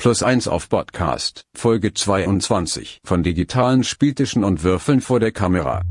[0.00, 5.82] Plus 1 auf Podcast, Folge 22 von digitalen Spieltischen und Würfeln vor der Kamera.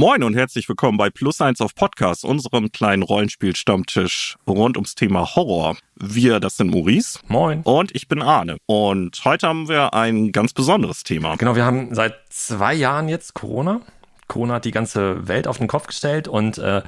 [0.00, 5.36] Moin und herzlich willkommen bei Plus 1 auf Podcast, unserem kleinen Rollenspiel-Stammtisch rund ums Thema
[5.36, 5.76] Horror.
[5.94, 7.18] Wir, das sind Maurice.
[7.28, 7.60] Moin.
[7.64, 8.56] Und ich bin Arne.
[8.64, 11.36] Und heute haben wir ein ganz besonderes Thema.
[11.36, 13.82] Genau, wir haben seit zwei Jahren jetzt Corona.
[14.26, 16.80] Corona hat die ganze Welt auf den Kopf gestellt und äh,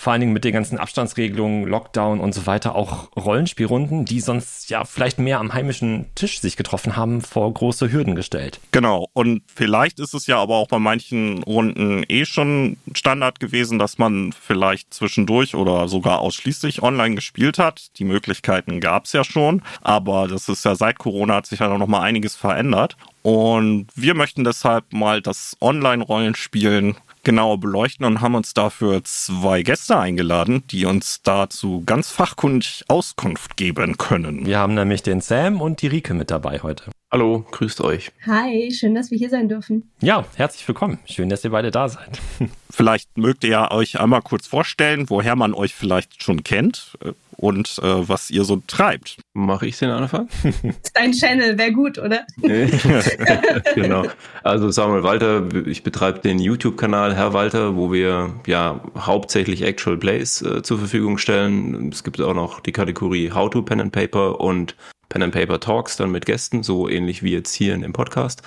[0.00, 4.70] vor allen Dingen mit den ganzen Abstandsregelungen, Lockdown und so weiter auch Rollenspielrunden, die sonst
[4.70, 8.60] ja vielleicht mehr am heimischen Tisch sich getroffen haben, vor große Hürden gestellt.
[8.72, 9.08] Genau.
[9.12, 13.98] Und vielleicht ist es ja aber auch bei manchen Runden eh schon Standard gewesen, dass
[13.98, 17.98] man vielleicht zwischendurch oder sogar ausschließlich online gespielt hat.
[17.98, 21.76] Die Möglichkeiten gab es ja schon, aber das ist ja seit Corona hat sich ja
[21.76, 22.96] noch mal einiges verändert.
[23.20, 29.98] Und wir möchten deshalb mal das Online-Rollenspielen genauer beleuchten und haben uns dafür zwei Gäste
[29.98, 34.46] eingeladen, die uns dazu ganz fachkundig Auskunft geben können.
[34.46, 36.90] Wir haben nämlich den Sam und die Rike mit dabei heute.
[37.12, 38.12] Hallo, grüßt euch.
[38.24, 39.90] Hi, schön, dass wir hier sein dürfen.
[40.00, 41.00] Ja, herzlich willkommen.
[41.06, 42.20] Schön, dass ihr beide da seid.
[42.70, 47.10] Vielleicht mögt ihr ja euch einmal kurz vorstellen, woher man euch vielleicht schon kennt äh,
[47.36, 49.16] und äh, was ihr so treibt.
[49.32, 50.28] Mache ich den Anfang?
[50.94, 52.24] dein Channel, wäre gut, oder?
[53.74, 54.04] genau.
[54.44, 60.42] Also Samuel Walter, ich betreibe den YouTube-Kanal Herr Walter, wo wir ja hauptsächlich Actual Plays
[60.42, 61.90] äh, zur Verfügung stellen.
[61.90, 64.76] Es gibt auch noch die Kategorie How to Pen and Paper und
[65.10, 68.40] Pen and Paper Talks dann mit Gästen, so ähnlich wie jetzt hier in dem Podcast.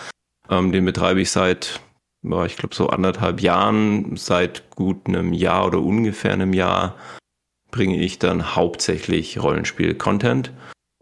[0.49, 1.79] Ähm, den betreibe ich seit,
[2.23, 6.95] ich glaube, so anderthalb Jahren, seit gut einem Jahr oder ungefähr einem Jahr
[7.69, 10.51] bringe ich dann hauptsächlich Rollenspiel-Content.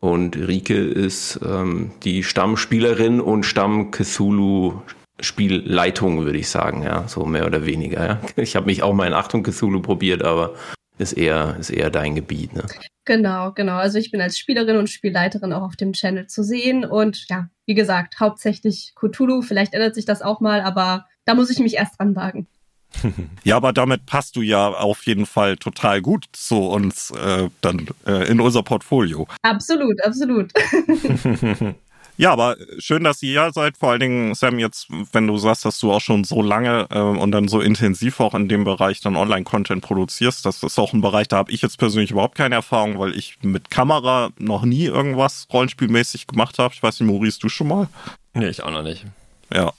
[0.02, 7.68] Und Rike ist ähm, die Stammspielerin und Stamm-Cthulhu-Spielleitung, würde ich sagen, ja, so mehr oder
[7.68, 8.08] weniger.
[8.08, 8.20] Ja.
[8.36, 10.56] Ich habe mich auch mal in Achtung Cthulhu probiert, aber
[11.02, 12.66] ist eher, ist eher dein Gebiet, ne?
[13.06, 13.78] Genau, genau.
[13.78, 16.86] Also ich bin als Spielerin und Spielleiterin auch auf dem Channel zu sehen.
[16.86, 19.42] Und ja, wie gesagt, hauptsächlich Cthulhu.
[19.42, 22.48] Vielleicht ändert sich das auch mal, aber da muss ich mich erst dran wagen.
[23.44, 27.88] Ja, aber damit passt du ja auf jeden Fall total gut zu uns äh, dann
[28.06, 29.28] äh, in unser Portfolio.
[29.42, 30.52] Absolut, absolut.
[32.18, 33.78] Ja, aber schön, dass ihr hier seid.
[33.78, 37.00] Vor allen Dingen, Sam, jetzt, wenn du sagst, dass du auch schon so lange äh,
[37.00, 41.02] und dann so intensiv auch in dem Bereich dann Online-Content produzierst, das ist auch ein
[41.02, 44.86] Bereich, da habe ich jetzt persönlich überhaupt keine Erfahrung, weil ich mit Kamera noch nie
[44.86, 46.74] irgendwas rollenspielmäßig gemacht habe.
[46.74, 47.88] Ich weiß nicht, Maurice, du schon mal?
[48.34, 49.06] Nee, ich auch noch nicht.
[49.54, 49.74] Ja.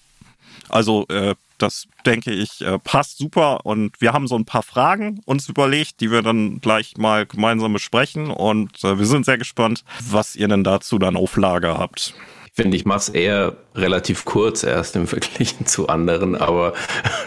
[0.68, 5.20] Also, äh, das denke ich äh, passt super und wir haben so ein paar Fragen
[5.24, 9.84] uns überlegt, die wir dann gleich mal gemeinsam besprechen und äh, wir sind sehr gespannt,
[10.10, 12.14] was ihr denn dazu dann auf Lager habt.
[12.46, 16.74] Ich finde, ich mache es eher relativ kurz erst im Vergleich zu anderen, aber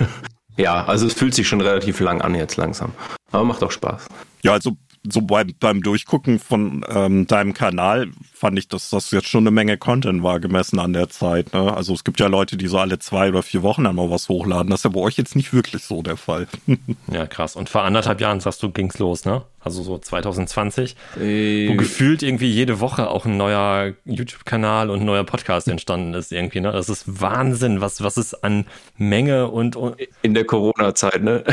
[0.58, 2.92] ja, also es fühlt sich schon relativ lang an jetzt langsam.
[3.32, 4.08] Aber macht auch Spaß.
[4.44, 4.78] Ja, also
[5.10, 9.52] so beim, beim Durchgucken von ähm, deinem Kanal fand ich, dass das jetzt schon eine
[9.52, 11.54] Menge Content war, gemessen an der Zeit.
[11.54, 11.74] Ne?
[11.76, 14.30] Also es gibt ja Leute, die so alle zwei oder vier Wochen dann mal was
[14.30, 14.70] hochladen.
[14.70, 16.48] Das ist ja bei euch jetzt nicht wirklich so der Fall.
[17.12, 17.56] ja, krass.
[17.56, 19.44] Und vor anderthalb Jahren, sagst du, ging's los, ne?
[19.66, 25.06] Also so 2020, äh, wo gefühlt irgendwie jede Woche auch ein neuer YouTube-Kanal und ein
[25.06, 26.62] neuer Podcast entstanden ist irgendwie.
[26.62, 26.72] Ne?
[26.72, 28.68] Das ist Wahnsinn, was, was es an
[28.98, 31.44] Menge und, und in der Corona-Zeit, ne?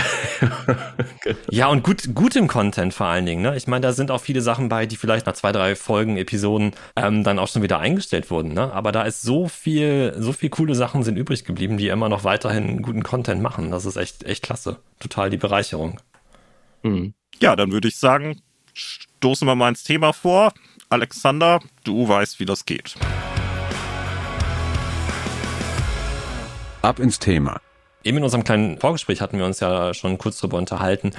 [1.51, 3.41] ja, und gut, gutem Content vor allen Dingen.
[3.41, 3.57] Ne?
[3.57, 6.73] Ich meine, da sind auch viele Sachen bei, die vielleicht nach zwei, drei Folgen, Episoden
[6.97, 8.53] ähm, dann auch schon wieder eingestellt wurden.
[8.53, 8.71] Ne?
[8.75, 12.25] Aber da ist so viel, so viel coole Sachen sind übrig geblieben, die immer noch
[12.25, 13.71] weiterhin guten Content machen.
[13.71, 14.77] Das ist echt, echt klasse.
[15.01, 15.99] Total die Bereicherung.
[16.83, 17.15] Mhm.
[17.41, 18.41] Ja, dann würde ich sagen,
[18.75, 20.53] stoßen wir mal ins Thema vor.
[20.89, 22.95] Alexander, du weißt, wie das geht.
[26.83, 27.61] Ab ins Thema.
[28.05, 31.13] Eben in unserem kleinen Vorgespräch hatten wir uns ja schon kurz drüber unterhalten.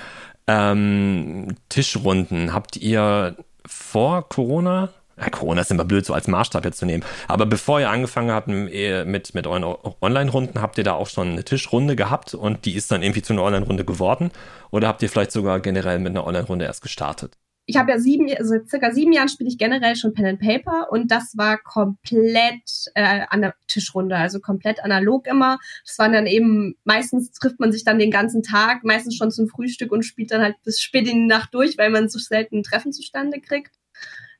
[0.47, 4.89] Ähm, Tischrunden, habt ihr vor Corona
[5.23, 7.03] ja, Corona ist immer blöd, so als Maßstab jetzt zu nehmen.
[7.27, 9.63] Aber bevor ihr angefangen habt mit, mit euren
[10.01, 13.33] Online-Runden, habt ihr da auch schon eine Tischrunde gehabt und die ist dann irgendwie zu
[13.33, 14.31] einer Online-Runde geworden?
[14.71, 17.37] Oder habt ihr vielleicht sogar generell mit einer Online-Runde erst gestartet?
[17.65, 20.91] Ich habe ja sieben, also circa sieben Jahren spiele ich generell schon Pen and Paper
[20.91, 25.59] und das war komplett äh, an der Tischrunde, also komplett analog immer.
[25.85, 29.47] Das waren dann eben, meistens trifft man sich dann den ganzen Tag, meistens schon zum
[29.47, 32.57] Frühstück und spielt dann halt bis spät in die Nacht durch, weil man so selten
[32.57, 33.71] ein Treffen zustande kriegt.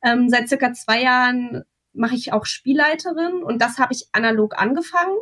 [0.04, 1.64] Ähm, seit circa zwei Jahren
[1.94, 5.16] mache ich auch Spielleiterin und das habe ich analog angefangen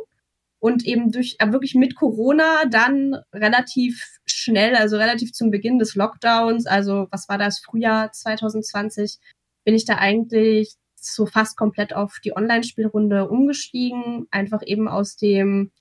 [0.58, 5.94] und eben durch äh, wirklich mit Corona dann relativ schnell, also relativ zum Beginn des
[5.94, 9.18] Lockdowns, also was war das Frühjahr 2020,
[9.64, 15.72] bin ich da eigentlich so fast komplett auf die Online-Spielrunde umgestiegen, einfach eben aus dem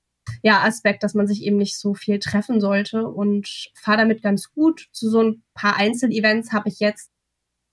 [0.44, 4.52] ja, Aspekt, dass man sich eben nicht so viel treffen sollte und fahre damit ganz
[4.52, 4.88] gut.
[4.92, 7.12] Zu so ein paar Einzelevents habe ich jetzt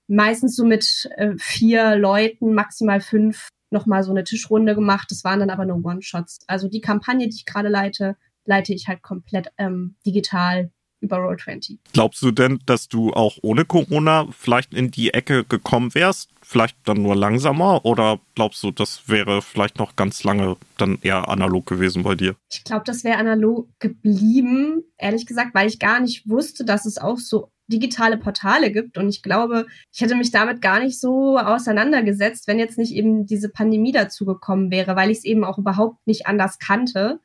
[0.09, 5.07] meistens so mit äh, vier Leuten, maximal fünf, nochmal so eine Tischrunde gemacht.
[5.11, 6.39] Das waren dann aber nur One-Shots.
[6.47, 10.71] Also die Kampagne, die ich gerade leite, leite ich halt komplett ähm, digital
[11.01, 11.77] über Roll20.
[11.93, 16.29] Glaubst du denn, dass du auch ohne Corona vielleicht in die Ecke gekommen wärst?
[16.41, 17.85] Vielleicht dann nur langsamer?
[17.85, 22.35] Oder glaubst du, das wäre vielleicht noch ganz lange dann eher analog gewesen bei dir?
[22.51, 26.97] Ich glaube, das wäre analog geblieben, ehrlich gesagt, weil ich gar nicht wusste, dass es
[26.97, 28.97] auch so digitale Portale gibt.
[28.97, 33.25] Und ich glaube, ich hätte mich damit gar nicht so auseinandergesetzt, wenn jetzt nicht eben
[33.25, 37.19] diese Pandemie dazu gekommen wäre, weil ich es eben auch überhaupt nicht anders kannte.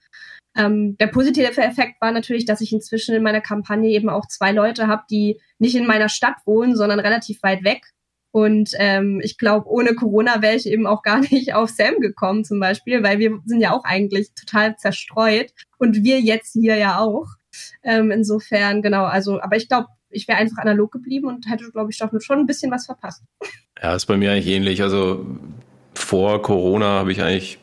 [0.56, 4.52] Ähm, der positive Effekt war natürlich, dass ich inzwischen in meiner Kampagne eben auch zwei
[4.52, 7.90] Leute habe, die nicht in meiner Stadt wohnen, sondern relativ weit weg.
[8.30, 12.44] Und ähm, ich glaube, ohne Corona wäre ich eben auch gar nicht auf Sam gekommen
[12.44, 16.98] zum Beispiel, weil wir sind ja auch eigentlich total zerstreut und wir jetzt hier ja
[16.98, 17.26] auch.
[17.84, 21.90] Ähm, insofern, genau, also, aber ich glaube, ich wäre einfach analog geblieben und hätte, glaube
[21.90, 23.22] ich, doch schon ein bisschen was verpasst.
[23.82, 24.82] Ja, ist bei mir eigentlich ähnlich.
[24.82, 25.26] Also
[25.94, 27.58] vor Corona habe ich eigentlich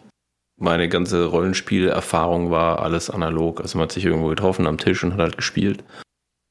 [0.57, 3.61] meine ganze Rollenspielerfahrung war alles analog.
[3.61, 5.83] Also man hat sich irgendwo getroffen am Tisch und hat halt gespielt.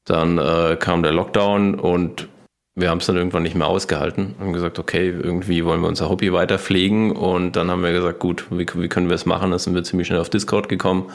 [0.05, 2.27] Dann äh, kam der Lockdown und
[2.75, 4.35] wir haben es dann irgendwann nicht mehr ausgehalten.
[4.39, 7.11] Haben gesagt, okay, irgendwie wollen wir unser Hobby weiter pflegen.
[7.11, 9.51] Und dann haben wir gesagt, gut, wie, wie können wir es machen?
[9.51, 11.09] Da sind wir ziemlich schnell auf Discord gekommen,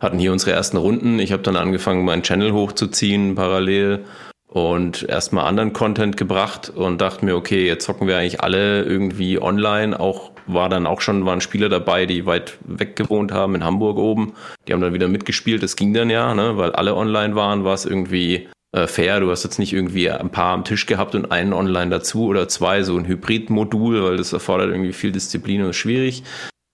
[0.00, 1.18] hatten hier unsere ersten Runden.
[1.18, 4.04] Ich habe dann angefangen, meinen Channel hochzuziehen parallel
[4.48, 9.40] und erstmal anderen Content gebracht und dachte mir, okay, jetzt zocken wir eigentlich alle irgendwie
[9.40, 13.64] online, auch war dann auch schon, waren Spieler dabei, die weit weg gewohnt haben, in
[13.64, 14.34] Hamburg oben.
[14.66, 16.56] Die haben dann wieder mitgespielt, das ging dann ja, ne?
[16.56, 19.20] weil alle online waren, war es irgendwie äh, fair.
[19.20, 22.48] Du hast jetzt nicht irgendwie ein paar am Tisch gehabt und einen online dazu oder
[22.48, 26.22] zwei, so ein Hybrid-Modul, weil das erfordert irgendwie viel Disziplin und ist schwierig.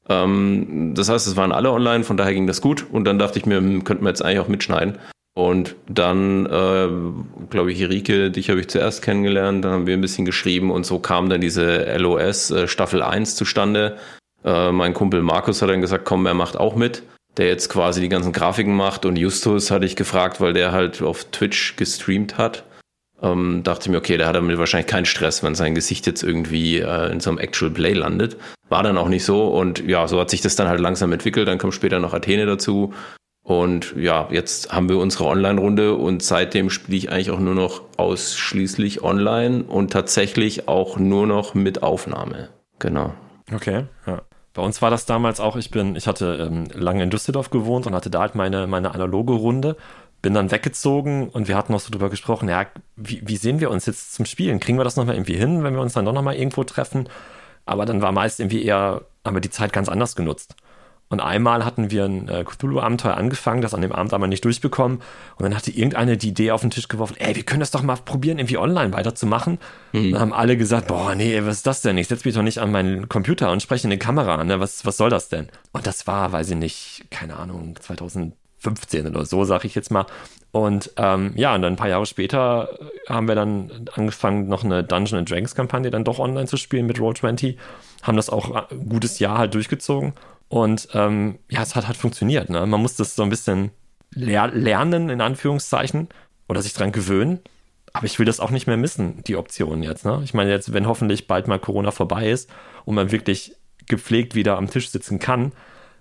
[0.09, 2.87] Ähm, das heißt, es waren alle online, von daher ging das gut.
[2.91, 4.99] Und dann dachte ich mir, hm, könnten wir jetzt eigentlich auch mitschneiden.
[5.35, 6.89] Und dann, äh,
[7.49, 10.85] glaube ich, Rike, dich habe ich zuerst kennengelernt, dann haben wir ein bisschen geschrieben und
[10.85, 13.97] so kam dann diese LOS äh, Staffel 1 zustande.
[14.45, 17.03] Äh, mein Kumpel Markus hat dann gesagt, komm, er macht auch mit,
[17.39, 21.01] der jetzt quasi die ganzen Grafiken macht und Justus hatte ich gefragt, weil der halt
[21.01, 22.65] auf Twitch gestreamt hat.
[23.23, 26.81] Ähm, dachte mir, okay, der hat damit wahrscheinlich keinen Stress, wenn sein Gesicht jetzt irgendwie
[26.81, 28.37] äh, in so einem Actual Play landet.
[28.69, 31.49] War dann auch nicht so und ja, so hat sich das dann halt langsam entwickelt.
[31.49, 32.93] Dann kommt später noch Athene dazu
[33.43, 37.83] und ja, jetzt haben wir unsere Online-Runde und seitdem spiele ich eigentlich auch nur noch
[37.97, 42.51] ausschließlich online und tatsächlich auch nur noch mit Aufnahme.
[42.79, 43.15] Genau.
[43.53, 44.23] Okay, ja.
[44.55, 47.87] Bei uns war das damals auch, ich bin, ich hatte ähm, lange in Düsseldorf gewohnt
[47.87, 49.77] und hatte da halt meine, meine analoge Runde,
[50.21, 52.67] bin dann weggezogen und wir hatten auch so drüber gesprochen, ja,
[52.97, 54.61] wie, wie sehen wir uns jetzt zum Spielen?
[54.61, 57.09] Kriegen wir das nochmal irgendwie hin, wenn wir uns dann doch nochmal irgendwo treffen?
[57.65, 60.55] Aber dann war meist irgendwie eher, haben wir die Zeit ganz anders genutzt.
[61.13, 65.03] Und einmal hatten wir ein äh, Cthulhu-Abenteuer angefangen, das an dem Abend aber nicht durchbekommen.
[65.37, 67.83] Und dann hatte irgendeine die Idee auf den Tisch geworfen, ey, wir können das doch
[67.83, 69.59] mal probieren, irgendwie online weiterzumachen.
[69.93, 70.13] Mhm.
[70.13, 71.99] Dann haben alle gesagt, boah, nee, was ist das denn?
[71.99, 74.47] Ich setze mich doch nicht an meinen Computer und spreche in die Kamera an.
[74.47, 74.59] Ne?
[74.59, 75.49] Was, was soll das denn?
[75.73, 80.07] Und das war, weiß ich nicht, keine Ahnung, 2015 oder so, sag ich jetzt mal.
[80.51, 82.71] Und ähm, ja, und dann ein paar Jahre später
[83.07, 86.97] haben wir dann angefangen, noch eine Dungeon Dragons Kampagne dann doch online zu spielen mit
[86.97, 87.57] Roll20.
[88.03, 90.15] Haben das auch ein gutes Jahr halt durchgezogen.
[90.53, 92.51] Und ähm, ja, es hat halt funktioniert.
[92.51, 92.67] Ne?
[92.67, 93.71] Man muss das so ein bisschen
[94.11, 96.11] ler lernen, in Anführungszeichen,
[96.47, 97.41] oder sich dran gewöhnen.
[97.95, 100.05] Aber ich will das auch nicht mehr missen, die Option jetzt.
[100.05, 100.21] Ne?
[100.25, 102.51] Ich meine, jetzt, wenn hoffentlich bald mal Corona vorbei ist
[102.85, 103.57] und man wirklich
[103.87, 105.53] gepflegt wieder am Tisch sitzen kann.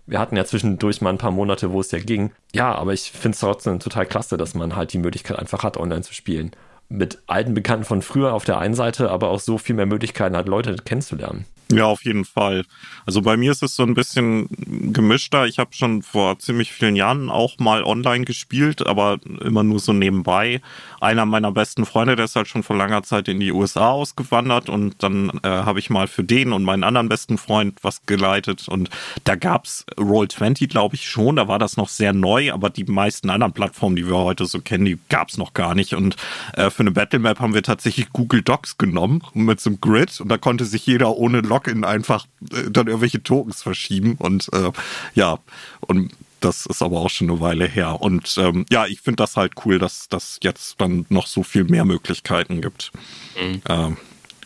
[0.05, 2.33] Wir hatten ja zwischendurch mal ein paar Monate, wo es ja ging.
[2.53, 5.77] Ja, aber ich finde es trotzdem total klasse, dass man halt die Möglichkeit einfach hat,
[5.77, 6.51] online zu spielen.
[6.89, 10.35] Mit alten Bekannten von früher auf der einen Seite, aber auch so viel mehr Möglichkeiten
[10.35, 11.45] hat, Leute kennenzulernen.
[11.77, 12.65] Ja, auf jeden Fall.
[13.05, 14.47] Also bei mir ist es so ein bisschen
[14.93, 15.45] gemischter.
[15.47, 19.93] Ich habe schon vor ziemlich vielen Jahren auch mal online gespielt, aber immer nur so
[19.93, 20.61] nebenbei.
[20.99, 24.69] Einer meiner besten Freunde, der ist halt schon vor langer Zeit in die USA ausgewandert
[24.69, 28.67] und dann äh, habe ich mal für den und meinen anderen besten Freund was geleitet
[28.67, 28.89] und
[29.23, 31.37] da gab's Roll20, glaube ich schon.
[31.37, 34.61] Da war das noch sehr neu, aber die meisten anderen Plattformen, die wir heute so
[34.61, 35.93] kennen, die gab's noch gar nicht.
[35.93, 36.15] Und
[36.53, 40.19] äh, für eine Battle Map haben wir tatsächlich Google Docs genommen mit so einem Grid
[40.19, 44.49] und da konnte sich jeder ohne Log Login einfach äh, dann irgendwelche Tokens verschieben und
[44.53, 44.71] äh,
[45.15, 45.39] ja,
[45.81, 48.01] und das ist aber auch schon eine Weile her.
[48.01, 51.65] Und ähm, ja, ich finde das halt cool, dass das jetzt dann noch so viel
[51.65, 52.91] mehr Möglichkeiten gibt.
[53.39, 53.61] Mhm.
[53.69, 53.97] Ähm,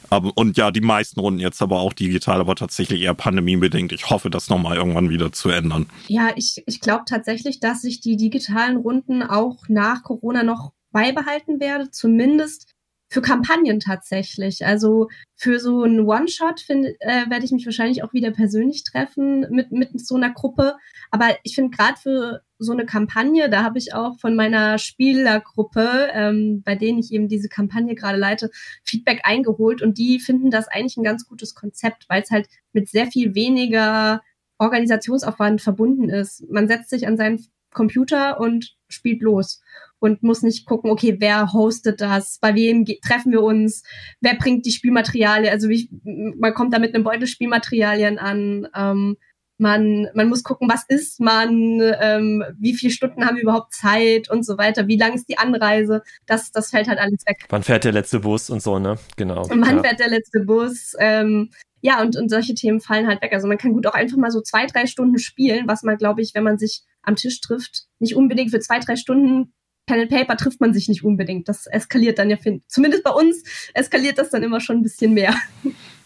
[0.10, 3.94] aber, und ja, die meisten Runden jetzt aber auch digital, aber tatsächlich eher pandemiebedingt.
[3.94, 5.88] Ich hoffe, das nochmal irgendwann wieder zu ändern.
[6.08, 11.62] Ja, ich, ich glaube tatsächlich, dass sich die digitalen Runden auch nach Corona noch beibehalten
[11.62, 11.92] werde.
[11.92, 12.75] Zumindest
[13.08, 14.66] für Kampagnen tatsächlich.
[14.66, 19.72] Also für so einen One-Shot äh, werde ich mich wahrscheinlich auch wieder persönlich treffen mit,
[19.72, 20.76] mit so einer Gruppe.
[21.12, 26.10] Aber ich finde gerade für so eine Kampagne, da habe ich auch von meiner Spielergruppe,
[26.14, 28.50] ähm, bei denen ich eben diese Kampagne gerade leite,
[28.84, 32.90] Feedback eingeholt und die finden das eigentlich ein ganz gutes Konzept, weil es halt mit
[32.90, 34.22] sehr viel weniger
[34.58, 36.50] Organisationsaufwand verbunden ist.
[36.50, 39.62] Man setzt sich an seinen Computer und spielt los
[40.00, 43.84] und muss nicht gucken, okay, wer hostet das, bei wem treffen wir uns,
[44.22, 45.90] wer bringt die Spielmaterialien, also wie,
[46.38, 49.18] man kommt da mit einem Beutel Spielmaterialien an, ähm,
[49.58, 54.30] man, man muss gucken, was ist man, ähm, wie viele Stunden haben wir überhaupt Zeit
[54.30, 57.46] und so weiter, wie lang ist die Anreise, das, das fällt halt alles weg.
[57.50, 58.98] Wann fährt der letzte Bus und so, ne?
[59.16, 59.44] Genau.
[59.44, 59.84] Und wann ja.
[59.84, 60.94] fährt der letzte Bus?
[61.00, 63.32] Ähm, ja, und, und solche Themen fallen halt weg.
[63.32, 66.22] Also man kann gut auch einfach mal so zwei, drei Stunden spielen, was man, glaube
[66.22, 69.54] ich, wenn man sich am Tisch trifft, nicht unbedingt für zwei, drei Stunden
[69.86, 71.48] Pen and Paper trifft man sich nicht unbedingt.
[71.48, 72.38] Das eskaliert dann ja,
[72.68, 75.36] zumindest bei uns eskaliert das dann immer schon ein bisschen mehr.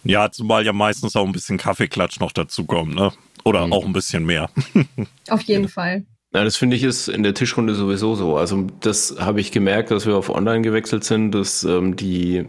[0.03, 3.11] Ja, zumal ja meistens auch ein bisschen Kaffeeklatsch noch dazukommt, ne?
[3.43, 3.73] Oder mhm.
[3.73, 4.49] auch ein bisschen mehr.
[5.29, 6.05] Auf jeden Fall.
[6.33, 8.37] Ja, das finde ich ist in der Tischrunde sowieso so.
[8.37, 12.45] Also das habe ich gemerkt, dass wir auf Online gewechselt sind, dass ähm, die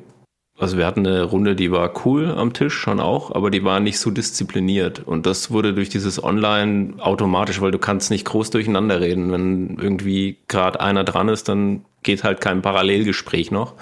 [0.61, 3.81] also wir hatten eine Runde, die war cool am Tisch schon auch, aber die war
[3.81, 5.01] nicht so diszipliniert.
[5.01, 9.33] Und das wurde durch dieses Online automatisch, weil du kannst nicht groß durcheinander reden.
[9.33, 13.75] Wenn irgendwie gerade einer dran ist, dann geht halt kein Parallelgespräch noch.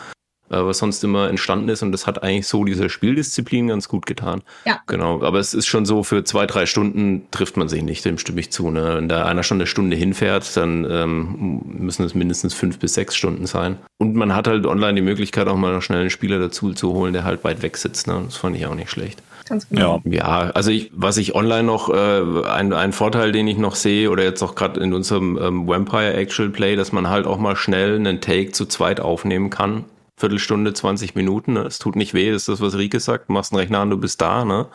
[0.50, 1.82] Äh, was sonst immer entstanden ist.
[1.82, 4.42] Und das hat eigentlich so dieser Spieldisziplin ganz gut getan.
[4.64, 4.80] Ja.
[4.86, 5.22] Genau.
[5.22, 8.40] Aber es ist schon so, für zwei, drei Stunden trifft man sich nicht, dem stimme
[8.40, 8.70] ich zu.
[8.70, 8.94] Ne?
[8.96, 13.14] Wenn da einer schon eine Stunde hinfährt, dann ähm, müssen es mindestens fünf bis sechs
[13.14, 13.76] Stunden sein.
[13.98, 16.92] Und man hat halt online die Möglichkeit, auch mal noch schnell einen Spieler dazu zu
[16.94, 18.06] holen, der halt weit weg sitzt.
[18.06, 18.22] Ne?
[18.24, 19.22] Das fand ich auch nicht schlecht.
[19.46, 20.00] Ganz genau.
[20.04, 23.74] Ja, ja also ich, was ich online noch, äh, ein, ein Vorteil, den ich noch
[23.74, 27.38] sehe, oder jetzt auch gerade in unserem ähm, Vampire Actual Play, dass man halt auch
[27.38, 29.84] mal schnell einen Take zu zweit aufnehmen kann
[30.18, 31.54] Viertelstunde, 20 Minuten.
[31.54, 31.60] Ne?
[31.60, 33.30] Es tut nicht weh, das ist das, was Rike sagt.
[33.30, 34.44] Machst einen Rechner an, du bist da.
[34.44, 34.66] Ne?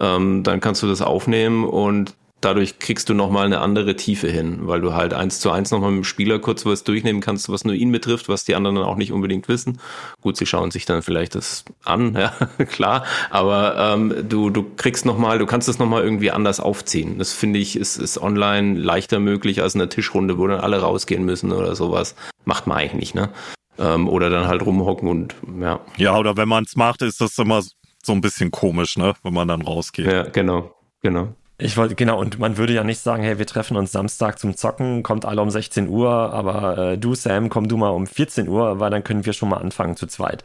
[0.00, 4.60] Ähm, dann kannst du das aufnehmen und dadurch kriegst du nochmal eine andere Tiefe hin,
[4.62, 7.64] weil du halt eins zu eins nochmal mit dem Spieler kurz was durchnehmen kannst, was
[7.64, 9.80] nur ihn betrifft, was die anderen dann auch nicht unbedingt wissen.
[10.20, 12.32] Gut, sie schauen sich dann vielleicht das an, ja,
[12.66, 17.18] klar, aber ähm, du, du kriegst nochmal, du kannst das nochmal irgendwie anders aufziehen.
[17.18, 20.80] Das finde ich, ist, ist online leichter möglich als in der Tischrunde, wo dann alle
[20.80, 22.14] rausgehen müssen oder sowas.
[22.44, 23.30] Macht man eigentlich nicht, ne?
[23.78, 25.80] Ähm, oder dann halt rumhocken und ja.
[25.96, 27.62] Ja, oder wenn man es macht, ist das immer
[28.02, 29.14] so ein bisschen komisch, ne?
[29.22, 30.06] Wenn man dann rausgeht.
[30.06, 31.28] Ja, genau, genau.
[31.58, 34.56] Ich wollte, genau, und man würde ja nicht sagen, hey, wir treffen uns Samstag zum
[34.56, 38.46] Zocken, kommt alle um 16 Uhr, aber äh, du, Sam, komm du mal um 14
[38.46, 40.44] Uhr, weil dann können wir schon mal anfangen zu zweit.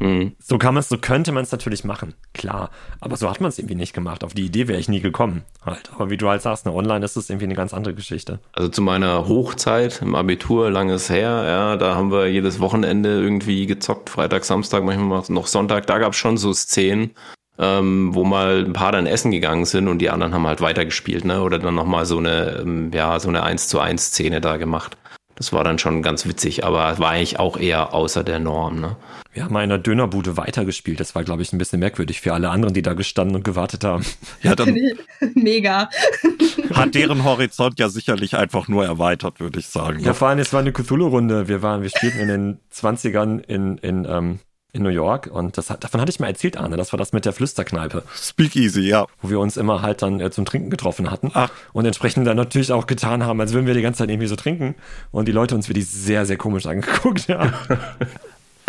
[0.00, 0.32] Mhm.
[0.42, 2.70] So kann man so könnte man es natürlich machen, klar.
[3.00, 4.24] Aber so hat man es irgendwie nicht gemacht.
[4.24, 5.44] Auf die Idee wäre ich nie gekommen.
[5.64, 5.90] Halt.
[5.94, 8.40] Aber wie du halt sagst, ne, online ist es irgendwie eine ganz andere Geschichte.
[8.52, 13.66] Also zu meiner Hochzeit im Abitur, langes her, ja, da haben wir jedes Wochenende irgendwie
[13.66, 15.86] gezockt, Freitag, Samstag, manchmal noch Sonntag.
[15.86, 17.10] Da gab es schon so Szenen,
[17.58, 21.26] ähm, wo mal ein paar dann essen gegangen sind und die anderen haben halt weitergespielt,
[21.26, 21.42] ne?
[21.42, 24.96] Oder dann nochmal so eine, ähm, ja, so eine 1 zu 1 Szene da gemacht.
[25.40, 28.78] Das war dann schon ganz witzig, aber war eigentlich auch eher außer der Norm.
[28.78, 28.96] Ne?
[29.32, 31.00] Wir haben mal in der Dönerbude weitergespielt.
[31.00, 33.82] Das war, glaube ich, ein bisschen merkwürdig für alle anderen, die da gestanden und gewartet
[33.82, 34.04] haben.
[34.42, 34.76] Ja, dann
[35.34, 35.88] Mega.
[36.74, 40.00] Hat deren Horizont ja sicherlich einfach nur erweitert, würde ich sagen.
[40.00, 40.14] Ja, ne?
[40.14, 41.48] vor allem, es war eine Cthulhu-Runde.
[41.48, 44.40] Wir waren, wir spielten in den 20ern in, in ähm,
[44.72, 46.76] in New York und das, davon hatte ich mal erzählt, Arne.
[46.76, 48.04] Das war das mit der Flüsterkneipe.
[48.14, 49.06] Speakeasy, ja.
[49.20, 51.30] Wo wir uns immer halt dann äh, zum Trinken getroffen hatten.
[51.34, 51.50] Ach.
[51.72, 54.36] Und entsprechend dann natürlich auch getan haben, als würden wir die ganze Zeit irgendwie so
[54.36, 54.74] trinken.
[55.10, 57.52] Und die Leute uns wirklich sehr, sehr komisch angeguckt haben.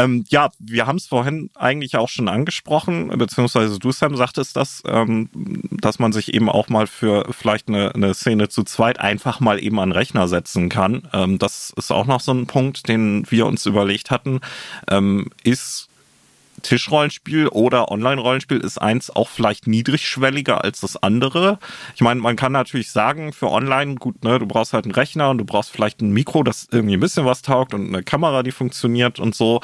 [0.01, 4.81] Ähm, ja, wir haben es vorhin eigentlich auch schon angesprochen, beziehungsweise du, Sam, sagtest das,
[4.87, 5.29] ähm,
[5.69, 9.61] dass man sich eben auch mal für vielleicht eine, eine Szene zu zweit einfach mal
[9.61, 11.07] eben an Rechner setzen kann.
[11.13, 14.39] Ähm, das ist auch noch so ein Punkt, den wir uns überlegt hatten.
[14.89, 15.90] Ähm, ist
[16.61, 21.59] Tischrollenspiel oder Online-Rollenspiel ist eins auch vielleicht niedrigschwelliger als das andere.
[21.95, 25.29] Ich meine, man kann natürlich sagen, für Online, gut, ne, du brauchst halt einen Rechner
[25.29, 28.43] und du brauchst vielleicht ein Mikro, das irgendwie ein bisschen was taugt und eine Kamera,
[28.43, 29.61] die funktioniert und so.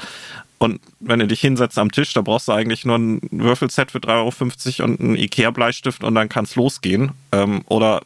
[0.59, 3.99] Und wenn du dich hinsetzt am Tisch, da brauchst du eigentlich nur ein Würfelset für
[3.99, 7.11] 3,50 Euro und einen Ikea-Bleistift und dann kann es losgehen.
[7.31, 8.01] Ähm, oder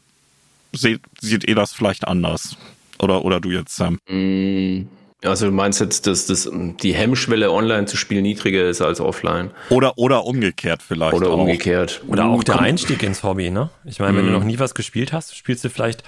[0.73, 2.57] seht, seht ihr das vielleicht anders?
[2.99, 3.99] Oder, oder du jetzt, Sam?
[4.07, 4.87] Mm.
[5.23, 9.51] Also du meinst jetzt, dass das, die Hemmschwelle online zu spielen niedriger ist als offline?
[9.69, 11.13] Oder, oder umgekehrt vielleicht.
[11.13, 11.37] Oder auch.
[11.37, 12.01] umgekehrt.
[12.07, 13.69] Oder auch der Einstieg ins Hobby, ne?
[13.85, 14.31] Ich meine, wenn mhm.
[14.31, 16.03] du noch nie was gespielt hast, spielst du vielleicht,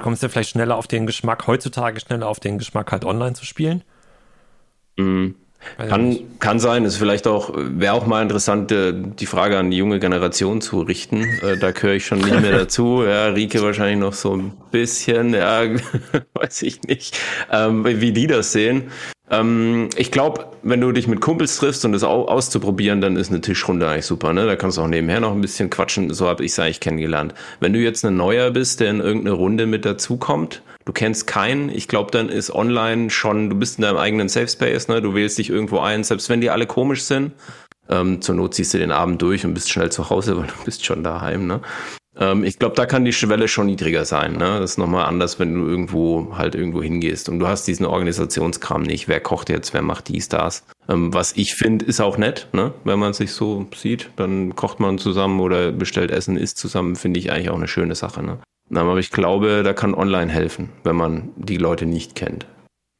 [0.00, 3.44] kommst du vielleicht schneller auf den Geschmack, heutzutage schneller auf den Geschmack halt online zu
[3.44, 3.82] spielen?
[4.96, 5.34] Mhm.
[5.76, 9.76] Kann, kann sein, ist vielleicht auch, wäre auch mal interessant, äh, die Frage an die
[9.76, 11.22] junge Generation zu richten.
[11.42, 13.02] Äh, da gehöre ich schon nicht mehr dazu.
[13.04, 15.62] Ja, Rike wahrscheinlich noch so ein bisschen, ja,
[16.34, 17.18] weiß ich nicht,
[17.50, 18.90] ähm, wie die das sehen.
[19.30, 23.40] Ähm, ich glaube, wenn du dich mit Kumpels triffst und das auszuprobieren, dann ist eine
[23.40, 24.32] Tischrunde eigentlich super.
[24.32, 24.46] Ne?
[24.46, 26.12] Da kannst du auch nebenher noch ein bisschen quatschen.
[26.12, 27.34] So habe ich es eigentlich kennengelernt.
[27.60, 31.68] Wenn du jetzt ein Neuer bist, der in irgendeine Runde mit dazukommt, du kennst keinen,
[31.70, 35.00] ich glaube, dann ist online schon, du bist in deinem eigenen Safe Space, ne?
[35.00, 37.32] du wählst dich irgendwo ein, selbst wenn die alle komisch sind.
[37.88, 40.64] Ähm, zur Not ziehst du den Abend durch und bist schnell zu Hause, weil du
[40.64, 41.46] bist schon daheim.
[41.46, 41.60] Ne?
[42.20, 44.32] Ähm, ich glaube, da kann die Schwelle schon niedriger sein.
[44.34, 44.60] Ne?
[44.60, 48.82] Das ist nochmal anders, wenn du irgendwo halt irgendwo hingehst und du hast diesen Organisationskram
[48.82, 49.08] nicht.
[49.08, 50.64] Wer kocht jetzt, wer macht dies, das.
[50.88, 52.72] Ähm, was ich finde, ist auch nett, ne?
[52.84, 54.10] wenn man sich so sieht.
[54.16, 57.94] Dann kocht man zusammen oder bestellt Essen, isst zusammen, finde ich eigentlich auch eine schöne
[57.94, 58.22] Sache.
[58.22, 58.38] Ne?
[58.74, 62.46] Aber ich glaube, da kann online helfen, wenn man die Leute nicht kennt.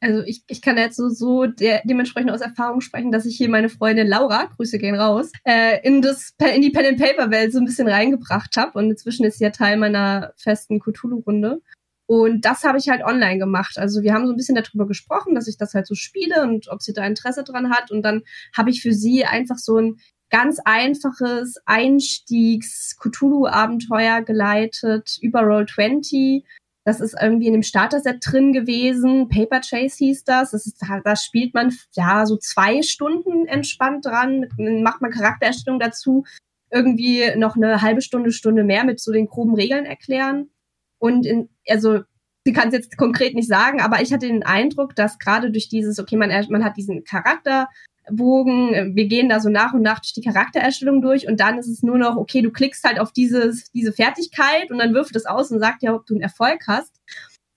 [0.01, 3.49] Also ich, ich kann jetzt so, so der, dementsprechend aus Erfahrung sprechen, dass ich hier
[3.49, 7.87] meine Freundin Laura, Grüße gehen raus, äh, in, das, in die Pen-and-Paper-Welt so ein bisschen
[7.87, 8.79] reingebracht habe.
[8.79, 11.61] Und inzwischen ist sie ja Teil meiner festen Cthulhu-Runde.
[12.07, 13.77] Und das habe ich halt online gemacht.
[13.77, 16.67] Also wir haben so ein bisschen darüber gesprochen, dass ich das halt so spiele und
[16.69, 17.91] ob sie da Interesse dran hat.
[17.91, 18.23] Und dann
[18.57, 19.97] habe ich für sie einfach so ein
[20.31, 26.41] ganz einfaches Einstiegs-Cthulhu-Abenteuer geleitet über Roll20
[26.83, 29.29] das ist irgendwie in dem Starter-Set drin gewesen.
[29.29, 30.51] Paper Chase hieß das.
[30.51, 34.47] das ist, da spielt man ja so zwei Stunden entspannt dran.
[34.81, 36.25] Macht man Charaktererstellung dazu.
[36.71, 40.49] Irgendwie noch eine halbe Stunde, Stunde mehr mit so den groben Regeln erklären.
[40.97, 41.99] Und in, also
[42.45, 45.69] sie kann es jetzt konkret nicht sagen, aber ich hatte den Eindruck, dass gerade durch
[45.69, 47.67] dieses, okay, man, man hat diesen Charakter,
[48.11, 48.95] Bogen.
[48.95, 51.83] Wir gehen da so nach und nach durch die Charaktererstellung durch und dann ist es
[51.83, 55.51] nur noch, okay, du klickst halt auf dieses, diese Fertigkeit und dann wirft es aus
[55.51, 57.01] und sagt dir, ob du einen Erfolg hast.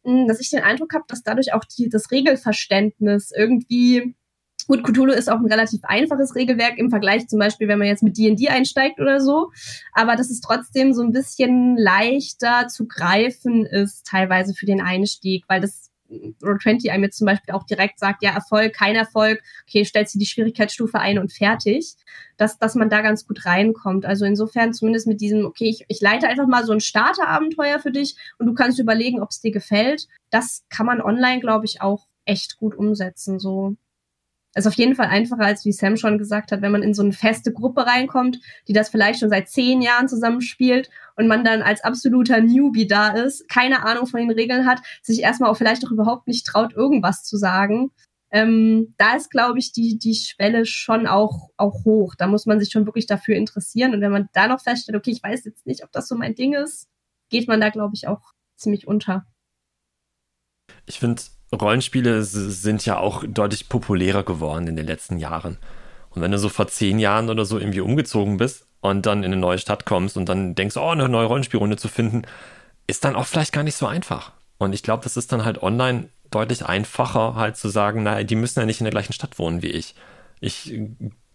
[0.04, 4.14] Hm, dass ich den Eindruck habe, dass dadurch auch die, das Regelverständnis irgendwie
[4.66, 8.02] Gut, Cthulhu ist auch ein relativ einfaches Regelwerk im Vergleich zum Beispiel, wenn man jetzt
[8.02, 9.50] mit D&D einsteigt oder so.
[9.92, 15.44] Aber dass es trotzdem so ein bisschen leichter zu greifen ist, teilweise für den Einstieg,
[15.48, 15.90] weil das
[16.42, 20.18] Roll20 einem jetzt zum Beispiel auch direkt sagt, ja, Erfolg, kein Erfolg, okay, stellst du
[20.18, 21.94] die Schwierigkeitsstufe ein und fertig,
[22.36, 24.06] dass, dass man da ganz gut reinkommt.
[24.06, 27.90] Also insofern zumindest mit diesem, okay, ich, ich leite einfach mal so ein Starterabenteuer für
[27.90, 30.06] dich und du kannst überlegen, ob es dir gefällt.
[30.30, 33.38] Das kann man online, glaube ich, auch echt gut umsetzen.
[33.38, 33.76] So
[34.54, 37.02] ist auf jeden Fall einfacher, als wie Sam schon gesagt hat, wenn man in so
[37.02, 38.38] eine feste Gruppe reinkommt,
[38.68, 43.08] die das vielleicht schon seit zehn Jahren zusammenspielt und man dann als absoluter Newbie da
[43.08, 46.72] ist, keine Ahnung von den Regeln hat, sich erstmal auch vielleicht auch überhaupt nicht traut,
[46.74, 47.90] irgendwas zu sagen.
[48.30, 52.14] Ähm, da ist, glaube ich, die, die Schwelle schon auch, auch hoch.
[52.16, 53.94] Da muss man sich schon wirklich dafür interessieren.
[53.94, 56.34] Und wenn man da noch feststellt, okay, ich weiß jetzt nicht, ob das so mein
[56.34, 56.88] Ding ist,
[57.28, 59.24] geht man da, glaube ich, auch ziemlich unter.
[60.86, 61.22] Ich finde,
[61.54, 65.58] Rollenspiele sind ja auch deutlich populärer geworden in den letzten Jahren.
[66.10, 69.32] Und wenn du so vor zehn Jahren oder so irgendwie umgezogen bist und dann in
[69.32, 72.22] eine neue Stadt kommst und dann denkst, oh, eine neue Rollenspielrunde zu finden,
[72.86, 74.32] ist dann auch vielleicht gar nicht so einfach.
[74.58, 78.36] Und ich glaube, das ist dann halt online deutlich einfacher, halt zu sagen, naja, die
[78.36, 79.94] müssen ja nicht in der gleichen Stadt wohnen wie ich.
[80.40, 80.78] Ich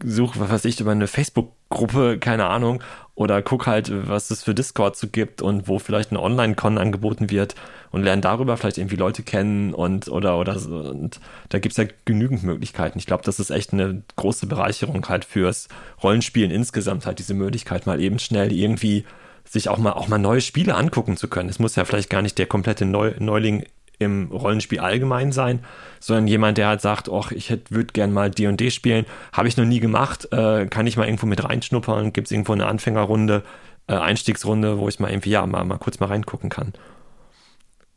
[0.03, 2.83] suche, was weiß ich, über eine Facebook-Gruppe, keine Ahnung,
[3.19, 7.29] oder guck halt, was es für Discord so gibt und wo vielleicht eine Online-Con angeboten
[7.29, 7.53] wird
[7.91, 10.77] und lerne darüber vielleicht irgendwie Leute kennen und oder oder so.
[10.77, 12.97] Und da gibt es ja genügend Möglichkeiten.
[12.97, 15.67] Ich glaube, das ist echt eine große Bereicherung halt fürs
[16.01, 19.03] Rollenspielen insgesamt, halt diese Möglichkeit, mal eben schnell irgendwie
[19.43, 21.49] sich auch mal auch mal neue Spiele angucken zu können.
[21.49, 23.65] Es muss ja vielleicht gar nicht der komplette Neu Neuling
[23.99, 25.59] im Rollenspiel allgemein sein,
[25.99, 29.65] sondern jemand, der halt sagt, ach, ich würde gern mal D&D spielen, habe ich noch
[29.65, 33.43] nie gemacht, äh, kann ich mal irgendwo mit reinschnuppern, gibt es irgendwo eine Anfängerrunde,
[33.87, 36.73] äh, Einstiegsrunde, wo ich mal irgendwie, ja, mal, mal kurz mal reingucken kann.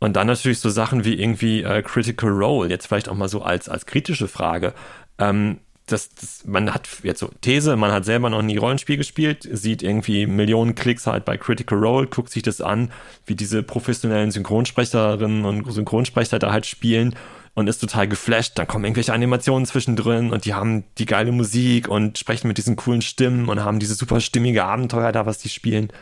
[0.01, 3.43] Und dann natürlich so Sachen wie irgendwie äh, Critical Role, jetzt vielleicht auch mal so
[3.43, 4.75] als, als kritische Frage.
[5.19, 9.49] Ähm, das, das, man hat jetzt so These, man hat selber noch nie Rollenspiel gespielt,
[9.51, 12.93] sieht irgendwie Millionen Klicks halt bei Critical Role, guckt sich das an,
[13.27, 17.17] wie diese professionellen Synchronsprecherinnen und Synchronsprecher da halt spielen
[17.55, 18.59] und ist total geflasht.
[18.59, 22.77] Dann kommen irgendwelche Animationen zwischendrin und die haben die geile Musik und sprechen mit diesen
[22.77, 25.93] coolen Stimmen und haben diese super stimmige Abenteuer da, was die spielen.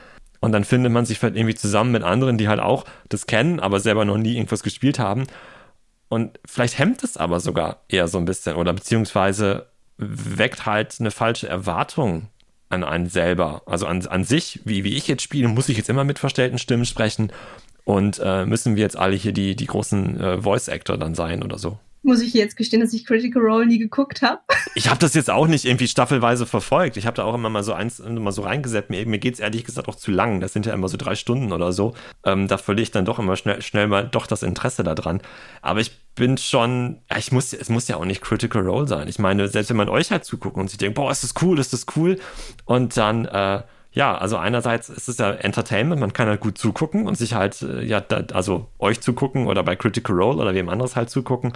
[0.41, 3.61] Und dann findet man sich vielleicht irgendwie zusammen mit anderen, die halt auch das kennen,
[3.61, 5.27] aber selber noch nie irgendwas gespielt haben.
[6.09, 9.70] Und vielleicht hemmt es aber sogar eher so ein bisschen oder beziehungsweise
[10.01, 12.29] weckt halt eine falsche Erwartung
[12.69, 13.63] an einen selber.
[13.67, 16.59] Also an, an sich, wie, wie ich jetzt spiele, muss ich jetzt immer mit verstellten
[16.59, 17.33] Stimmen sprechen
[17.85, 21.59] und äh, müssen wir jetzt alle hier die, die großen äh, Voice-Actor dann sein oder
[21.59, 24.41] so muss ich jetzt gestehen, dass ich Critical Role nie geguckt habe.
[24.75, 26.97] Ich habe das jetzt auch nicht irgendwie staffelweise verfolgt.
[26.97, 28.91] Ich habe da auch immer mal so eins immer so reingesetzt.
[28.91, 30.41] Mir, mir geht es ehrlich gesagt auch zu lang.
[30.41, 31.95] Das sind ja immer so drei Stunden oder so.
[32.25, 35.21] Ähm, da verliere ich dann doch immer schnell, schnell mal doch das Interesse daran.
[35.61, 39.09] Aber ich bin schon, ich muss, es muss ja auch nicht Critical Role sein.
[39.09, 41.59] Ich meine, selbst wenn man euch halt zuguckt und sich denkt, boah, ist das cool,
[41.59, 42.19] ist das cool.
[42.65, 47.07] Und dann, äh, ja, also einerseits ist es ja Entertainment, man kann halt gut zugucken
[47.09, 50.69] und sich halt, äh, ja, da, also euch zugucken oder bei Critical Role oder wem
[50.69, 51.53] anderes halt zugucken.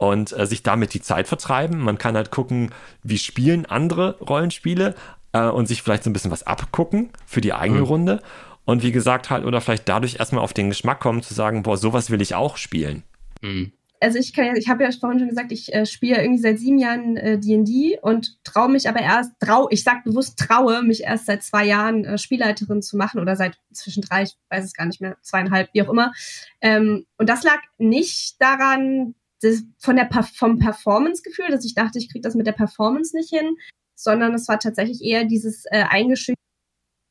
[0.00, 1.78] Und äh, sich damit die Zeit vertreiben.
[1.78, 2.70] Man kann halt gucken,
[3.02, 4.94] wie spielen andere Rollenspiele
[5.32, 7.86] äh, und sich vielleicht so ein bisschen was abgucken für die eigene mhm.
[7.86, 8.22] Runde.
[8.64, 11.76] Und wie gesagt, halt, oder vielleicht dadurch erstmal auf den Geschmack kommen, zu sagen, boah,
[11.76, 13.02] sowas will ich auch spielen.
[13.42, 16.40] Mhm also ich kann ja, ich habe ja vorhin schon gesagt, ich äh, spiele irgendwie
[16.40, 20.82] seit sieben Jahren D&D äh, und traue mich aber erst, trau, ich sag bewusst traue,
[20.82, 24.64] mich erst seit zwei Jahren äh, Spielleiterin zu machen oder seit zwischen drei, ich weiß
[24.64, 26.12] es gar nicht mehr, zweieinhalb, wie auch immer.
[26.62, 32.10] Ähm, und das lag nicht daran, das, von der vom Performance-Gefühl, dass ich dachte, ich
[32.10, 33.56] kriege das mit der Performance nicht hin,
[33.94, 35.84] sondern es war tatsächlich eher dieses äh,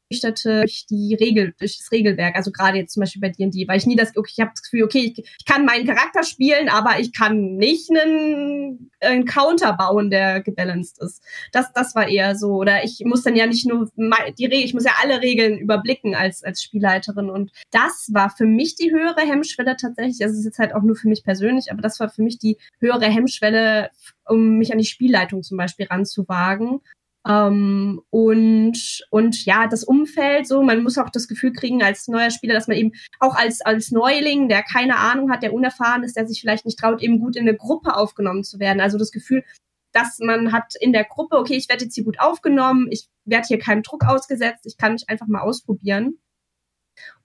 [0.09, 2.35] durch die Regel, durch das Regelwerk.
[2.35, 4.63] Also gerade jetzt zum Beispiel bei D&D, weil ich nie das, okay, ich habe das
[4.63, 9.73] Gefühl, okay, ich, ich, kann meinen Charakter spielen, aber ich kann nicht einen, einen Counter
[9.73, 11.23] bauen, der gebalanced ist.
[11.51, 12.53] Das, das war eher so.
[12.55, 13.89] Oder ich muss dann ja nicht nur
[14.37, 17.29] die Regeln, ich muss ja alle Regeln überblicken als, als Spielleiterin.
[17.29, 20.21] Und das war für mich die höhere Hemmschwelle tatsächlich.
[20.21, 22.39] Also es ist jetzt halt auch nur für mich persönlich, aber das war für mich
[22.39, 23.91] die höhere Hemmschwelle,
[24.25, 26.81] um mich an die Spielleitung zum Beispiel ranzuwagen.
[27.29, 32.31] Ähm, und, und ja, das Umfeld so, man muss auch das Gefühl kriegen als neuer
[32.31, 36.15] Spieler, dass man eben auch als, als Neuling, der keine Ahnung hat, der unerfahren ist,
[36.15, 38.81] der sich vielleicht nicht traut, eben gut in eine Gruppe aufgenommen zu werden.
[38.81, 39.43] Also das Gefühl,
[39.91, 43.47] dass man hat in der Gruppe, okay, ich werde jetzt hier gut aufgenommen, ich werde
[43.47, 46.19] hier keinem Druck ausgesetzt, ich kann mich einfach mal ausprobieren.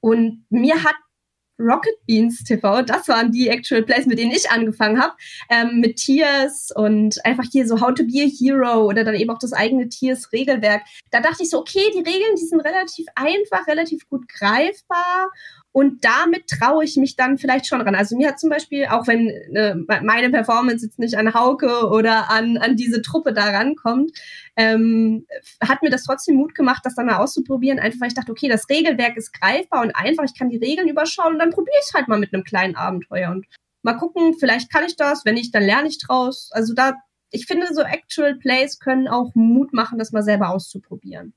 [0.01, 0.97] Und mir hat
[1.59, 5.15] Rocket Beans TV, das waren die Actual Plays, mit denen ich angefangen habe,
[5.51, 9.31] ähm, mit Tiers und einfach hier so How to be a Hero oder dann eben
[9.31, 10.83] auch das eigene Tiers Regelwerk.
[11.11, 15.31] Da dachte ich so, okay, die Regeln, die sind relativ einfach, relativ gut greifbar
[15.77, 17.97] und damit traue ich mich dann vielleicht schon ran.
[17.97, 22.31] Also mir hat zum Beispiel, auch wenn äh, meine Performance jetzt nicht an Hauke oder
[22.31, 24.13] an, an diese Truppe da rankommt,
[24.55, 25.27] ähm,
[25.61, 27.81] hat mir das trotzdem Mut gemacht, das dann mal auszuprobieren.
[27.81, 30.87] Einfach weil ich dachte, okay, das Regelwerk ist greifbar und einfach, ich kann die Regeln
[30.87, 33.45] überschauen und dann probiere ich es halt mal mit einem kleinen Abenteuer und
[33.83, 36.51] mal gucken, vielleicht kann ich das, wenn nicht, dann lerne ich draus.
[36.53, 36.95] Also da,
[37.33, 41.35] ich finde, so Actual Plays können auch Mut machen, das mal selber auszuprobieren.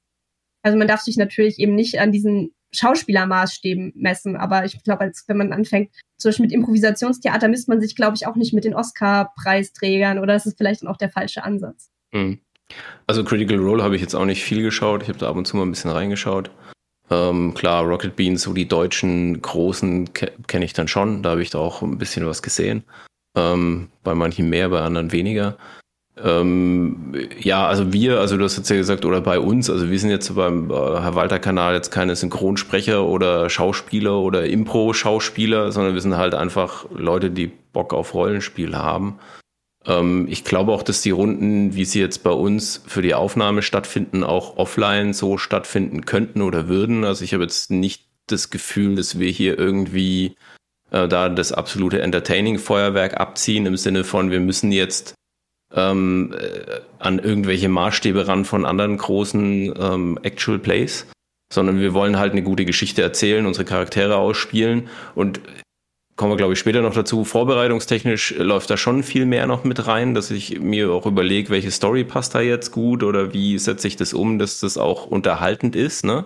[0.61, 4.35] Also man darf sich natürlich eben nicht an diesen Schauspielermaßstäben messen.
[4.35, 8.27] Aber ich glaube, wenn man anfängt, zum Beispiel mit Improvisationstheater, misst man sich, glaube ich,
[8.27, 11.89] auch nicht mit den Oscar-Preisträgern oder das ist vielleicht dann auch der falsche Ansatz.
[12.11, 12.39] Mhm.
[13.05, 15.03] Also Critical Role habe ich jetzt auch nicht viel geschaut.
[15.03, 16.51] Ich habe da ab und zu mal ein bisschen reingeschaut.
[17.09, 21.23] Ähm, klar, Rocket Beans, so die deutschen großen ke kenne ich dann schon.
[21.23, 22.83] Da habe ich da auch ein bisschen was gesehen.
[23.35, 25.57] Ähm, bei manchen mehr, bei anderen weniger.
[26.23, 29.99] Ähm, ja, also wir, also du hast jetzt ja gesagt, oder bei uns, also wir
[29.99, 36.01] sind jetzt beim äh, Herr Walter-Kanal jetzt keine Synchronsprecher oder Schauspieler oder Impro-Schauspieler, sondern wir
[36.01, 39.19] sind halt einfach Leute, die Bock auf Rollenspiel haben.
[39.85, 43.61] Ähm, ich glaube auch, dass die Runden, wie sie jetzt bei uns für die Aufnahme
[43.61, 47.03] stattfinden, auch offline so stattfinden könnten oder würden.
[47.03, 50.35] Also ich habe jetzt nicht das Gefühl, dass wir hier irgendwie
[50.91, 55.13] äh, da das absolute Entertaining-Feuerwerk abziehen, im Sinne von, wir müssen jetzt
[55.73, 61.07] ähm, äh, an irgendwelche Maßstäbe ran von anderen großen ähm, Actual Plays,
[61.51, 65.41] sondern wir wollen halt eine gute Geschichte erzählen, unsere Charaktere ausspielen und
[66.15, 67.23] kommen wir, glaube ich, später noch dazu.
[67.23, 71.71] Vorbereitungstechnisch läuft da schon viel mehr noch mit rein, dass ich mir auch überlege, welche
[71.71, 75.75] Story passt da jetzt gut oder wie setze ich das um, dass das auch unterhaltend
[75.75, 76.03] ist.
[76.03, 76.25] Ne?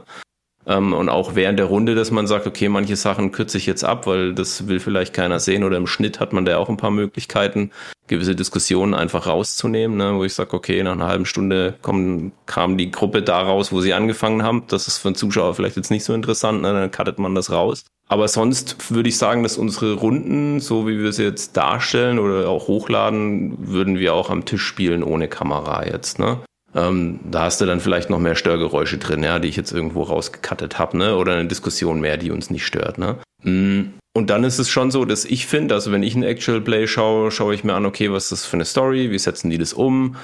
[0.65, 3.83] Ähm, und auch während der Runde, dass man sagt, okay, manche Sachen kürze ich jetzt
[3.83, 5.63] ab, weil das will vielleicht keiner sehen.
[5.63, 7.71] Oder im Schnitt hat man da auch ein paar Möglichkeiten,
[8.07, 10.13] gewisse Diskussionen einfach rauszunehmen, ne?
[10.15, 13.81] wo ich sage, okay, nach einer halben Stunde kommen, kam die Gruppe da raus, wo
[13.81, 14.63] sie angefangen haben.
[14.67, 16.73] Das ist für einen Zuschauer vielleicht jetzt nicht so interessant, ne?
[16.73, 17.85] dann cuttet man das raus.
[18.07, 22.49] Aber sonst würde ich sagen, dass unsere Runden, so wie wir sie jetzt darstellen oder
[22.49, 26.19] auch hochladen, würden wir auch am Tisch spielen ohne Kamera jetzt.
[26.19, 26.39] Ne?
[26.73, 30.03] Ähm, da hast du dann vielleicht noch mehr Störgeräusche drin, ja, die ich jetzt irgendwo
[30.03, 31.15] rausgekattet habe, ne?
[31.17, 33.17] Oder eine Diskussion mehr, die uns nicht stört, ne?
[33.43, 33.93] Mm.
[34.13, 36.85] Und dann ist es schon so, dass ich finde, also wenn ich ein Actual Play
[36.85, 39.57] schaue, schaue ich mir an, okay, was ist das für eine Story, wie setzen die
[39.57, 40.17] das um,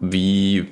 [0.00, 0.66] wie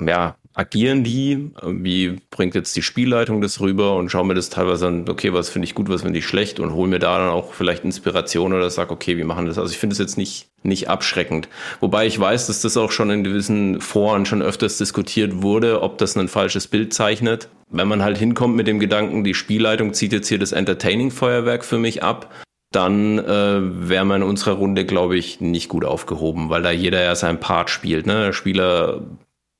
[0.00, 1.50] ja, agieren die?
[1.62, 3.96] Wie bringt jetzt die Spielleitung das rüber?
[3.96, 6.60] Und schaue mir das teilweise an, okay, was finde ich gut, was finde ich schlecht
[6.60, 9.58] und hole mir da dann auch vielleicht Inspiration oder sage, okay, wie machen das?
[9.58, 11.48] Also ich finde es jetzt nicht, nicht abschreckend.
[11.80, 15.96] Wobei ich weiß, dass das auch schon in gewissen Foren schon öfters diskutiert wurde, ob
[15.96, 17.48] das ein falsches Bild zeichnet.
[17.70, 21.78] Wenn man halt hinkommt mit dem Gedanken, die Spielleitung zieht jetzt hier das Entertaining-Feuerwerk für
[21.78, 22.30] mich ab,
[22.70, 27.02] dann äh, wäre man in unserer Runde, glaube ich, nicht gut aufgehoben, weil da jeder
[27.02, 28.06] ja sein Part spielt.
[28.06, 28.26] Ne?
[28.26, 29.00] Der Spieler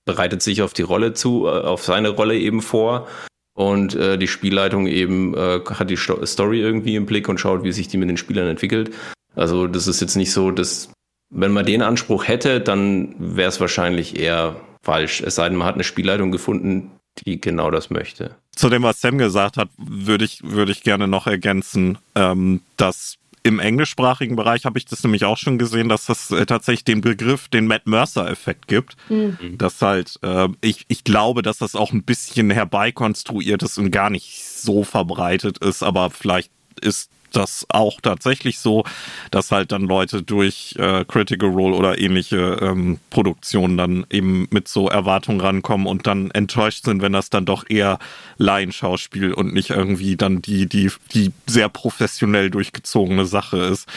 [0.04, 3.08] bereitet sich auf die Rolle zu, äh, auf seine Rolle eben vor.
[3.54, 7.72] Und äh, die Spielleitung eben äh, hat die Story irgendwie im Blick und schaut, wie
[7.72, 8.90] sich die mit den Spielern entwickelt.
[9.34, 10.90] Also das ist jetzt nicht so, dass
[11.30, 15.20] wenn man den Anspruch hätte, dann wäre es wahrscheinlich eher falsch.
[15.20, 18.36] Es sei denn, man hat eine Spielleitung gefunden, die genau das möchte.
[18.54, 23.16] Zu dem, was Sam gesagt hat, würde ich, würde ich gerne noch ergänzen, ähm, dass
[23.42, 27.00] im englischsprachigen Bereich habe ich das nämlich auch schon gesehen, dass das äh, tatsächlich den
[27.00, 28.96] Begriff, den Matt Mercer-Effekt gibt.
[29.09, 29.57] Mhm.
[29.57, 34.11] Das halt, äh, ich, ich glaube, dass das auch ein bisschen herbeikonstruiert ist und gar
[34.11, 36.50] nicht so verbreitet ist, aber vielleicht
[36.81, 38.84] ist das auch tatsächlich so,
[39.30, 44.68] dass halt dann Leute durch äh, Critical Role oder ähnliche ähm, Produktionen dann eben mit
[44.68, 47.98] so Erwartungen rankommen und dann enttäuscht sind, wenn das dann doch eher
[48.38, 53.88] Laienschauspiel und nicht irgendwie dann die, die, die sehr professionell durchgezogene Sache ist.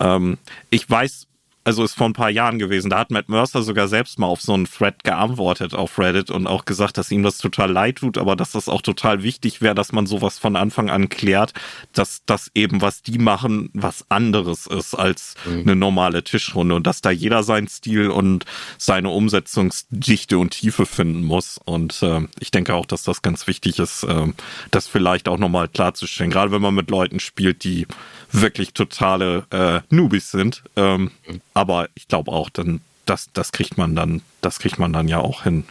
[0.00, 0.38] Ähm,
[0.70, 1.26] ich weiß
[1.64, 2.90] also ist vor ein paar Jahren gewesen.
[2.90, 6.46] Da hat Matt Mercer sogar selbst mal auf so einen Thread geantwortet auf Reddit und
[6.46, 9.74] auch gesagt, dass ihm das total leid tut, aber dass das auch total wichtig wäre,
[9.74, 11.52] dass man sowas von Anfang an klärt,
[11.92, 15.60] dass das eben, was die machen, was anderes ist als mhm.
[15.60, 18.44] eine normale Tischrunde und dass da jeder seinen Stil und
[18.78, 21.60] seine Umsetzungsdichte und Tiefe finden muss.
[21.64, 24.26] Und äh, ich denke auch, dass das ganz wichtig ist, äh,
[24.70, 26.30] das vielleicht auch nochmal klarzustellen.
[26.30, 27.86] Gerade wenn man mit Leuten spielt, die
[28.32, 30.62] wirklich totale äh, Newbies sind.
[30.76, 31.10] Ähm,
[31.54, 35.18] aber ich glaube auch, dann das, das kriegt man dann, das kriegt man dann ja
[35.18, 35.64] auch hin.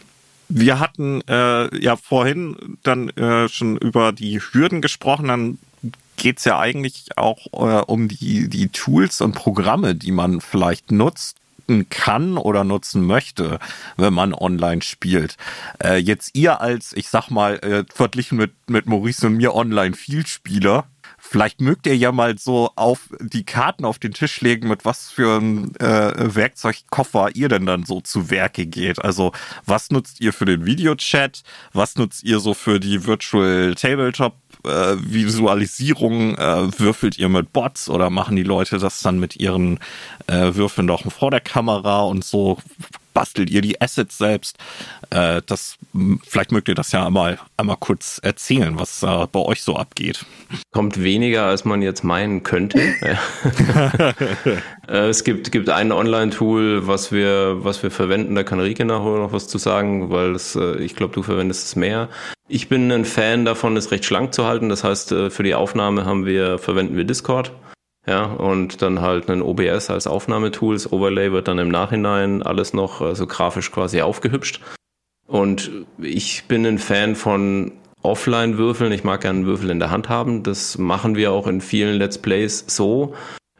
[0.48, 5.28] Wir hatten äh, ja vorhin dann äh, schon über die Hürden gesprochen.
[5.28, 5.58] Dann
[6.16, 11.36] geht's ja eigentlich auch äh, um die, die Tools und Programme, die man vielleicht nutzt
[11.88, 13.58] kann oder nutzen möchte,
[13.96, 15.36] wenn man online spielt.
[15.82, 20.84] Äh, jetzt ihr als, ich sag mal, äh, verglichen mit, mit Maurice und mir Online-Vielspieler,
[21.32, 25.10] Vielleicht mögt ihr ja mal so auf die Karten auf den Tisch legen, mit was
[25.10, 29.02] für ein äh, Werkzeugkoffer ihr denn dann so zu Werke geht.
[29.02, 29.32] Also
[29.64, 31.42] was nutzt ihr für den Videochat?
[31.72, 36.36] Was nutzt ihr so für die Virtual Tabletop äh, Visualisierung?
[36.36, 39.78] Äh, würfelt ihr mit Bots oder machen die Leute das dann mit ihren
[40.26, 42.58] äh, Würfeln doch vor der Kamera und so?
[43.12, 44.58] bastelt ihr die Assets selbst?
[45.10, 45.76] Äh, das,
[46.26, 50.24] vielleicht mögt ihr das ja einmal, einmal kurz erzählen, was äh, bei euch so abgeht.
[50.72, 52.78] Kommt weniger, als man jetzt meinen könnte.
[54.88, 59.18] äh, es gibt, gibt ein Online-Tool, was wir, was wir verwenden, da kann Rike nachher
[59.18, 62.08] noch was zu sagen, weil es, äh, ich glaube, du verwendest es mehr.
[62.48, 64.68] Ich bin ein Fan davon, es recht schlank zu halten.
[64.68, 67.52] Das heißt, äh, für die Aufnahme haben wir, verwenden wir Discord.
[68.04, 70.74] Ja, und dann halt ein OBS als Aufnahmetool.
[70.74, 74.60] Das Overlay wird dann im Nachhinein alles noch so also grafisch quasi aufgehübscht.
[75.32, 78.92] Und ich bin ein Fan von Offline-Würfeln.
[78.92, 80.42] Ich mag gerne einen Würfel in der Hand haben.
[80.42, 83.14] Das machen wir auch in vielen Let's Plays so.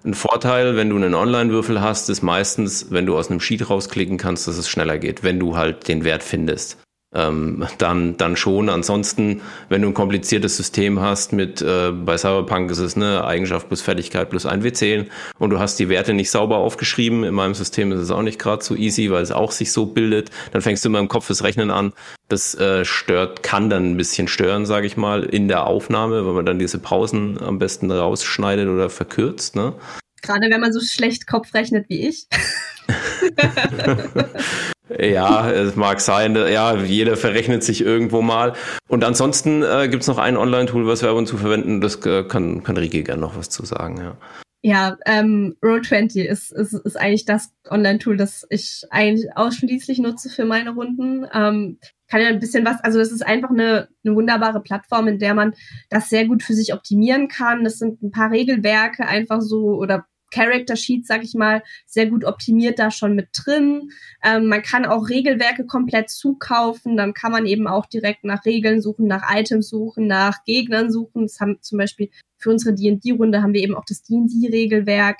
[0.04, 4.18] Ein Vorteil, wenn du einen Online-Würfel hast, ist meistens, wenn du aus einem Sheet rausklicken
[4.18, 6.76] kannst, dass es schneller geht, wenn du halt den Wert findest
[7.14, 8.68] ähm, dann, dann schon.
[8.68, 13.68] Ansonsten, wenn du ein kompliziertes System hast mit, äh, bei Cyberpunk ist es eine Eigenschaft
[13.68, 15.07] plus Fertigkeit plus ein W10
[15.38, 18.38] und du hast die Werte nicht sauber aufgeschrieben, in meinem System ist es auch nicht
[18.38, 21.29] gerade so easy, weil es auch sich so bildet, dann fängst du immer im Kopf
[21.29, 21.92] das Rechnen an.
[22.29, 26.33] Das äh, stört, kann dann ein bisschen stören, sage ich mal, in der Aufnahme, weil
[26.33, 29.55] man dann diese Pausen am besten rausschneidet oder verkürzt.
[29.55, 29.75] Ne?
[30.22, 32.27] Gerade wenn man so schlecht Kopf rechnet wie ich.
[34.98, 36.35] Ja, es mag sein.
[36.35, 38.55] Ja, jeder verrechnet sich irgendwo mal.
[38.88, 41.81] Und ansonsten äh, gibt es noch ein Online-Tool, was wir ab und zu verwenden.
[41.81, 44.16] Das äh, kann, kann Rike gerne noch was zu sagen, ja.
[44.64, 50.44] Ja, ähm, Roll20 ist, ist, ist eigentlich das Online-Tool, das ich eigentlich ausschließlich nutze für
[50.44, 51.26] meine Runden.
[51.35, 55.18] Ähm, kann ja ein bisschen was, also es ist einfach eine, eine wunderbare Plattform, in
[55.18, 55.55] der man
[55.88, 57.64] das sehr gut für sich optimieren kann.
[57.64, 62.24] Das sind ein paar Regelwerke einfach so oder Character Sheet, sag ich mal, sehr gut
[62.24, 63.90] optimiert da schon mit drin.
[64.24, 66.96] Ähm, man kann auch Regelwerke komplett zukaufen.
[66.96, 71.22] Dann kann man eben auch direkt nach Regeln suchen, nach Items suchen, nach Gegnern suchen.
[71.22, 72.10] Das haben zum Beispiel
[72.42, 75.18] für unsere D&D-Runde haben wir eben auch das D&D-Regelwerk.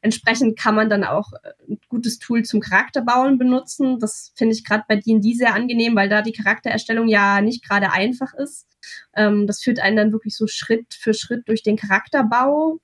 [0.00, 4.00] Entsprechend kann man dann auch äh, ein gutes Tool zum Charakterbauen benutzen.
[4.00, 7.92] Das finde ich gerade bei D&D sehr angenehm, weil da die Charaktererstellung ja nicht gerade
[7.92, 8.66] einfach ist.
[9.14, 12.80] Ähm, das führt einen dann wirklich so Schritt für Schritt durch den Charakterbau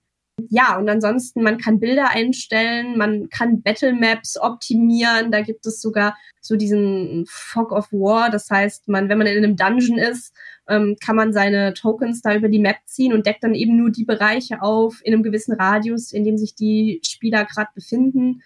[0.50, 5.80] ja, und ansonsten, man kann Bilder einstellen, man kann Battle Maps optimieren, da gibt es
[5.80, 10.34] sogar so diesen Fog of War, das heißt, man, wenn man in einem Dungeon ist,
[10.68, 13.90] ähm, kann man seine Tokens da über die Map ziehen und deckt dann eben nur
[13.90, 18.42] die Bereiche auf in einem gewissen Radius, in dem sich die Spieler gerade befinden.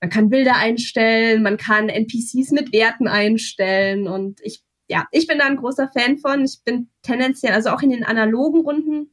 [0.00, 5.38] Man kann Bilder einstellen, man kann NPCs mit Werten einstellen und ich, ja, ich bin
[5.38, 6.44] da ein großer Fan von.
[6.44, 9.10] Ich bin tendenziell, also auch in den analogen Runden,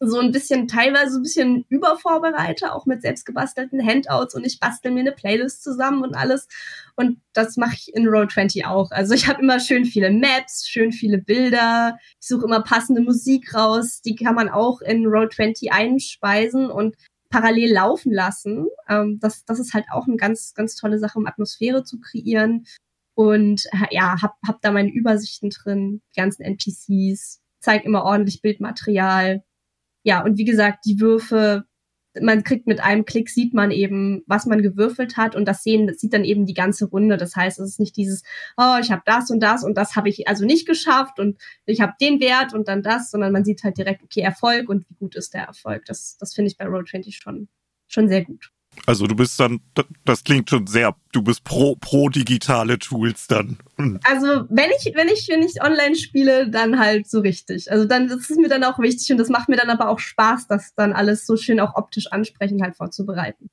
[0.00, 5.00] so ein bisschen, teilweise ein bisschen übervorbereite, auch mit selbstgebastelten Handouts und ich bastel mir
[5.00, 6.48] eine Playlist zusammen und alles.
[6.96, 8.90] Und das mache ich in Roll20 auch.
[8.90, 11.98] Also ich habe immer schön viele Maps, schön viele Bilder.
[12.20, 14.00] Ich suche immer passende Musik raus.
[14.02, 16.96] Die kann man auch in Roll20 einspeisen und
[17.30, 18.66] parallel laufen lassen.
[18.88, 22.66] Ähm, das, das ist halt auch eine ganz, ganz tolle Sache, um Atmosphäre zu kreieren.
[23.14, 29.42] Und ja, hab, hab da meine Übersichten drin, die ganzen NPCs, zeig immer ordentlich Bildmaterial,
[30.04, 31.64] ja, und wie gesagt, die Würfe
[32.20, 35.86] man kriegt mit einem Klick, sieht man eben, was man gewürfelt hat und das sehen,
[35.86, 37.16] das sieht dann eben die ganze Runde.
[37.16, 38.22] Das heißt, es ist nicht dieses,
[38.56, 41.80] oh, ich habe das und das und das habe ich also nicht geschafft und ich
[41.80, 44.94] habe den Wert und dann das, sondern man sieht halt direkt, okay, Erfolg und wie
[44.94, 45.84] gut ist der Erfolg.
[45.86, 47.48] Das, das finde ich bei Roll20 schon,
[47.88, 48.50] schon sehr gut.
[48.86, 49.60] Also du bist dann,
[50.04, 53.58] das klingt schon sehr, du bist pro, pro digitale Tools dann.
[54.04, 57.70] Also wenn ich, wenn ich, wenn ich online spiele, dann halt so richtig.
[57.70, 59.98] Also dann, das ist mir dann auch wichtig und das macht mir dann aber auch
[59.98, 63.50] Spaß, das dann alles so schön auch optisch ansprechend halt vorzubereiten.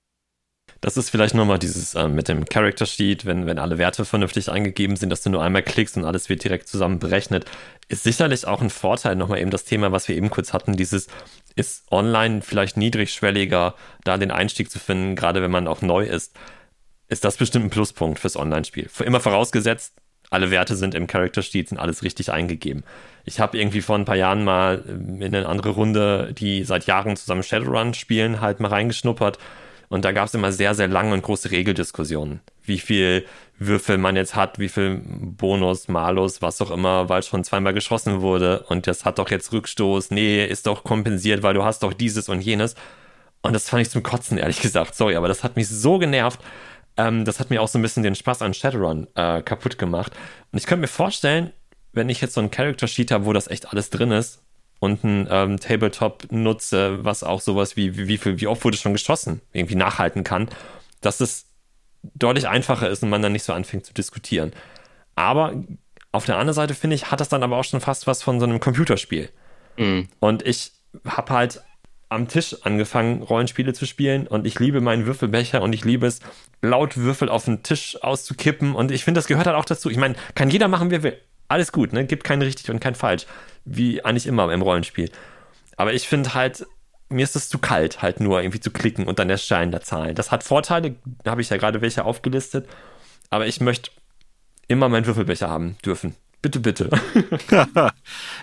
[0.82, 4.52] Das ist vielleicht nochmal dieses äh, mit dem Character Sheet, wenn, wenn alle Werte vernünftig
[4.52, 7.46] eingegeben sind, dass du nur einmal klickst und alles wird direkt zusammen berechnet.
[7.88, 11.08] Ist sicherlich auch ein Vorteil, nochmal eben das Thema, was wir eben kurz hatten, dieses
[11.56, 16.36] ist online vielleicht niedrigschwelliger, da den Einstieg zu finden, gerade wenn man auch neu ist.
[17.10, 18.89] Ist das bestimmt ein Pluspunkt fürs Online-Spiel.
[19.06, 19.94] Immer vorausgesetzt,
[20.32, 22.84] alle Werte sind im Character Sheet, sind alles richtig eingegeben.
[23.26, 27.17] Ich habe irgendwie vor ein paar Jahren mal in eine andere Runde, die seit Jahren
[27.17, 29.38] zusammen Shadowrun spielen, halt mal reingeschnuppert
[29.91, 32.39] und da gab es immer sehr, sehr lange und große Regeldiskussionen.
[32.63, 33.25] Wie viel
[33.60, 38.21] Würfel man jetzt hat, wie viel Bonus, Malus, was auch immer, weil schon zweimal geschossen
[38.21, 38.63] wurde.
[38.69, 40.12] Und das hat doch jetzt Rückstoß.
[40.12, 42.75] Nee, ist doch kompensiert, weil du hast doch dieses und jenes.
[43.41, 44.95] Und das fand ich zum Kotzen, ehrlich gesagt.
[44.95, 46.39] Sorry, aber das hat mich so genervt.
[46.95, 50.13] Ähm, das hat mir auch so ein bisschen den Spaß an Shadowrun äh, kaputt gemacht.
[50.54, 51.51] Und ich könnte mir vorstellen,
[51.91, 54.41] wenn ich jetzt so ein Character Sheet habe, wo das echt alles drin ist,
[54.82, 58.78] und ein ähm, Tabletop nutze, was auch sowas wie, wie, wie, viel, wie oft wurde
[58.78, 60.50] schon geschossen, irgendwie nachhalten kann,
[61.02, 61.46] dass es
[62.15, 64.54] deutlich einfacher ist und man dann nicht so anfängt zu diskutieren.
[65.13, 65.54] Aber
[66.12, 68.39] auf der anderen Seite finde ich, hat das dann aber auch schon fast was von
[68.39, 69.30] so einem Computerspiel.
[69.78, 70.08] Mhm.
[70.20, 70.72] Und ich
[71.06, 71.62] habe halt
[72.10, 76.22] am Tisch angefangen, Rollenspiele zu spielen und ich liebe meinen Würfelbecher und ich liebe es,
[76.63, 79.91] laut Würfel auf den Tisch auszukippen und ich finde, das gehört halt auch dazu.
[79.91, 81.17] Ich meine, kann jeder machen, wie er will.
[81.52, 82.06] Alles gut, ne?
[82.06, 83.26] Gibt kein richtig und kein falsch
[83.66, 85.12] wie eigentlich immer im Rollenspiel.
[85.78, 86.66] Aber ich finde halt,
[87.10, 89.82] mir ist es zu kalt, halt nur irgendwie zu klicken und dann der Schein der
[89.82, 90.16] Zahlen.
[90.16, 92.68] Das hat Vorteile, da habe ich ja gerade welche aufgelistet,
[93.30, 93.92] aber ich möchte
[94.68, 96.16] immer meinen Würfelbecher haben dürfen.
[96.42, 96.90] Bitte, bitte.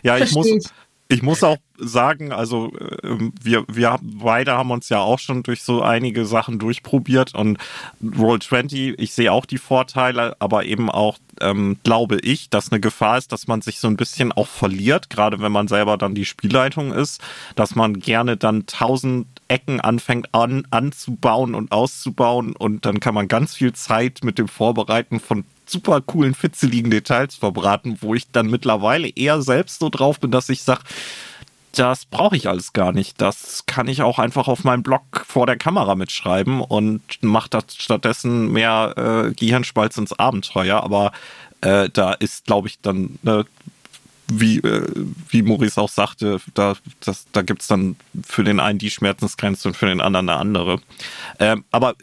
[0.03, 0.71] ja, ich muss,
[1.11, 2.71] ich muss auch sagen, also
[3.03, 7.59] ähm, wir, wir beide haben uns ja auch schon durch so einige Sachen durchprobiert und
[8.05, 13.17] Roll20, ich sehe auch die Vorteile, aber eben auch ähm, glaube ich, dass eine Gefahr
[13.17, 16.27] ist, dass man sich so ein bisschen auch verliert, gerade wenn man selber dann die
[16.27, 17.23] Spielleitung ist,
[17.57, 23.29] dass man gerne dann tausend Ecken anfängt an, anzubauen und auszubauen und dann kann man
[23.29, 28.49] ganz viel Zeit mit dem Vorbereiten von super coolen, fitzeligen Details verbraten, wo ich dann
[28.49, 30.83] mittlerweile eher selbst so drauf bin, dass ich sage,
[31.73, 33.21] das brauche ich alles gar nicht.
[33.21, 37.65] Das kann ich auch einfach auf meinem Blog vor der Kamera mitschreiben und mache das
[37.77, 40.83] stattdessen mehr äh, Gehirnspalz ins Abenteuer.
[40.83, 41.13] Aber
[41.61, 43.45] äh, da ist, glaube ich, dann, äh,
[44.31, 44.61] wie,
[45.31, 46.75] wie Maurice auch sagte, da,
[47.33, 50.81] da gibt es dann für den einen die Schmerzensgrenze und für den anderen eine andere.
[51.39, 51.95] Ähm, aber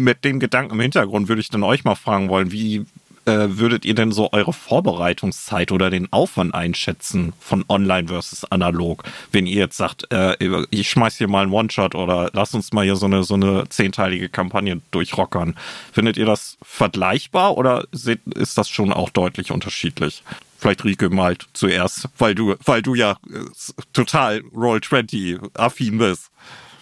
[0.00, 2.86] mit dem Gedanken im Hintergrund würde ich dann euch mal fragen wollen, wie,
[3.26, 9.04] äh, würdet ihr denn so eure Vorbereitungszeit oder den Aufwand einschätzen von online versus analog?
[9.30, 10.36] Wenn ihr jetzt sagt, äh,
[10.70, 13.68] ich schmeiß hier mal einen One-Shot oder lass uns mal hier so eine, so eine
[13.68, 15.54] zehnteilige Kampagne durchrockern.
[15.92, 20.22] Findet ihr das vergleichbar oder ist das schon auch deutlich unterschiedlich?
[20.58, 23.44] Vielleicht Rike mal zuerst, weil du, weil du ja äh,
[23.92, 26.30] total Roll20 affin bist.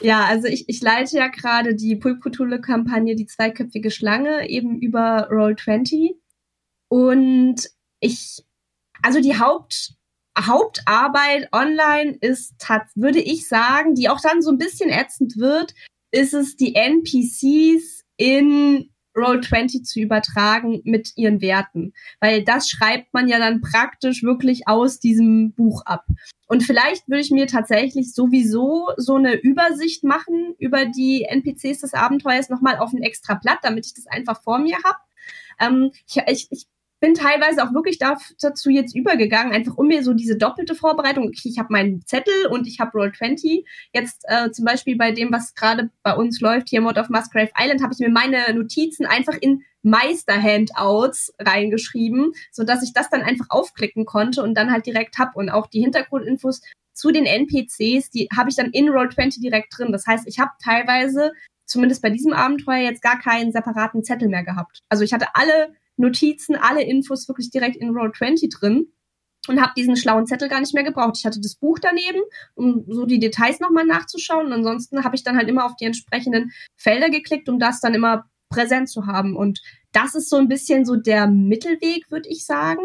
[0.01, 6.15] Ja, also ich, ich leite ja gerade die Pulpcthulhu-Kampagne Die zweiköpfige Schlange eben über Roll20.
[6.89, 7.69] Und
[8.01, 8.45] ich,
[9.03, 9.95] also die Haupt,
[10.39, 12.55] Hauptarbeit online ist,
[12.95, 15.75] würde ich sagen, die auch dann so ein bisschen ätzend wird,
[16.13, 21.93] ist es, die NPCs in Roll20 zu übertragen mit ihren Werten.
[22.21, 26.05] Weil das schreibt man ja dann praktisch wirklich aus diesem Buch ab.
[26.47, 31.95] Und vielleicht würde ich mir tatsächlich sowieso so eine Übersicht machen über die NPCs des
[31.95, 34.99] Abenteuers nochmal auf ein extra Blatt, damit ich das einfach vor mir habe.
[35.61, 36.67] Ähm, ich, ich, ich
[37.01, 41.29] bin teilweise auch wirklich dazu jetzt übergegangen, einfach um mir so diese doppelte Vorbereitung.
[41.29, 43.65] Okay, ich habe meinen Zettel und ich habe Roll20.
[43.93, 47.51] Jetzt äh, zum Beispiel bei dem, was gerade bei uns läuft, hier Mod of Musgrave
[47.59, 53.23] Island, habe ich mir meine Notizen einfach in Meister-Handouts reingeschrieben, so dass ich das dann
[53.23, 56.63] einfach aufklicken konnte und dann halt direkt hab und auch die Hintergrundinfos
[56.95, 59.93] zu den NPCs, die habe ich dann in Roll20 direkt drin.
[59.93, 61.33] Das heißt, ich habe teilweise
[61.65, 64.81] zumindest bei diesem Abenteuer jetzt gar keinen separaten Zettel mehr gehabt.
[64.89, 68.93] Also ich hatte alle Notizen, alle Infos wirklich direkt in Roll20 drin
[69.49, 71.17] und habe diesen schlauen Zettel gar nicht mehr gebraucht.
[71.19, 72.21] Ich hatte das Buch daneben,
[72.55, 74.47] um so die Details nochmal nachzuschauen.
[74.47, 77.95] Und ansonsten habe ich dann halt immer auf die entsprechenden Felder geklickt, um das dann
[77.95, 79.37] immer präsent zu haben.
[79.37, 79.61] Und
[79.93, 82.83] das ist so ein bisschen so der Mittelweg, würde ich sagen.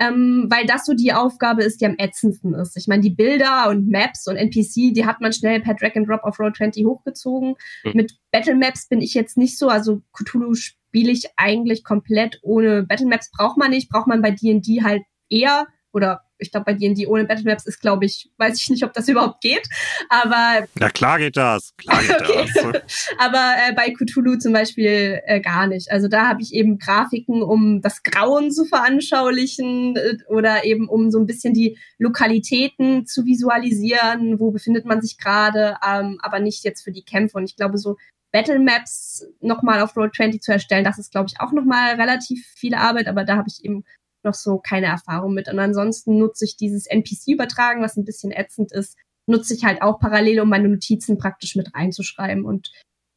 [0.00, 2.76] Ähm, weil das so die Aufgabe ist, die am ätzendsten ist.
[2.76, 6.08] Ich meine, die Bilder und Maps und NPC, die hat man schnell per Drag and
[6.08, 7.54] Drop auf Roll 20 hochgezogen.
[7.84, 7.92] Mhm.
[7.94, 12.82] Mit Battle Maps bin ich jetzt nicht so, also Cthulhu spiele ich eigentlich komplett ohne
[12.82, 16.74] Battle Maps braucht man nicht, braucht man bei D&D halt eher oder ich glaube, bei
[16.74, 19.66] D&D ohne Battle Maps ist, glaube ich, weiß ich nicht, ob das überhaupt geht.
[20.08, 22.48] Aber ja klar geht das, klar geht okay.
[22.72, 23.08] das.
[23.18, 25.90] aber äh, bei Cthulhu zum Beispiel äh, gar nicht.
[25.90, 31.10] Also da habe ich eben Grafiken, um das Grauen zu veranschaulichen äh, oder eben um
[31.10, 34.40] so ein bisschen die Lokalitäten zu visualisieren.
[34.40, 35.76] Wo befindet man sich gerade?
[35.86, 37.38] Ähm, aber nicht jetzt für die Kämpfe.
[37.38, 37.96] Und ich glaube, so
[38.32, 42.46] Battle Maps nochmal auf Road 20 zu erstellen, das ist, glaube ich, auch nochmal relativ
[42.54, 43.84] viel Arbeit, aber da habe ich eben
[44.24, 45.48] noch so keine Erfahrung mit.
[45.48, 48.96] Und ansonsten nutze ich dieses NPC-Übertragen, was ein bisschen ätzend ist,
[49.26, 52.44] nutze ich halt auch parallel, um meine Notizen praktisch mit reinzuschreiben.
[52.44, 52.70] Und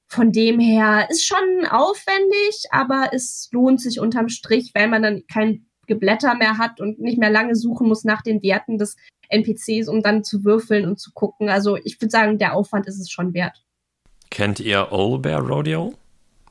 [0.08, 5.24] von dem her ist schon aufwendig, aber es lohnt sich unterm Strich, weil man dann
[5.32, 8.96] kein Geblätter mehr hat und nicht mehr lange suchen muss nach den Werten des
[9.30, 11.50] NPCs, um dann zu würfeln und zu gucken.
[11.50, 13.64] Also ich würde sagen, der Aufwand ist es schon wert.
[14.30, 15.94] Kennt ihr Old Bear Rodeo?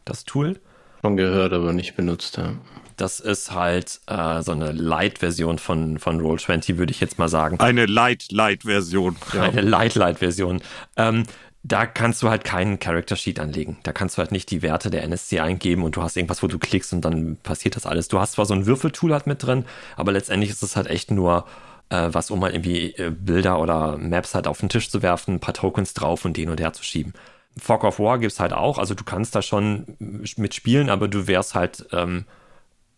[0.04, 0.60] Das Tool?
[1.00, 2.54] Schon gehört, aber nicht benutzt, ja.
[2.96, 7.60] Das ist halt äh, so eine Light-Version von, von Roll20, würde ich jetzt mal sagen.
[7.60, 9.16] Eine Light-Light-Version.
[9.32, 9.42] Ja.
[9.42, 10.62] Eine Light-Light-Version.
[10.96, 11.24] Ähm,
[11.64, 13.78] da kannst du halt keinen Character Sheet anlegen.
[13.84, 16.48] Da kannst du halt nicht die Werte der NSC eingeben und du hast irgendwas, wo
[16.48, 18.08] du klickst und dann passiert das alles.
[18.08, 19.64] Du hast zwar so ein Würfeltool halt mit drin,
[19.96, 21.46] aber letztendlich ist es halt echt nur
[21.90, 25.34] äh, was, um halt irgendwie äh, Bilder oder Maps halt auf den Tisch zu werfen,
[25.34, 27.12] ein paar Tokens drauf und den und her zu schieben.
[27.56, 29.96] Fog of War gibt es halt auch, also du kannst da schon
[30.36, 32.24] mitspielen, aber du wärst halt ähm,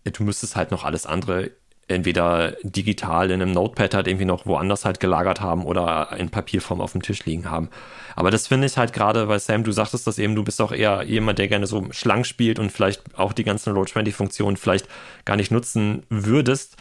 [0.05, 1.51] du müsstest halt noch alles andere
[1.89, 6.81] entweder digital in einem Notepad halt irgendwie noch woanders halt gelagert haben oder in Papierform
[6.81, 7.69] auf dem Tisch liegen haben.
[8.17, 10.73] Aber das finde ich halt gerade, weil Sam, du sagtest das eben, du bist auch
[10.73, 14.89] eher jemand, der gerne so schlank spielt und vielleicht auch die ganzen Roll20-Funktionen vielleicht
[15.25, 16.77] gar nicht nutzen würdest.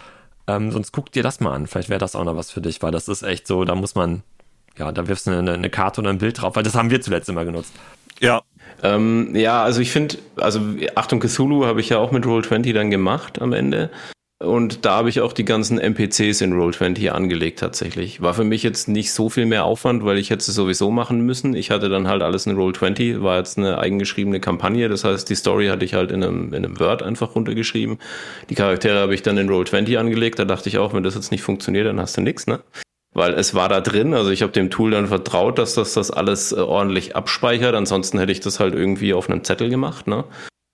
[0.48, 1.68] Ähm, sonst guck dir das mal an.
[1.68, 3.96] Vielleicht wäre das auch noch was für dich, weil das ist echt so, da muss
[3.96, 4.24] man,
[4.78, 7.02] ja, da wirfst du eine, eine Karte oder ein Bild drauf, weil das haben wir
[7.02, 7.74] zuletzt immer genutzt.
[8.20, 8.42] Ja,
[8.84, 10.60] ähm, ja, also ich finde, also
[10.96, 13.90] Achtung Cthulhu habe ich ja auch mit Roll20 dann gemacht am Ende.
[14.44, 18.22] Und da habe ich auch die ganzen NPCs in Roll20 angelegt tatsächlich.
[18.22, 21.22] War für mich jetzt nicht so viel mehr Aufwand, weil ich hätte es sowieso machen
[21.22, 21.56] müssen.
[21.56, 24.90] Ich hatte dann halt alles in Roll20, war jetzt eine eigengeschriebene Kampagne.
[24.90, 28.00] Das heißt, die Story hatte ich halt in einem, in einem Word einfach runtergeschrieben.
[28.50, 30.40] Die Charaktere habe ich dann in Roll20 angelegt.
[30.40, 32.60] Da dachte ich auch, wenn das jetzt nicht funktioniert, dann hast du nichts, ne?
[33.14, 34.14] Weil es war da drin.
[34.14, 37.76] Also ich habe dem Tool dann vertraut, dass das das alles äh, ordentlich abspeichert.
[37.76, 40.08] Ansonsten hätte ich das halt irgendwie auf einem Zettel gemacht.
[40.08, 40.24] Ne?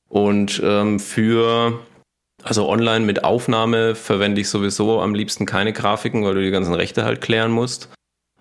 [0.07, 1.79] Und ähm, für
[2.43, 6.73] also online mit Aufnahme verwende ich sowieso am liebsten keine Grafiken, weil du die ganzen
[6.73, 7.89] Rechte halt klären musst.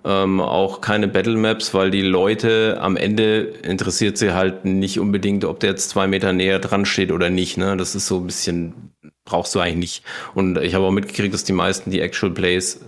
[0.04, 5.44] Ähm, auch keine Battle Maps, weil die Leute am Ende interessiert sie halt nicht unbedingt,
[5.44, 7.56] ob der jetzt zwei Meter näher dran steht oder nicht.
[7.56, 7.76] Ne?
[7.76, 8.92] Das ist so ein bisschen,
[9.24, 10.02] brauchst du eigentlich nicht.
[10.34, 12.80] Und ich habe auch mitgekriegt, dass die meisten die Actual Plays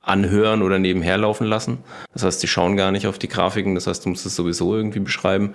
[0.00, 1.78] anhören oder nebenher laufen lassen.
[2.12, 4.74] Das heißt, die schauen gar nicht auf die Grafiken, das heißt, du musst es sowieso
[4.74, 5.54] irgendwie beschreiben.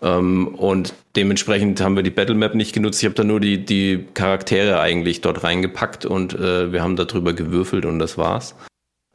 [0.00, 3.00] Ähm, und dementsprechend haben wir die Battle Map nicht genutzt.
[3.00, 7.32] Ich habe da nur die, die Charaktere eigentlich dort reingepackt und äh, wir haben darüber
[7.32, 8.54] gewürfelt und das war's.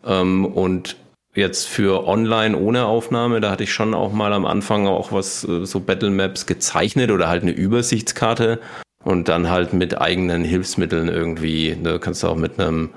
[0.05, 0.97] Ähm, und
[1.36, 5.47] jetzt für online ohne Aufnahme, da hatte ich schon auch mal am Anfang auch was,
[5.47, 8.59] äh, so Battle Maps gezeichnet oder halt eine Übersichtskarte
[9.03, 11.78] und dann halt mit eigenen Hilfsmitteln irgendwie.
[11.82, 12.89] Da kannst du auch mit einem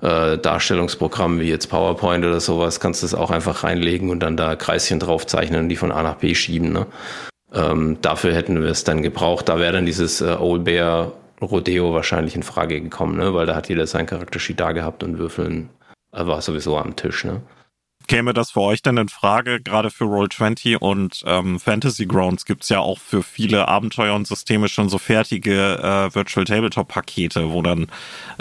[0.00, 4.36] äh, Darstellungsprogramm wie jetzt PowerPoint oder sowas, kannst du es auch einfach reinlegen und dann
[4.36, 6.72] da Kreischen drauf zeichnen und die von A nach B schieben.
[6.72, 6.86] Ne?
[7.52, 9.48] Ähm, dafür hätten wir es dann gebraucht.
[9.48, 13.34] Da wäre dann dieses äh, Old Bear Rodeo wahrscheinlich in Frage gekommen, ne?
[13.34, 15.70] weil da hat jeder sein Charaktersheet da gehabt und Würfeln
[16.12, 17.24] war sowieso am Tisch.
[17.24, 17.40] Ne?
[18.06, 22.68] Käme das für euch denn in Frage, gerade für Roll20 und ähm, Fantasy Grounds gibt's
[22.68, 27.86] ja auch für viele Abenteuer und Systeme schon so fertige äh, Virtual Tabletop-Pakete, wo dann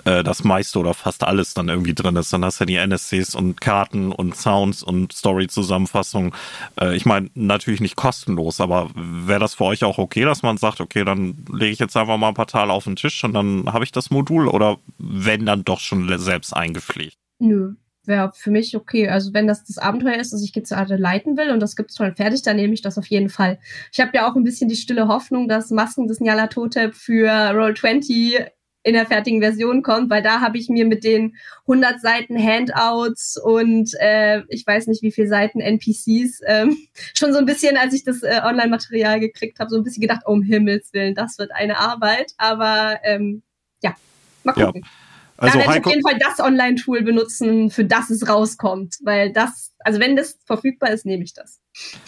[0.06, 2.34] äh, das meiste oder fast alles dann irgendwie drin ist.
[2.34, 6.36] Dann hast du ja die NSCs und Karten und Sounds und Story-Zusammenfassung.
[6.80, 10.58] Äh, ich meine, natürlich nicht kostenlos, aber wäre das für euch auch okay, dass man
[10.58, 13.34] sagt, okay, dann lege ich jetzt einfach mal ein paar Teile auf den Tisch und
[13.34, 17.18] dann habe ich das Modul oder wenn dann doch schon selbst eingepflegt?
[17.40, 17.76] Nö,
[18.08, 19.10] wäre für mich okay.
[19.10, 22.16] Also wenn das das Abenteuer ist, das ich gerade leiten will und das gibt's schon
[22.16, 23.60] fertig, dann nehme ich das auf jeden Fall.
[23.92, 28.48] Ich habe ja auch ein bisschen die stille Hoffnung, dass Masken des Nyarlathotep für Roll20
[28.84, 33.38] in der fertigen Version kommt, weil da habe ich mir mit den 100 Seiten Handouts
[33.42, 36.78] und äh, ich weiß nicht wie viele Seiten NPCs ähm,
[37.14, 40.24] schon so ein bisschen, als ich das äh, Online-Material gekriegt habe, so ein bisschen gedacht,
[40.26, 42.34] oh, um Himmels Willen, das wird eine Arbeit.
[42.38, 43.42] Aber ähm,
[43.82, 43.96] ja,
[44.44, 44.82] mal gucken.
[44.84, 45.03] Ja.
[45.44, 49.32] Also da werde ich auf jeden Fall das Online-Tool benutzen, für das es rauskommt, weil
[49.32, 51.60] das also wenn das verfügbar ist, nehme ich das.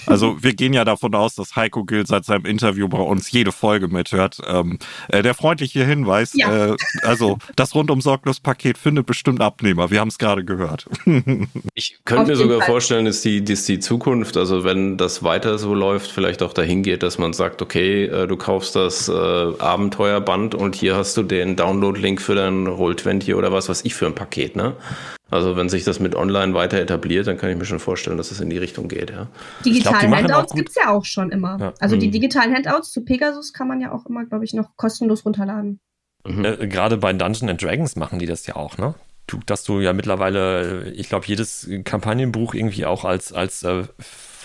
[0.06, 3.52] Also wir gehen ja davon aus, dass Heiko Gill seit seinem Interview bei uns jede
[3.52, 4.40] Folge mithört.
[4.46, 6.74] Ähm, äh, der freundliche Hinweis, ja.
[6.74, 9.90] äh, also das rundum sorglos Paket findet bestimmt Abnehmer.
[9.90, 10.88] Wir haben es gerade gehört.
[11.74, 12.68] ich könnte mir sogar Fall.
[12.68, 16.84] vorstellen, dass die, dass die Zukunft, also wenn das weiter so läuft, vielleicht auch dahin
[16.84, 21.24] geht, dass man sagt, okay, äh, du kaufst das äh, Abenteuerband und hier hast du
[21.24, 24.76] den Download-Link für dein Roll20 oder was weiß ich für ein Paket, ne?
[25.32, 28.32] Also wenn sich das mit Online weiter etabliert, dann kann ich mir schon vorstellen, dass
[28.32, 29.28] es in die Richtung geht, ja.
[29.66, 31.58] Digitalen glaub, Handouts gibt es ja auch schon immer.
[31.60, 31.74] Ja.
[31.80, 32.02] Also mhm.
[32.02, 35.80] die digitalen Handouts zu Pegasus kann man ja auch immer, glaube ich, noch kostenlos runterladen.
[36.26, 36.46] Mhm.
[36.46, 38.94] Äh, Gerade bei Dungeons and Dragons machen die das ja auch, ne?
[39.28, 43.86] Du, dass du ja mittlerweile, ich glaube, jedes Kampagnenbuch irgendwie auch als, als äh,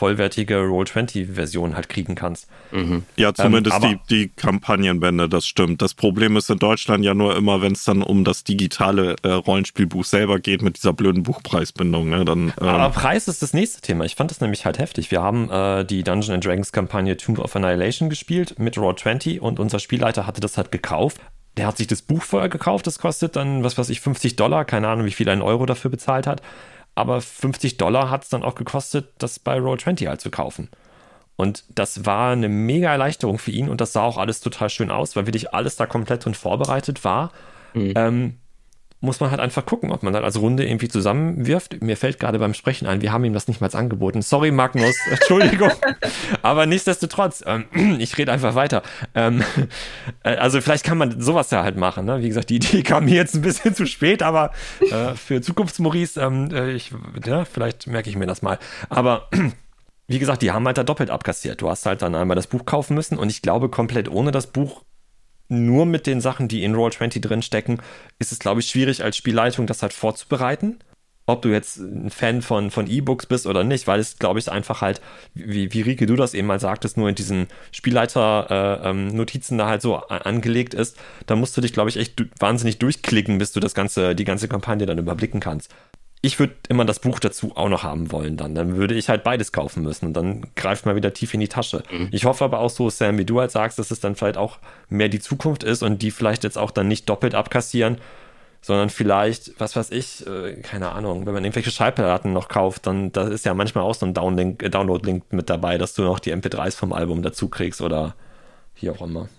[0.01, 2.49] vollwertige Roll20-Version halt kriegen kannst.
[2.73, 3.05] Mhm.
[3.17, 5.83] Ja, zumindest ähm, die, die Kampagnenbände, das stimmt.
[5.83, 9.29] Das Problem ist in Deutschland ja nur immer, wenn es dann um das digitale äh,
[9.29, 12.09] Rollenspielbuch selber geht mit dieser blöden Buchpreisbindung.
[12.09, 12.25] Ne?
[12.25, 14.07] Dann, ähm Aber Preis ist das nächste Thema.
[14.07, 15.11] Ich fand das nämlich halt heftig.
[15.11, 19.81] Wir haben äh, die Dungeons Dragons Kampagne Tomb of Annihilation gespielt mit Roll20 und unser
[19.81, 21.21] Spielleiter hatte das halt gekauft
[21.57, 24.65] der hat sich das Buch vorher gekauft, das kostet dann, was weiß ich, 50 Dollar,
[24.65, 26.41] keine Ahnung, wie viel ein Euro dafür bezahlt hat
[26.95, 30.69] aber 50 Dollar hat es dann auch gekostet, das bei Roll20 halt zu kaufen.
[31.37, 34.91] Und das war eine mega Erleichterung für ihn und das sah auch alles total schön
[34.91, 37.33] aus, weil wirklich alles da komplett und vorbereitet war.
[37.73, 37.93] Mhm.
[37.97, 38.39] Ähm,
[39.01, 41.83] muss man halt einfach gucken, ob man das als Runde irgendwie zusammenwirft.
[41.83, 44.21] Mir fällt gerade beim Sprechen ein, wir haben ihm das nicht mal angeboten.
[44.21, 45.71] Sorry, Magnus, Entschuldigung.
[46.43, 47.65] Aber nichtsdestotrotz, ähm,
[47.99, 48.83] ich rede einfach weiter.
[49.15, 49.43] Ähm,
[50.23, 52.05] äh, also vielleicht kann man sowas ja halt machen.
[52.05, 52.23] Ne?
[52.23, 56.21] Wie gesagt, die Idee kam mir jetzt ein bisschen zu spät, aber äh, für Zukunftsmaurice,
[56.21, 56.77] ähm, äh,
[57.25, 58.59] ja, vielleicht merke ich mir das mal.
[58.91, 59.29] Aber
[60.09, 61.63] wie gesagt, die haben halt da doppelt abkassiert.
[61.63, 64.49] Du hast halt dann einmal das Buch kaufen müssen und ich glaube, komplett ohne das
[64.49, 64.83] Buch
[65.51, 67.79] nur mit den Sachen, die in Roll20 drin stecken,
[68.19, 70.79] ist es, glaube ich, schwierig als Spielleitung das halt vorzubereiten.
[71.27, 74.51] Ob du jetzt ein Fan von, von E-Books bist oder nicht, weil es, glaube ich,
[74.51, 75.01] einfach halt,
[75.35, 79.69] wie, wie Rike du das eben mal sagtest, nur in diesen Spielleiter-Notizen äh, ähm, da
[79.69, 80.97] halt so angelegt ist,
[81.27, 84.49] da musst du dich, glaube ich, echt wahnsinnig durchklicken, bis du das ganze, die ganze
[84.49, 85.73] Kampagne dann überblicken kannst
[86.23, 88.55] ich würde immer das Buch dazu auch noch haben wollen dann.
[88.55, 91.49] Dann würde ich halt beides kaufen müssen und dann greift man wieder tief in die
[91.49, 91.83] Tasche.
[91.91, 92.09] Mhm.
[92.11, 94.59] Ich hoffe aber auch so, Sam, wie du halt sagst, dass es dann vielleicht auch
[94.91, 97.99] mehr die Zukunft ist und die vielleicht jetzt auch dann nicht doppelt abkassieren,
[98.61, 103.11] sondern vielleicht, was weiß ich, äh, keine Ahnung, wenn man irgendwelche Schallplatten noch kauft, dann
[103.13, 106.19] da ist ja manchmal auch so ein Downlink, äh, Download-Link mit dabei, dass du noch
[106.19, 108.15] die MP3s vom Album dazu kriegst oder
[108.75, 109.31] wie auch immer.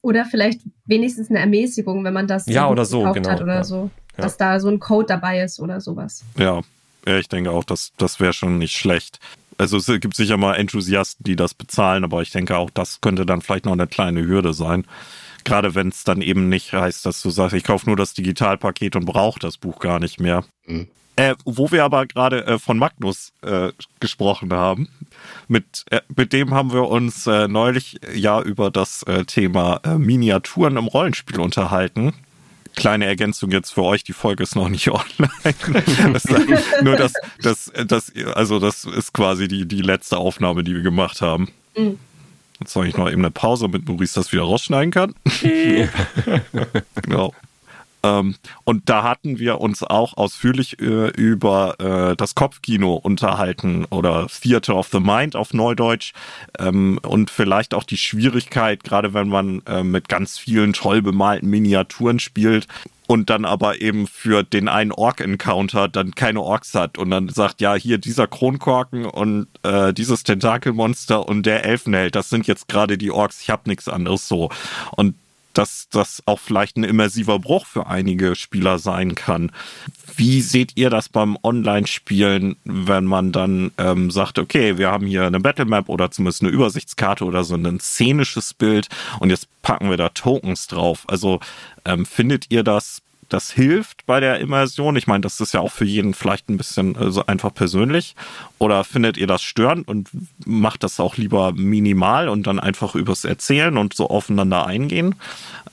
[0.00, 3.64] Oder vielleicht wenigstens eine Ermäßigung, wenn man das ja, oder so, genau, hat oder ja.
[3.64, 6.24] so dass da so ein Code dabei ist oder sowas.
[6.36, 6.60] Ja,
[7.06, 9.18] ja ich denke auch, das, das wäre schon nicht schlecht.
[9.58, 13.26] Also es gibt sicher mal Enthusiasten, die das bezahlen, aber ich denke auch, das könnte
[13.26, 14.86] dann vielleicht noch eine kleine Hürde sein.
[15.44, 18.96] Gerade wenn es dann eben nicht heißt, dass du sagst, ich kaufe nur das Digitalpaket
[18.96, 20.44] und brauche das Buch gar nicht mehr.
[20.66, 20.88] Mhm.
[21.14, 24.88] Äh, wo wir aber gerade äh, von Magnus äh, gesprochen haben,
[25.46, 30.78] mit, äh, mit dem haben wir uns äh, neulich ja über das äh, Thema Miniaturen
[30.78, 32.14] im Rollenspiel unterhalten
[32.76, 36.12] kleine Ergänzung jetzt für euch, die Folge ist noch nicht online.
[36.12, 36.24] das
[36.82, 41.20] nur das, das, das, also das ist quasi die, die letzte Aufnahme, die wir gemacht
[41.20, 41.48] haben.
[41.76, 41.98] Mhm.
[42.60, 45.14] Jetzt soll ich noch eben eine Pause, damit Maurice das wieder rausschneiden kann.
[47.02, 47.34] genau.
[48.02, 48.34] Ähm,
[48.64, 54.76] und da hatten wir uns auch ausführlich äh, über äh, das Kopfkino unterhalten oder Theater
[54.76, 56.12] of the Mind auf Neudeutsch
[56.58, 61.48] ähm, und vielleicht auch die Schwierigkeit, gerade wenn man äh, mit ganz vielen toll bemalten
[61.48, 62.66] Miniaturen spielt,
[63.12, 67.60] und dann aber eben für den einen Ork-Encounter dann keine Orks hat und dann sagt,
[67.60, 72.96] ja, hier dieser Kronkorken und äh, dieses Tentakelmonster und der Elfenheld, das sind jetzt gerade
[72.96, 74.48] die Orks, ich habe nichts anderes so.
[74.96, 75.14] Und
[75.52, 79.50] dass das auch vielleicht ein immersiver Bruch für einige Spieler sein kann.
[80.16, 85.26] Wie seht ihr das beim Online-Spielen, wenn man dann ähm, sagt, okay, wir haben hier
[85.26, 88.88] eine Battlemap oder zumindest eine Übersichtskarte oder so ein szenisches Bild
[89.20, 91.04] und jetzt packen wir da Tokens drauf.
[91.06, 91.40] Also
[91.84, 94.96] ähm, findet ihr das das hilft bei der Immersion?
[94.96, 98.14] Ich meine, das ist ja auch für jeden vielleicht ein bisschen also einfach persönlich.
[98.58, 100.10] Oder findet ihr das störend und
[100.44, 105.14] macht das auch lieber minimal und dann einfach übers Erzählen und so aufeinander eingehen?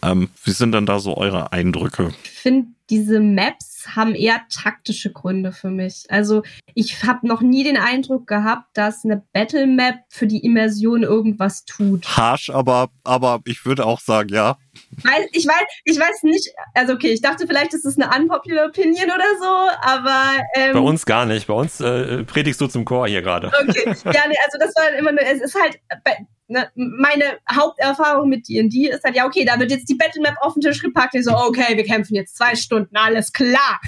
[0.01, 2.13] Ähm, wie sind denn da so eure Eindrücke?
[2.23, 6.05] Ich finde diese Maps haben eher taktische Gründe für mich.
[6.09, 11.03] Also ich habe noch nie den Eindruck gehabt, dass eine Battle Map für die Immersion
[11.03, 12.05] irgendwas tut.
[12.17, 14.57] Harsh, aber, aber ich würde auch sagen, ja.
[15.03, 18.67] Weil, ich weiß, ich weiß nicht, also okay, ich dachte vielleicht ist es eine unpopular
[18.67, 20.23] Opinion oder so, aber
[20.55, 21.47] ähm, bei uns gar nicht.
[21.47, 23.47] Bei uns äh, predigst du zum Chor hier gerade.
[23.47, 26.17] Okay, ja, nee, also das war immer nur, es ist halt bei,
[26.49, 30.53] ne, meine Haupterfahrung mit D&D ist halt, ja, okay, da wird jetzt die Battlemap auf
[30.53, 31.15] den Tisch gepackt.
[31.15, 33.79] Ich so, okay, wir kämpfen jetzt zwei Stunden, alles klar.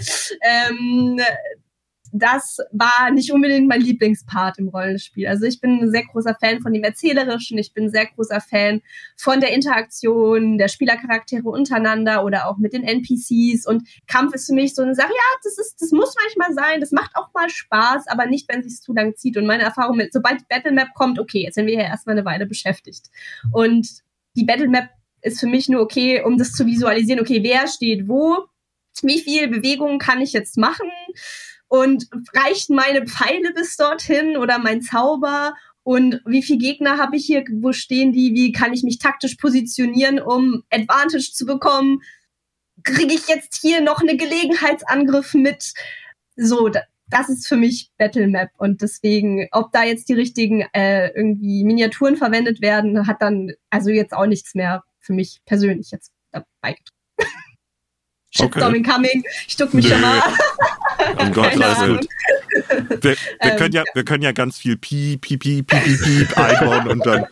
[0.41, 1.19] Ähm,
[2.11, 5.27] das war nicht unbedingt mein Lieblingspart im Rollenspiel.
[5.27, 8.41] Also ich bin ein sehr großer Fan von dem Erzählerischen, ich bin ein sehr großer
[8.41, 8.81] Fan
[9.17, 14.53] von der Interaktion der Spielercharaktere untereinander oder auch mit den NPCs und Kampf ist für
[14.53, 17.49] mich so eine Sache, ja, das ist, das muss manchmal sein, das macht auch mal
[17.49, 19.37] Spaß, aber nicht, wenn es sich zu lang zieht.
[19.37, 22.17] Und meine Erfahrung mit, sobald die Battle Map kommt, okay, jetzt sind wir ja erstmal
[22.17, 23.09] eine Weile beschäftigt.
[23.51, 23.87] Und
[24.35, 24.89] die Battle Map
[25.21, 28.45] ist für mich nur okay, um das zu visualisieren, okay, wer steht wo,
[29.03, 30.89] wie viel Bewegung kann ich jetzt machen
[31.71, 35.53] und reichen meine Pfeile bis dorthin oder mein Zauber
[35.83, 39.35] und wie viele Gegner habe ich hier, wo stehen die, wie kann ich mich taktisch
[39.35, 42.01] positionieren, um Advantage zu bekommen,
[42.83, 45.71] kriege ich jetzt hier noch eine Gelegenheitsangriff mit,
[46.35, 46.69] so,
[47.07, 51.63] das ist für mich Battle Map und deswegen, ob da jetzt die richtigen äh, irgendwie
[51.63, 56.75] Miniaturen verwendet werden, hat dann also jetzt auch nichts mehr für mich persönlich jetzt dabei
[58.29, 58.77] Shitstorm okay.
[58.77, 59.23] incoming.
[59.47, 59.91] Ich duck mich Nö.
[59.91, 60.21] schon mal.
[61.17, 62.07] Oh Gott, alles gut.
[63.01, 66.01] Wir, wir ähm, können ja, wir können ja ganz viel Piep, Piep, Piep, Piep, Piep,
[66.03, 67.25] Piep einbauen und dann.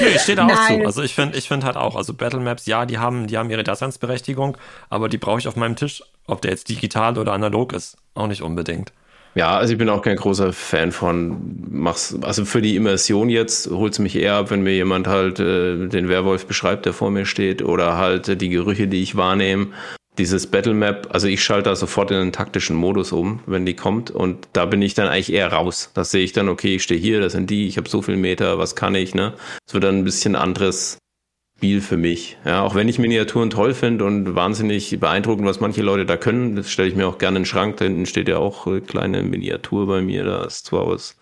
[0.00, 0.84] Nee, ich stehe da auch zu.
[0.84, 3.50] Also ich finde, ich finde halt auch, also Battle Maps, ja, die haben, die haben
[3.50, 4.56] ihre Daseinsberechtigung,
[4.88, 8.26] aber die brauche ich auf meinem Tisch, ob der jetzt digital oder analog ist, auch
[8.26, 8.92] nicht unbedingt.
[9.34, 11.36] Ja, also ich bin auch kein großer Fan von
[11.70, 15.38] mach's, also für die Immersion jetzt holt es mich eher ab, wenn mir jemand halt
[15.38, 19.16] äh, den Werwolf beschreibt, der vor mir steht, oder halt äh, die Gerüche, die ich
[19.16, 19.68] wahrnehme.
[20.18, 23.74] Dieses Battle Map, also ich schalte da sofort in den taktischen Modus um, wenn die
[23.74, 25.92] kommt, und da bin ich dann eigentlich eher raus.
[25.94, 28.16] Das sehe ich dann, okay, ich stehe hier, das sind die, ich habe so viel
[28.16, 29.34] Meter, was kann ich, ne?
[29.66, 30.98] Es wird dann ein bisschen anderes
[31.58, 32.36] Spiel für mich.
[32.44, 36.56] Ja, auch wenn ich Miniaturen toll finde und wahnsinnig beeindruckend, was manche Leute da können,
[36.56, 37.76] das stelle ich mir auch gerne in den Schrank.
[37.78, 40.24] Da hinten steht ja auch eine kleine Miniatur bei mir.
[40.24, 41.16] Da ist zwar aus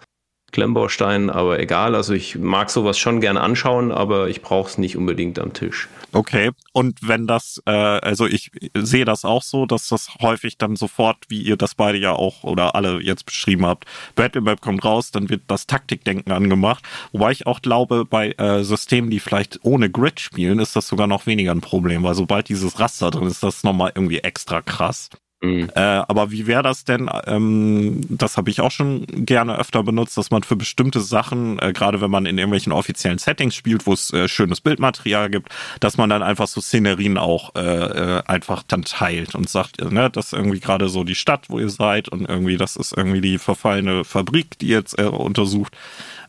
[0.52, 1.94] Klemmbaustein, aber egal.
[1.94, 5.88] Also ich mag sowas schon gern anschauen, aber ich brauche es nicht unbedingt am Tisch.
[6.12, 10.76] Okay, und wenn das, äh, also ich sehe das auch so, dass das häufig dann
[10.76, 13.84] sofort, wie ihr das beide ja auch oder alle jetzt beschrieben habt,
[14.14, 16.84] Battle kommt raus, dann wird das Taktikdenken angemacht.
[17.12, 21.06] Wobei ich auch glaube, bei äh, Systemen, die vielleicht ohne Grid spielen, ist das sogar
[21.06, 25.10] noch weniger ein Problem, weil sobald dieses Raster drin ist, das nochmal irgendwie extra krass.
[25.42, 25.70] Mhm.
[25.74, 27.10] Äh, aber wie wäre das denn?
[27.26, 31.74] Ähm, das habe ich auch schon gerne öfter benutzt, dass man für bestimmte Sachen, äh,
[31.74, 35.98] gerade wenn man in irgendwelchen offiziellen Settings spielt, wo es äh, schönes Bildmaterial gibt, dass
[35.98, 40.26] man dann einfach so Szenerien auch äh, äh, einfach dann teilt und sagt, ne, das
[40.26, 43.38] ist irgendwie gerade so die Stadt, wo ihr seid und irgendwie das ist irgendwie die
[43.38, 45.76] verfallene Fabrik, die jetzt äh, untersucht.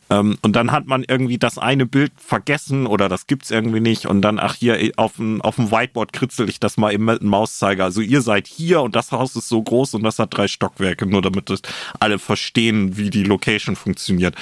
[0.10, 4.06] Ähm, und dann hat man irgendwie das eine Bild vergessen oder das gibt's irgendwie nicht
[4.06, 7.22] und dann, ach hier, auf dem, auf dem Whiteboard kritzel ich das mal eben mit
[7.22, 7.84] dem Mauszeiger.
[7.84, 11.06] Also ihr seid hier und das Haus ist so groß und das hat drei Stockwerke,
[11.06, 11.62] nur damit das
[12.00, 14.36] alle verstehen, wie die Location funktioniert.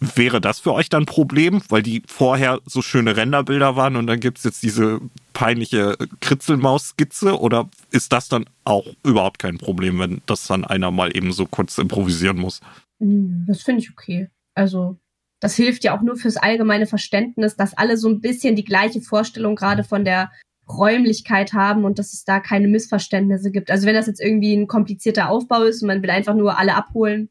[0.00, 4.06] Wäre das für euch dann ein Problem, weil die vorher so schöne Renderbilder waren und
[4.06, 5.00] dann gibt's jetzt diese
[5.32, 11.14] peinliche Kritzelmaus-Skizze oder ist das dann auch überhaupt kein Problem, wenn das dann einer mal
[11.14, 12.60] eben so kurz improvisieren muss?
[13.00, 14.28] Hm, das finde ich okay.
[14.54, 14.96] Also
[15.44, 19.02] das hilft ja auch nur fürs allgemeine Verständnis, dass alle so ein bisschen die gleiche
[19.02, 20.32] Vorstellung gerade von der
[20.66, 23.70] Räumlichkeit haben und dass es da keine Missverständnisse gibt.
[23.70, 26.74] Also wenn das jetzt irgendwie ein komplizierter Aufbau ist und man will einfach nur alle
[26.74, 27.28] abholen.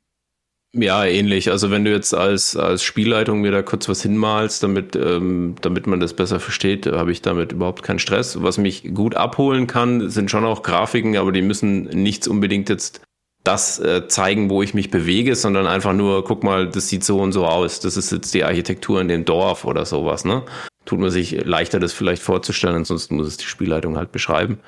[0.76, 1.49] Ja, ähnlich.
[1.49, 5.88] Also wenn du jetzt als, als Spielleitung mir da kurz was hinmalst, damit, ähm, damit
[5.88, 8.43] man das besser versteht, habe ich damit überhaupt keinen Stress.
[8.43, 13.01] Was mich gut abholen kann, sind schon auch Grafiken, aber die müssen nichts unbedingt jetzt
[13.43, 17.19] das äh, zeigen, wo ich mich bewege, sondern einfach nur, guck mal, das sieht so
[17.19, 17.79] und so aus.
[17.79, 20.43] Das ist jetzt die Architektur in dem Dorf oder sowas, ne?
[20.85, 24.59] Tut man sich leichter, das vielleicht vorzustellen, ansonsten muss es die Spielleitung halt beschreiben.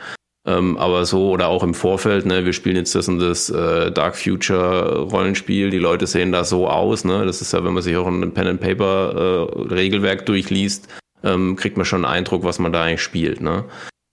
[0.47, 3.91] Ähm, aber so oder auch im Vorfeld, ne, wir spielen jetzt das und das äh,
[3.91, 7.25] Dark Future Rollenspiel, die Leute sehen da so aus, ne?
[7.25, 10.87] Das ist ja, wenn man sich auch ein Pen and Paper äh, Regelwerk durchliest,
[11.23, 13.65] ähm, kriegt man schon einen Eindruck, was man da eigentlich spielt, ne?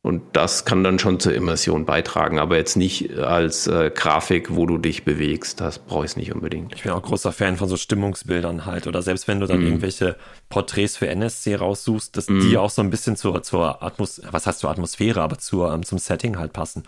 [0.04, 4.66] Und das kann dann schon zur Immersion beitragen, aber jetzt nicht als äh, Grafik, wo
[4.66, 5.60] du dich bewegst.
[5.60, 6.74] Das brauche ich nicht unbedingt.
[6.74, 8.88] Ich bin auch großer Fan von so Stimmungsbildern halt.
[8.88, 9.66] Oder selbst wenn du dann mm.
[9.66, 10.16] irgendwelche
[10.48, 12.40] Porträts für NSC raussuchst, dass mm.
[12.40, 15.84] die auch so ein bisschen zur, zur Atmosphäre, was heißt zur Atmosphäre, aber zur, ähm,
[15.84, 16.82] zum Setting halt passen.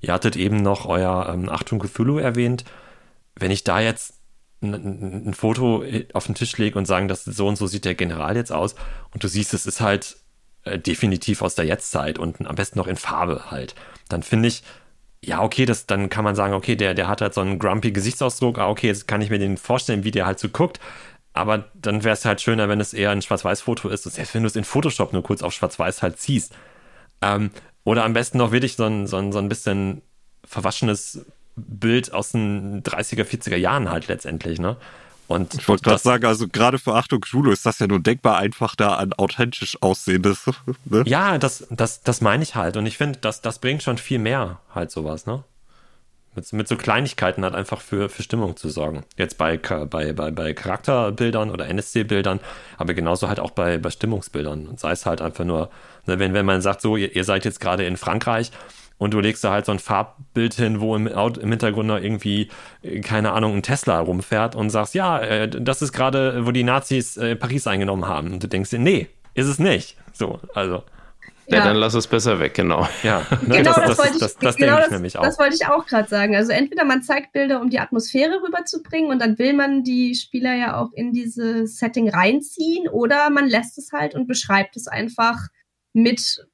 [0.00, 2.64] Ihr hattet eben noch euer ähm, Achtung Cthulhu erwähnt.
[3.34, 4.14] Wenn ich da jetzt
[4.62, 5.82] ein, ein Foto
[6.12, 8.76] auf den Tisch lege und sagen, dass so und so sieht der General jetzt aus
[9.12, 10.21] und du siehst, es ist halt
[10.64, 13.74] äh, definitiv aus der Jetztzeit und am besten noch in Farbe halt.
[14.08, 14.62] Dann finde ich,
[15.24, 17.92] ja, okay, das, dann kann man sagen, okay, der, der hat halt so einen grumpy
[17.92, 20.80] Gesichtsausdruck, ah, okay, jetzt kann ich mir den vorstellen, wie der halt so guckt.
[21.32, 24.04] Aber dann wäre es halt schöner, wenn es eher ein Schwarz-Weiß-Foto ist.
[24.04, 26.54] selbst wenn du es in Photoshop nur kurz auf Schwarz-Weiß halt ziehst.
[27.22, 27.50] Ähm,
[27.84, 30.02] oder am besten noch wirklich so ein, so ein, so ein bisschen
[30.44, 31.24] verwaschenes
[31.56, 34.76] Bild aus den 30er, 40er Jahren halt letztendlich, ne?
[35.32, 38.38] Und ich wollte gerade sagen, also gerade für Achtung Cthulhu ist das ja nur denkbar
[38.38, 40.44] einfach da an authentisch aussehendes.
[40.84, 41.02] Ne?
[41.06, 42.76] Ja, das, das, das meine ich halt.
[42.76, 45.44] Und ich finde, das, das bringt schon viel mehr halt sowas, ne?
[46.34, 49.04] Mit, mit so Kleinigkeiten halt einfach für, für Stimmung zu sorgen.
[49.16, 52.40] Jetzt bei, bei, bei, bei Charakterbildern oder NSC-Bildern,
[52.78, 54.66] aber genauso halt auch bei, bei Stimmungsbildern.
[54.66, 55.70] Und sei es halt einfach nur,
[56.06, 58.50] ne, wenn, wenn man sagt, so, ihr, ihr seid jetzt gerade in Frankreich
[59.02, 62.48] und du legst da halt so ein Farbbild hin, wo im, im Hintergrund noch irgendwie,
[63.02, 67.16] keine Ahnung, ein Tesla rumfährt und sagst, ja, äh, das ist gerade, wo die Nazis
[67.16, 68.34] äh, Paris eingenommen haben.
[68.34, 69.96] Und du denkst dir, nee, ist es nicht.
[70.12, 70.84] So, also.
[71.48, 72.86] Ja, ja, dann lass es besser weg, genau.
[73.02, 75.24] Ja, ne, genau das, das, wollte ich, das, das, genau das, nämlich auch.
[75.24, 76.36] Das wollte ich auch gerade sagen.
[76.36, 80.54] Also entweder man zeigt Bilder, um die Atmosphäre rüberzubringen und dann will man die Spieler
[80.54, 85.48] ja auch in dieses Setting reinziehen oder man lässt es halt und beschreibt es einfach
[85.92, 86.46] mit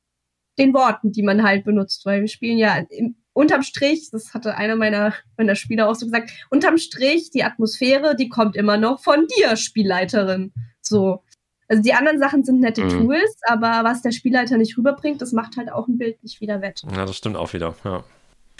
[0.58, 4.56] den Worten, die man halt benutzt, weil wir spielen ja im, unterm Strich, das hatte
[4.56, 9.00] einer meiner, meiner Spieler auch so gesagt, unterm Strich die Atmosphäre, die kommt immer noch
[9.00, 10.52] von dir, Spielleiterin.
[10.80, 11.22] So.
[11.68, 12.90] Also die anderen Sachen sind nette mhm.
[12.90, 16.60] Tools, aber was der Spielleiter nicht rüberbringt, das macht halt auch ein Bild nicht wieder
[16.62, 16.82] wett.
[16.90, 18.02] Ja, das stimmt auch wieder, ja.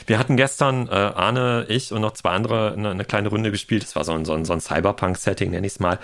[0.08, 3.82] Wir hatten gestern, äh, Arne, ich und noch zwei andere, eine, eine kleine Runde gespielt.
[3.82, 5.98] Das war so ein, so ein, so ein Cyberpunk-Setting, nenne ich es mal.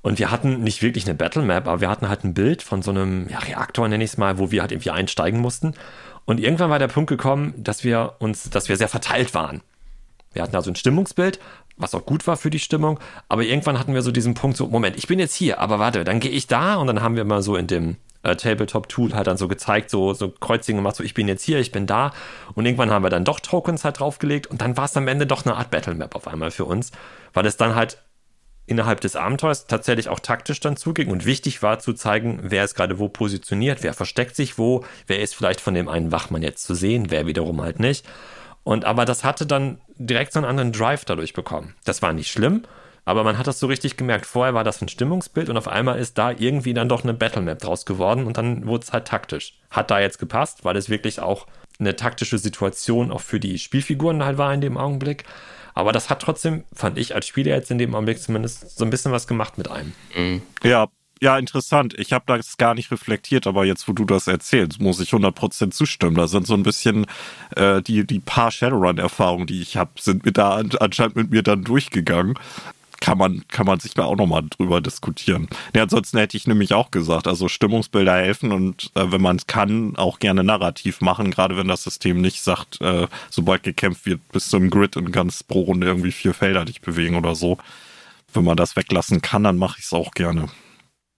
[0.00, 2.80] Und wir hatten nicht wirklich eine Battle Map, aber wir hatten halt ein Bild von
[2.80, 5.74] so einem ja, Reaktor, nenne ich es mal, wo wir halt irgendwie einsteigen mussten.
[6.24, 9.60] Und irgendwann war der Punkt gekommen, dass wir uns, dass wir sehr verteilt waren.
[10.32, 11.38] Wir hatten also ein Stimmungsbild,
[11.76, 12.98] was auch gut war für die Stimmung.
[13.28, 16.04] Aber irgendwann hatten wir so diesen Punkt, so, Moment, ich bin jetzt hier, aber warte,
[16.04, 19.26] dann gehe ich da und dann haben wir mal so in dem äh, Tabletop-Tool halt
[19.26, 22.12] dann so gezeigt, so, so Kreuzchen gemacht, so ich bin jetzt hier, ich bin da.
[22.54, 25.26] Und irgendwann haben wir dann doch Tokens halt draufgelegt und dann war es am Ende
[25.26, 26.92] doch eine Art Battle Map auf einmal für uns,
[27.32, 27.98] weil es dann halt
[28.66, 32.76] innerhalb des Abenteuers tatsächlich auch taktisch dann zuging und wichtig war zu zeigen, wer ist
[32.76, 36.64] gerade wo positioniert, wer versteckt sich wo, wer ist vielleicht von dem einen Wachmann jetzt
[36.64, 38.06] zu sehen, wer wiederum halt nicht.
[38.62, 41.74] Und aber das hatte dann direkt so einen anderen Drive dadurch bekommen.
[41.84, 42.62] Das war nicht schlimm,
[43.04, 44.26] aber man hat das so richtig gemerkt.
[44.26, 47.58] Vorher war das ein Stimmungsbild und auf einmal ist da irgendwie dann doch eine Battlemap
[47.58, 49.58] draus geworden und dann wurde es halt taktisch.
[49.70, 51.46] Hat da jetzt gepasst, weil es wirklich auch
[51.78, 55.24] eine taktische Situation auch für die Spielfiguren halt war in dem Augenblick.
[55.74, 58.90] Aber das hat trotzdem, fand ich als Spieler jetzt in dem Augenblick zumindest so ein
[58.90, 59.92] bisschen was gemacht mit einem.
[60.14, 60.42] Mhm.
[60.62, 60.88] Ja,
[61.22, 61.94] ja, interessant.
[61.98, 65.70] Ich habe das gar nicht reflektiert, aber jetzt, wo du das erzählst, muss ich 100%
[65.70, 66.16] zustimmen.
[66.16, 67.06] Da sind so ein bisschen
[67.56, 71.62] äh, die, die paar Shadowrun-Erfahrungen, die ich habe, sind mir da anscheinend mit mir dann
[71.62, 72.38] durchgegangen.
[73.00, 75.48] Kann man, kann man sich da auch nochmal drüber diskutieren.
[75.74, 79.46] Ja, ansonsten hätte ich nämlich auch gesagt, also Stimmungsbilder helfen und äh, wenn man es
[79.46, 84.20] kann, auch gerne narrativ machen, gerade wenn das System nicht sagt, äh, sobald gekämpft wird,
[84.32, 87.56] bis zum Grid und ganz pro Runde irgendwie vier Felder dich bewegen oder so.
[88.34, 90.48] Wenn man das weglassen kann, dann mache ich es auch gerne.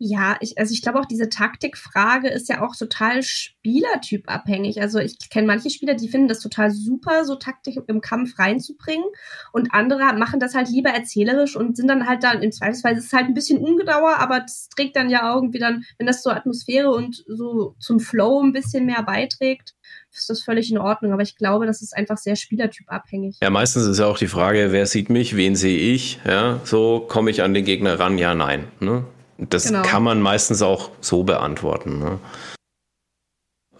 [0.05, 4.83] Ja, ich, also ich glaube auch diese Taktikfrage ist ja auch total spielertypabhängig.
[4.83, 9.05] Also ich kenne manche Spieler, die finden das total super, so Taktik im Kampf reinzubringen.
[9.53, 13.05] Und andere machen das halt lieber erzählerisch und sind dann halt dann, im Zweifelsfall ist
[13.05, 16.31] es halt ein bisschen ungedauer, aber das trägt dann ja irgendwie dann, wenn das so
[16.31, 19.75] Atmosphäre und so zum Flow ein bisschen mehr beiträgt,
[20.13, 21.13] ist das völlig in Ordnung.
[21.13, 23.39] Aber ich glaube, das ist einfach sehr spielertypabhängig.
[23.41, 26.19] Ja, meistens ist ja auch die Frage, wer sieht mich, wen sehe ich?
[26.27, 28.67] Ja, so komme ich an den Gegner ran, ja, nein.
[28.81, 29.05] Ne?
[29.51, 29.83] Das genau.
[29.83, 31.99] kann man meistens auch so beantworten.
[31.99, 32.19] Ne?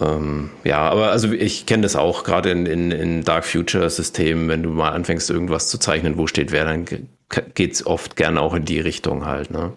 [0.01, 4.63] Ähm, ja, aber also ich kenne das auch, gerade in, in, in Dark Future-Systemen, wenn
[4.63, 6.87] du mal anfängst, irgendwas zu zeichnen, wo steht wer, dann
[7.55, 9.51] geht es oft gerne auch in die Richtung halt.
[9.51, 9.73] Ne?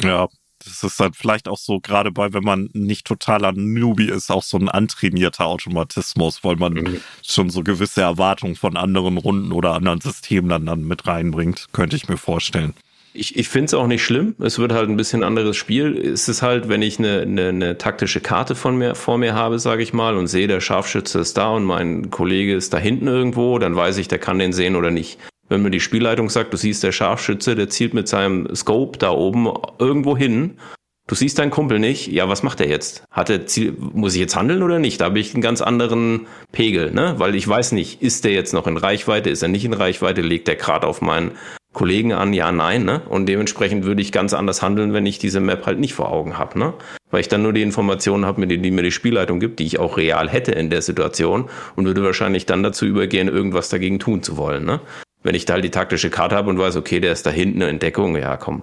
[0.00, 0.28] Ja,
[0.64, 4.42] das ist dann vielleicht auch so, gerade bei, wenn man nicht totaler Newbie ist, auch
[4.42, 7.00] so ein antrainierter Automatismus, weil man mhm.
[7.22, 11.96] schon so gewisse Erwartungen von anderen Runden oder anderen Systemen dann, dann mit reinbringt, könnte
[11.96, 12.74] ich mir vorstellen.
[13.16, 14.34] Ich, ich finde es auch nicht schlimm.
[14.40, 15.96] Es wird halt ein bisschen anderes Spiel.
[15.96, 19.60] Es ist halt, wenn ich eine, eine, eine taktische Karte von mir, vor mir habe,
[19.60, 23.06] sage ich mal, und sehe, der Scharfschütze ist da und mein Kollege ist da hinten
[23.06, 25.18] irgendwo, dann weiß ich, der kann den sehen oder nicht.
[25.48, 29.10] Wenn mir die Spielleitung sagt, du siehst, der Scharfschütze, der zielt mit seinem Scope da
[29.10, 29.48] oben
[29.78, 30.58] irgendwo hin
[31.06, 32.06] Du siehst deinen Kumpel nicht.
[32.06, 33.04] Ja, was macht er jetzt?
[33.10, 35.02] Hat er Ziel, muss ich jetzt handeln oder nicht?
[35.02, 37.16] Da habe ich einen ganz anderen Pegel, ne?
[37.18, 40.22] Weil ich weiß nicht, ist der jetzt noch in Reichweite, ist er nicht in Reichweite,
[40.22, 41.32] legt der gerade auf meinen
[41.74, 43.02] Kollegen an, ja, nein, ne?
[43.08, 46.38] Und dementsprechend würde ich ganz anders handeln, wenn ich diese Map halt nicht vor Augen
[46.38, 46.72] habe, ne?
[47.10, 49.78] Weil ich dann nur die Informationen habe, die, die mir die Spielleitung gibt, die ich
[49.78, 54.22] auch real hätte in der Situation und würde wahrscheinlich dann dazu übergehen, irgendwas dagegen tun
[54.22, 54.80] zu wollen, ne?
[55.22, 57.62] Wenn ich da halt die taktische Karte habe und weiß, okay, der ist da hinten
[57.62, 58.62] eine Entdeckung, ja, komm.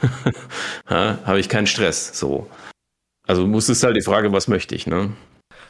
[0.90, 2.48] ja, habe ich keinen Stress, so.
[3.26, 5.12] Also muss es halt die Frage, was möchte ich, ne?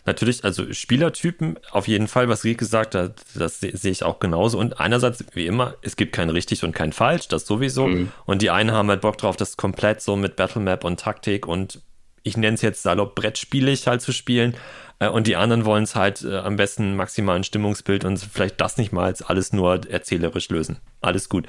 [0.04, 4.58] Natürlich, also Spielertypen auf jeden Fall, was Rick gesagt hat, das sehe ich auch genauso.
[4.58, 7.86] Und einerseits, wie immer, es gibt kein richtig und kein falsch, das sowieso.
[7.86, 8.10] Mhm.
[8.26, 11.80] Und die einen haben halt Bock drauf, das komplett so mit Battlemap und Taktik und
[12.24, 14.56] ich nenne es jetzt salopp brettspielig halt zu spielen.
[14.98, 18.78] Äh, und die anderen wollen es halt äh, am besten maximalen Stimmungsbild und vielleicht das
[18.78, 20.78] nicht mal als alles nur erzählerisch lösen.
[21.00, 21.46] Alles gut.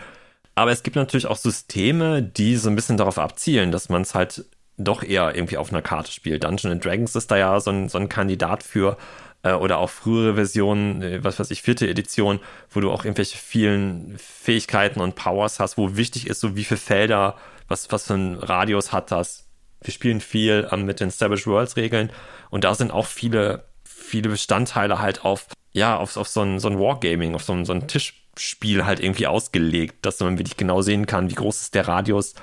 [0.56, 4.14] Aber es gibt natürlich auch Systeme, die so ein bisschen darauf abzielen, dass man es
[4.14, 4.46] halt
[4.78, 6.44] doch eher irgendwie auf einer Karte spielt.
[6.44, 8.98] Dungeons Dragons ist da ja so ein, so ein Kandidat für,
[9.44, 12.40] äh, oder auch frühere Versionen, äh, was weiß ich, vierte Edition,
[12.72, 16.80] wo du auch irgendwelche vielen Fähigkeiten und Powers hast, wo wichtig ist, so wie viele
[16.80, 17.36] Felder,
[17.68, 19.46] was, was für ein Radius hat das.
[19.82, 22.12] Wir spielen viel ähm, mit den Savage Worlds Regeln
[22.50, 26.70] und da sind auch viele, viele Bestandteile halt auf, ja, auf, auf so ein, so
[26.70, 31.06] ein Wargaming, auf so so ein Tischspiel halt irgendwie ausgelegt, dass man wirklich genau sehen
[31.06, 32.34] kann, wie groß ist der Radius,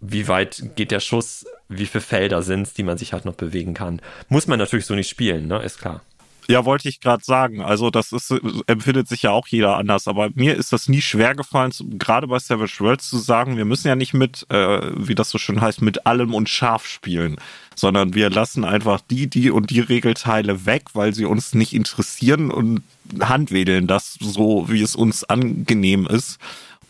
[0.00, 3.34] wie weit geht der Schuss, wie viele Felder sind es, die man sich halt noch
[3.34, 4.00] bewegen kann.
[4.28, 5.62] Muss man natürlich so nicht spielen, ne?
[5.62, 6.02] Ist klar.
[6.48, 7.60] Ja, wollte ich gerade sagen.
[7.60, 8.32] Also das ist,
[8.66, 10.06] empfindet sich ja auch jeder anders.
[10.06, 13.88] Aber mir ist das nie schwer gefallen, gerade bei Savage Worlds zu sagen, wir müssen
[13.88, 17.36] ja nicht mit, äh, wie das so schön heißt, mit allem und scharf spielen,
[17.74, 22.50] sondern wir lassen einfach die, die und die Regelteile weg, weil sie uns nicht interessieren
[22.52, 22.82] und
[23.20, 26.38] handwedeln das so, wie es uns angenehm ist.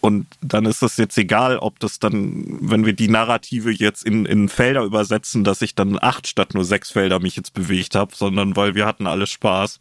[0.06, 4.24] Und dann ist es jetzt egal, ob das dann, wenn wir die Narrative jetzt in,
[4.24, 8.14] in Felder übersetzen, dass ich dann acht statt nur sechs Felder mich jetzt bewegt habe,
[8.14, 9.80] sondern weil wir hatten alle Spaß.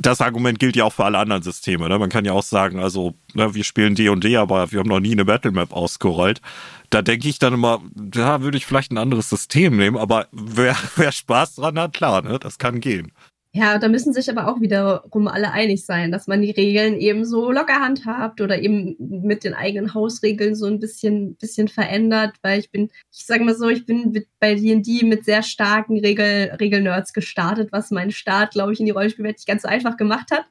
[0.00, 1.90] Das Argument gilt ja auch für alle anderen Systeme.
[1.90, 1.98] Ne?
[1.98, 5.12] Man kann ja auch sagen, also ne, wir spielen D&D, aber wir haben noch nie
[5.12, 6.40] eine Battlemap ausgerollt.
[6.88, 10.74] Da denke ich dann immer, da würde ich vielleicht ein anderes System nehmen, aber wer,
[10.96, 12.38] wer Spaß dran hat, klar, ne?
[12.38, 13.12] das kann gehen.
[13.58, 17.24] Ja, da müssen sich aber auch wiederum alle einig sein, dass man die Regeln eben
[17.24, 22.60] so locker handhabt oder eben mit den eigenen Hausregeln so ein bisschen, bisschen verändert, weil
[22.60, 24.12] ich bin, ich sage mal so, ich bin
[24.46, 28.92] bei D&D mit sehr starken Regel, Regelnerds gestartet, was meinen Start, glaube ich, in die
[28.92, 30.44] Rollenspielwelt nicht ganz so einfach gemacht hat.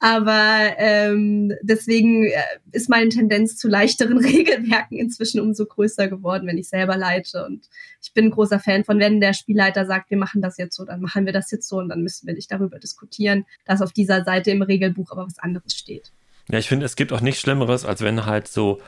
[0.00, 6.58] Aber ähm, deswegen äh, ist meine Tendenz zu leichteren Regelwerken inzwischen umso größer geworden, wenn
[6.58, 7.44] ich selber leite.
[7.44, 7.68] Und
[8.02, 10.84] ich bin ein großer Fan von, wenn der Spielleiter sagt, wir machen das jetzt so,
[10.84, 13.92] dann machen wir das jetzt so und dann müssen wir nicht darüber diskutieren, dass auf
[13.92, 16.10] dieser Seite im Regelbuch aber was anderes steht.
[16.50, 18.80] Ja, ich finde, es gibt auch nichts Schlimmeres, als wenn halt so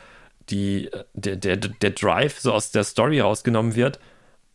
[0.48, 4.00] die, der, der, der Drive so aus der Story rausgenommen wird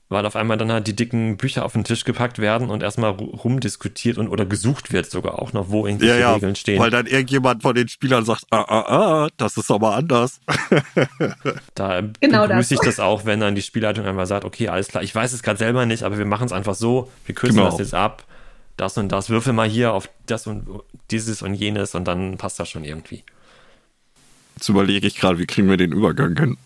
[0.08, 3.12] weil auf einmal dann halt die dicken Bücher auf den Tisch gepackt werden und erstmal
[3.12, 6.80] rumdiskutiert und oder gesucht wird sogar auch noch, wo irgendwelche ja, ja, Regeln stehen.
[6.80, 10.42] Weil dann irgendjemand von den Spielern sagt, ah, ah, ah, das ist aber anders.
[11.76, 15.04] da genau begrüße ich das auch, wenn dann die Spielleitung einmal sagt, okay, alles klar,
[15.04, 17.72] ich weiß es gerade selber nicht, aber wir machen es einfach so, wir kürzen genau.
[17.72, 18.26] das jetzt ab,
[18.78, 20.68] das und das, würfel mal hier auf das und
[21.10, 23.24] dieses und jenes und dann passt das schon irgendwie.
[24.56, 26.58] Jetzt überlege ich gerade, wie kriegen wir den Übergang hin?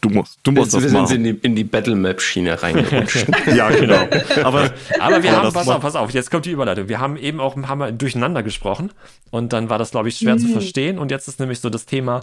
[0.00, 1.02] Du musst, du musst Jetzt das machen.
[1.04, 3.26] Wir sind in die, die Battlemap-Schiene reingerutscht.
[3.54, 4.06] ja, genau.
[4.44, 4.70] Aber,
[5.00, 6.88] aber wir haben, pass auf, pass auf, jetzt kommt die Überleitung.
[6.88, 8.92] Wir haben eben auch haben wir durcheinander gesprochen
[9.30, 10.40] und dann war das, glaube ich, schwer mhm.
[10.40, 10.98] zu verstehen.
[10.98, 12.22] Und jetzt ist nämlich so das Thema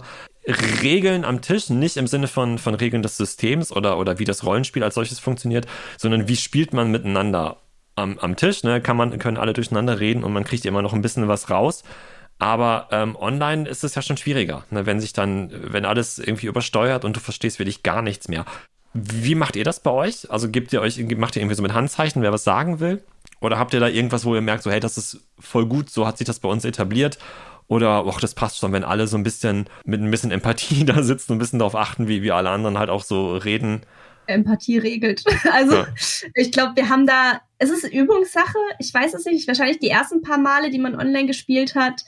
[0.82, 4.44] Regeln am Tisch, nicht im Sinne von, von Regeln des Systems oder, oder wie das
[4.44, 5.66] Rollenspiel als solches funktioniert,
[5.96, 7.56] sondern wie spielt man miteinander
[7.96, 8.62] am, am Tisch.
[8.62, 8.80] Ne?
[8.80, 11.82] Kann man, können alle durcheinander reden und man kriegt immer noch ein bisschen was raus.
[12.38, 14.86] Aber ähm, online ist es ja schon schwieriger, ne?
[14.86, 18.44] wenn sich dann, wenn alles irgendwie übersteuert und du verstehst wirklich gar nichts mehr.
[18.92, 20.30] Wie macht ihr das bei euch?
[20.30, 23.02] Also gebt ihr euch, macht ihr irgendwie so mit Handzeichen, wer was sagen will?
[23.40, 26.06] Oder habt ihr da irgendwas, wo ihr merkt, so, hey, das ist voll gut, so
[26.06, 27.18] hat sich das bei uns etabliert?
[27.66, 31.02] Oder, ach, das passt schon, wenn alle so ein bisschen mit ein bisschen Empathie da
[31.02, 33.82] sitzen und ein bisschen darauf achten, wie, wie alle anderen halt auch so reden.
[34.26, 35.24] Empathie regelt.
[35.50, 35.86] Also ja.
[36.34, 38.58] ich glaube, wir haben da, es ist Übungssache.
[38.78, 39.46] Ich weiß es nicht.
[39.46, 42.04] Wahrscheinlich die ersten paar Male, die man online gespielt hat,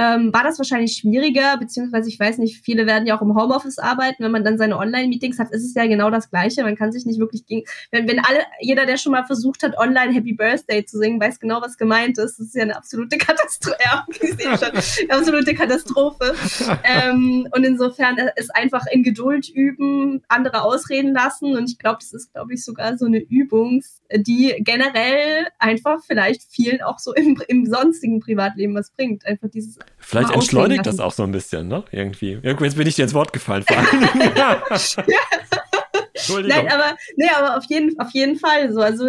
[0.00, 3.78] ähm, war das wahrscheinlich schwieriger, beziehungsweise ich weiß nicht, viele werden ja auch im Homeoffice
[3.78, 4.24] arbeiten.
[4.24, 6.62] Wenn man dann seine Online-Meetings hat, ist es ja genau das Gleiche.
[6.62, 9.76] Man kann sich nicht wirklich gegen, wenn, wenn alle, jeder, der schon mal versucht hat,
[9.76, 12.38] online Happy Birthday zu singen, weiß genau, was gemeint ist.
[12.38, 13.76] Das ist ja eine absolute Katastrophe.
[13.84, 14.06] Ja,
[14.56, 16.34] schon, absolute Katastrophe.
[16.84, 21.54] ähm, und insofern ist einfach in Geduld üben, andere ausreden lassen.
[21.54, 23.82] Und ich glaube, das ist, glaube ich, sogar so eine Übung,
[24.14, 29.26] die generell einfach vielleicht vielen auch so im, im sonstigen Privatleben was bringt.
[29.26, 31.84] Einfach dieses Vielleicht entschleunigt das auch so ein bisschen, ne?
[31.92, 32.40] Irgendwie.
[32.42, 33.64] Jetzt bin ich dir ins Wort gefallen.
[33.64, 34.08] Vor allem.
[34.36, 34.62] ja.
[36.14, 36.64] Entschuldigung.
[36.64, 38.80] Nein, aber, nee, aber auf jeden, auf jeden Fall so.
[38.80, 39.08] Also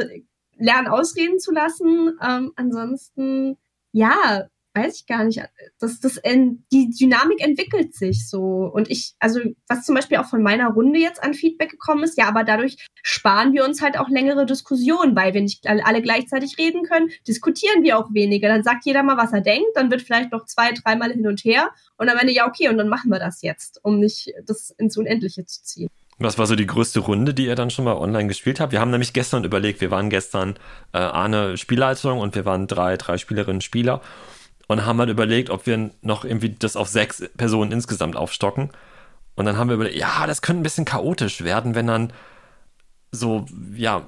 [0.58, 2.18] lernen ausreden zu lassen.
[2.22, 3.58] Ähm, ansonsten,
[3.92, 5.42] ja, weiß ich gar nicht.
[5.80, 8.72] Das, das, die Dynamik entwickelt sich so.
[8.74, 12.18] Und ich, also, was zum Beispiel auch von meiner Runde jetzt an Feedback gekommen ist,
[12.18, 16.58] ja, aber dadurch sparen wir uns halt auch längere Diskussionen, weil wir nicht alle gleichzeitig
[16.58, 18.48] reden können, diskutieren wir auch weniger.
[18.48, 21.44] Dann sagt jeder mal, was er denkt, dann wird vielleicht noch zwei, dreimal hin und
[21.44, 24.72] her und am Ende, ja, okay, und dann machen wir das jetzt, um nicht das
[24.78, 25.90] ins Unendliche zu ziehen.
[26.20, 28.72] Was war so die größte Runde, die ihr dann schon mal online gespielt habt?
[28.72, 30.56] Wir haben nämlich gestern überlegt, wir waren gestern
[30.94, 34.02] äh, eine Spielleitung und wir waren drei, drei Spielerinnen, Spieler
[34.68, 38.70] und haben halt überlegt, ob wir noch irgendwie das auf sechs Personen insgesamt aufstocken.
[39.36, 42.14] Und dann haben wir überlegt, ja, das könnte ein bisschen chaotisch werden, wenn dann
[43.12, 43.46] so,
[43.76, 44.06] ja,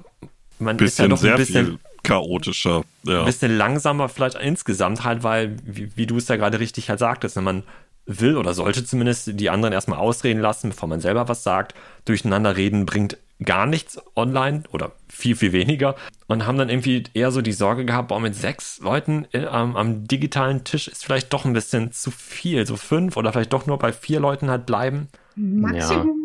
[0.60, 3.20] man bisschen, ist ja noch ein bisschen chaotischer, ja.
[3.20, 7.00] Ein bisschen langsamer vielleicht insgesamt halt, weil, wie, wie du es ja gerade richtig halt
[7.00, 7.64] sagtest, wenn man
[8.06, 11.74] will oder sollte zumindest die anderen erstmal ausreden lassen, bevor man selber was sagt.
[12.06, 15.96] Durcheinander reden bringt gar nichts online oder viel, viel weniger
[16.28, 19.76] und haben dann irgendwie eher so die Sorge gehabt, boah, mit sechs Leuten in, ähm,
[19.76, 22.66] am digitalen Tisch ist vielleicht doch ein bisschen zu viel.
[22.66, 25.08] So fünf oder vielleicht doch nur bei vier Leuten halt bleiben.
[25.36, 26.20] Maximum.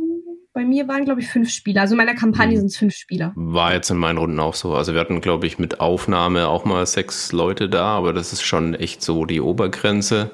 [0.55, 1.83] Bei mir waren, glaube ich, fünf Spieler.
[1.83, 2.61] Also in meiner Kampagne Mhm.
[2.61, 3.33] sind es fünf Spieler.
[3.37, 4.75] War jetzt in meinen Runden auch so.
[4.75, 8.43] Also wir hatten, glaube ich, mit Aufnahme auch mal sechs Leute da, aber das ist
[8.43, 10.31] schon echt so die Obergrenze.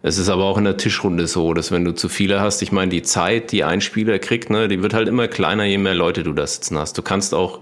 [0.00, 2.70] Es ist aber auch in der Tischrunde so, dass wenn du zu viele hast, ich
[2.70, 5.94] meine, die Zeit, die ein Spieler kriegt, ne, die wird halt immer kleiner, je mehr
[5.94, 6.96] Leute du da sitzen hast.
[6.96, 7.60] Du kannst auch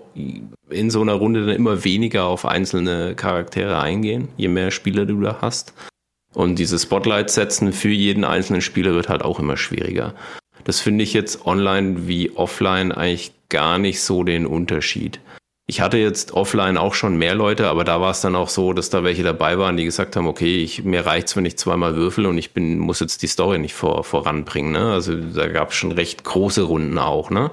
[0.68, 5.18] in so einer Runde dann immer weniger auf einzelne Charaktere eingehen, je mehr Spieler du
[5.20, 5.72] da hast.
[6.34, 10.14] Und diese Spotlight setzen für jeden einzelnen Spieler wird halt auch immer schwieriger.
[10.64, 15.20] Das finde ich jetzt online wie offline eigentlich gar nicht so den Unterschied.
[15.68, 18.72] Ich hatte jetzt offline auch schon mehr Leute, aber da war es dann auch so,
[18.72, 21.96] dass da welche dabei waren, die gesagt haben, okay, ich, mir reicht's, wenn ich zweimal
[21.96, 24.70] würfel und ich bin, muss jetzt die Story nicht vor, voranbringen.
[24.70, 24.92] Ne?
[24.92, 27.50] Also da gab es schon recht große Runden auch, ne?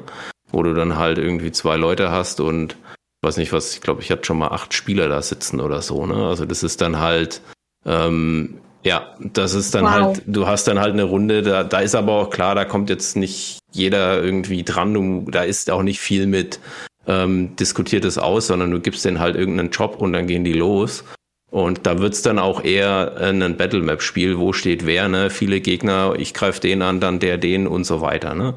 [0.51, 2.75] Wo du dann halt irgendwie zwei Leute hast und
[3.23, 6.05] weiß nicht was, ich glaube, ich hatte schon mal acht Spieler da sitzen oder so,
[6.05, 6.27] ne?
[6.27, 7.41] Also das ist dann halt,
[7.87, 9.91] ähm, ja, das ist dann Wow.
[9.91, 12.91] halt, du hast dann halt eine Runde, da, da ist aber auch klar, da kommt
[12.91, 16.59] jetzt nicht jeder irgendwie dran, du, da ist auch nicht viel mit
[17.07, 21.03] ähm, diskutiertes aus, sondern du gibst denen halt irgendeinen Job und dann gehen die los.
[21.51, 25.29] Und da wird's dann auch eher ein Battle-Map-Spiel, wo steht wer, ne?
[25.29, 28.55] Viele Gegner, ich greife den an, dann der den und so weiter, ne?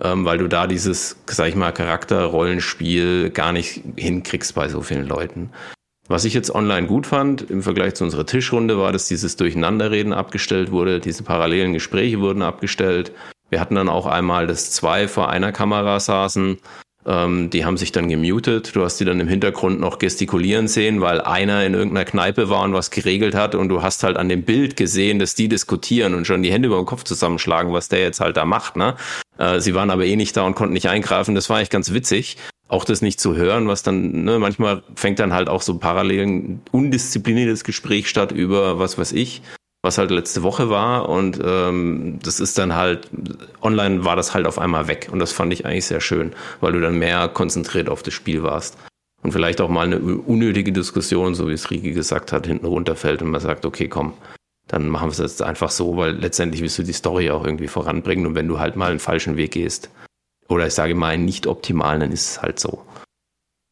[0.00, 5.06] Ähm, weil du da dieses, sag ich mal, Charakter-Rollenspiel gar nicht hinkriegst bei so vielen
[5.06, 5.50] Leuten.
[6.08, 10.12] Was ich jetzt online gut fand im Vergleich zu unserer Tischrunde war, dass dieses Durcheinanderreden
[10.12, 13.12] abgestellt wurde, diese parallelen Gespräche wurden abgestellt.
[13.50, 16.58] Wir hatten dann auch einmal, dass zwei vor einer Kamera saßen.
[17.06, 18.74] Ähm, die haben sich dann gemutet.
[18.74, 22.62] Du hast die dann im Hintergrund noch gestikulieren sehen, weil einer in irgendeiner Kneipe war
[22.62, 23.54] und was geregelt hat.
[23.54, 26.68] Und du hast halt an dem Bild gesehen, dass die diskutieren und schon die Hände
[26.68, 28.76] über den Kopf zusammenschlagen, was der jetzt halt da macht.
[28.76, 28.96] Ne?
[29.38, 31.34] Äh, sie waren aber eh nicht da und konnten nicht eingreifen.
[31.34, 32.36] Das war eigentlich ganz witzig
[32.72, 36.26] auch das nicht zu hören, was dann, ne, manchmal fängt dann halt auch so parallel
[36.26, 39.42] ein undiszipliniertes Gespräch statt über was weiß ich,
[39.82, 43.10] was halt letzte Woche war und ähm, das ist dann halt,
[43.60, 46.72] online war das halt auf einmal weg und das fand ich eigentlich sehr schön, weil
[46.72, 48.78] du dann mehr konzentriert auf das Spiel warst.
[49.22, 53.22] Und vielleicht auch mal eine unnötige Diskussion, so wie es Rigi gesagt hat, hinten runterfällt
[53.22, 54.14] und man sagt, okay, komm,
[54.66, 57.68] dann machen wir es jetzt einfach so, weil letztendlich willst du die Story auch irgendwie
[57.68, 59.90] voranbringen und wenn du halt mal einen falschen Weg gehst,
[60.48, 62.84] oder ich sage mal einen nicht optimalen, dann ist es halt so.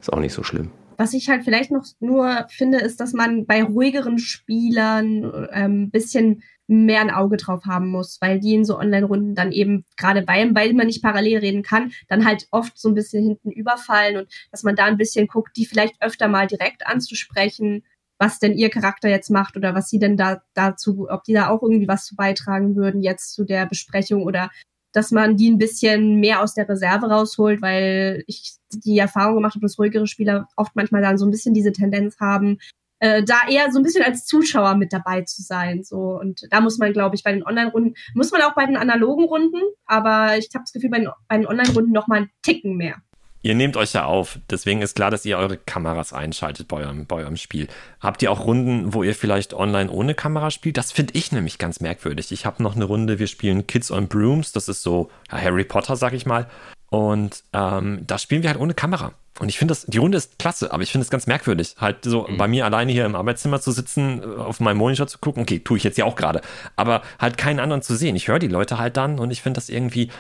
[0.01, 0.71] Ist auch nicht so schlimm.
[1.01, 5.90] Was ich halt vielleicht noch nur finde, ist, dass man bei ruhigeren Spielern ein ähm,
[5.90, 10.28] bisschen mehr ein Auge drauf haben muss, weil die in so Online-Runden dann eben, gerade
[10.28, 14.18] weil, weil man nicht parallel reden kann, dann halt oft so ein bisschen hinten überfallen
[14.18, 17.82] und dass man da ein bisschen guckt, die vielleicht öfter mal direkt anzusprechen,
[18.18, 21.48] was denn ihr Charakter jetzt macht oder was sie denn da dazu, ob die da
[21.48, 24.51] auch irgendwie was zu beitragen würden jetzt zu der Besprechung oder
[24.92, 29.55] dass man die ein bisschen mehr aus der Reserve rausholt, weil ich die Erfahrung gemacht
[29.55, 32.59] habe, dass ruhigere Spieler oft manchmal dann so ein bisschen diese Tendenz haben,
[33.01, 35.83] äh, da eher so ein bisschen als Zuschauer mit dabei zu sein.
[35.83, 38.77] So und da muss man, glaube ich, bei den Online-Runden muss man auch bei den
[38.77, 42.31] analogen Runden, aber ich habe das Gefühl, bei den, bei den Online-Runden noch mal einen
[42.43, 42.97] Ticken mehr.
[43.43, 47.07] Ihr nehmt euch ja auf, deswegen ist klar, dass ihr eure Kameras einschaltet bei eurem,
[47.07, 47.68] bei eurem Spiel.
[47.99, 50.77] Habt ihr auch Runden, wo ihr vielleicht online ohne Kamera spielt?
[50.77, 52.33] Das finde ich nämlich ganz merkwürdig.
[52.33, 55.97] Ich habe noch eine Runde, wir spielen Kids on Brooms, das ist so Harry Potter,
[55.97, 56.49] sag ich mal.
[56.91, 59.12] Und ähm, da spielen wir halt ohne Kamera.
[59.38, 62.05] Und ich finde das, die Runde ist klasse, aber ich finde es ganz merkwürdig, halt
[62.05, 62.36] so mhm.
[62.36, 65.45] bei mir alleine hier im Arbeitszimmer zu sitzen, auf meinem Monitor zu gucken.
[65.45, 66.43] Okay, tue ich jetzt ja auch gerade,
[66.76, 68.16] aber halt keinen anderen zu sehen.
[68.16, 70.11] Ich höre die Leute halt dann und ich finde das irgendwie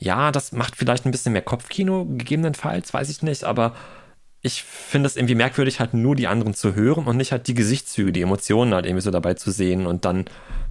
[0.00, 3.76] ja, das macht vielleicht ein bisschen mehr Kopfkino, gegebenenfalls, weiß ich nicht, aber
[4.40, 7.54] ich finde es irgendwie merkwürdig, halt nur die anderen zu hören und nicht halt die
[7.54, 10.24] Gesichtszüge, die Emotionen halt irgendwie so dabei zu sehen und dann,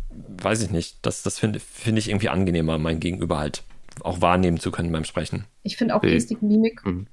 [0.09, 3.63] weiß ich nicht, das, das finde find ich irgendwie angenehmer, mein Gegenüber halt
[4.03, 5.45] auch wahrnehmen zu können beim Sprechen.
[5.63, 7.07] Ich finde auch Gestik, Mimik mhm.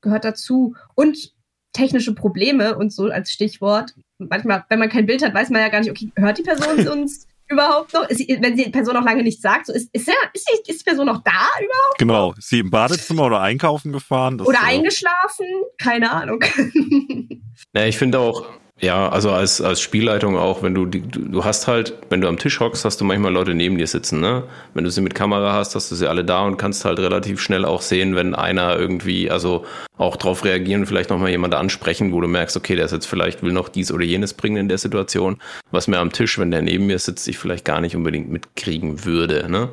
[0.00, 1.34] gehört dazu und
[1.72, 3.94] technische Probleme und so als Stichwort.
[4.18, 6.88] Manchmal, wenn man kein Bild hat, weiß man ja gar nicht, okay, hört die Person
[6.88, 8.08] uns überhaupt noch?
[8.08, 10.80] Ist, wenn die Person noch lange nicht sagt, so ist, ist, der, ist, die, ist
[10.80, 11.98] die Person noch da überhaupt?
[11.98, 12.32] Genau.
[12.32, 14.38] Ist sie im Badezimmer oder einkaufen gefahren?
[14.38, 15.46] Das oder eingeschlafen?
[15.78, 16.42] Keine Ahnung.
[17.74, 18.44] Ja, ich finde auch,
[18.78, 22.36] ja, also als, als Spielleitung auch, wenn du, die, du hast halt, wenn du am
[22.36, 24.42] Tisch hockst, hast du manchmal Leute neben dir sitzen, ne?
[24.74, 27.40] Wenn du sie mit Kamera hast, hast du sie alle da und kannst halt relativ
[27.40, 29.64] schnell auch sehen, wenn einer irgendwie, also
[29.96, 33.42] auch drauf reagieren, vielleicht nochmal jemand ansprechen, wo du merkst, okay, der ist jetzt vielleicht,
[33.42, 35.38] will noch dies oder jenes bringen in der Situation,
[35.70, 39.06] was mir am Tisch, wenn der neben mir sitzt, ich vielleicht gar nicht unbedingt mitkriegen
[39.06, 39.70] würde, ne?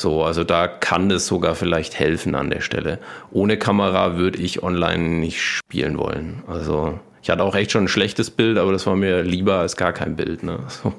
[0.00, 2.98] So, also da kann es sogar vielleicht helfen an der Stelle.
[3.30, 6.42] Ohne Kamera würde ich online nicht spielen wollen.
[6.46, 9.76] Also ich hatte auch echt schon ein schlechtes Bild, aber das war mir lieber als
[9.76, 10.42] gar kein Bild.
[10.42, 10.58] Ne?
[10.68, 10.92] So.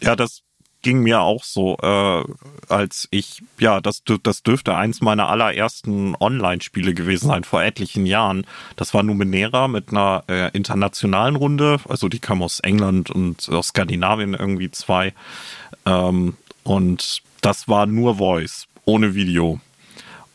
[0.00, 0.42] Ja, das
[0.82, 2.24] ging mir auch so, äh,
[2.68, 8.46] als ich, ja, das, das dürfte eins meiner allerersten Online-Spiele gewesen sein, vor etlichen Jahren.
[8.76, 13.68] Das war Numenera mit einer äh, internationalen Runde, also die kam aus England und aus
[13.68, 15.14] Skandinavien irgendwie zwei.
[15.86, 19.60] Ähm, und das war nur Voice, ohne Video.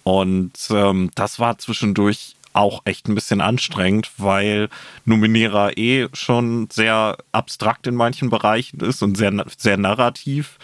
[0.03, 4.69] Und ähm, das war zwischendurch auch echt ein bisschen anstrengend, weil
[5.05, 10.57] Numenera eh schon sehr abstrakt in manchen Bereichen ist und sehr, sehr narrativ.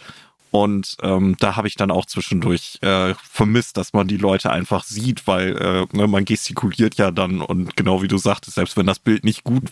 [0.50, 4.84] Und ähm, da habe ich dann auch zwischendurch äh, vermisst, dass man die Leute einfach
[4.84, 8.86] sieht, weil äh, ne, man gestikuliert ja dann und genau wie du sagtest, selbst wenn
[8.86, 9.64] das Bild nicht gut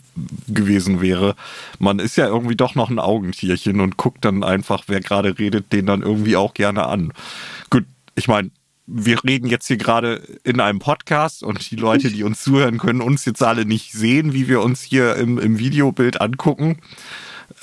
[0.48, 1.36] gewesen wäre,
[1.78, 5.72] man ist ja irgendwie doch noch ein Augentierchen und guckt dann einfach, wer gerade redet,
[5.72, 7.12] den dann irgendwie auch gerne an.
[7.70, 7.84] Gut,
[8.16, 8.50] ich meine,
[8.94, 13.00] wir reden jetzt hier gerade in einem Podcast und die Leute, die uns zuhören, können
[13.00, 16.78] uns jetzt alle nicht sehen, wie wir uns hier im, im Videobild angucken.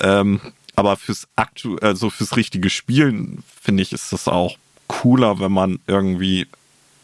[0.00, 0.40] Ähm,
[0.74, 4.56] aber fürs aktu also fürs richtige Spielen finde ich, ist das auch
[4.88, 6.48] cooler, wenn man irgendwie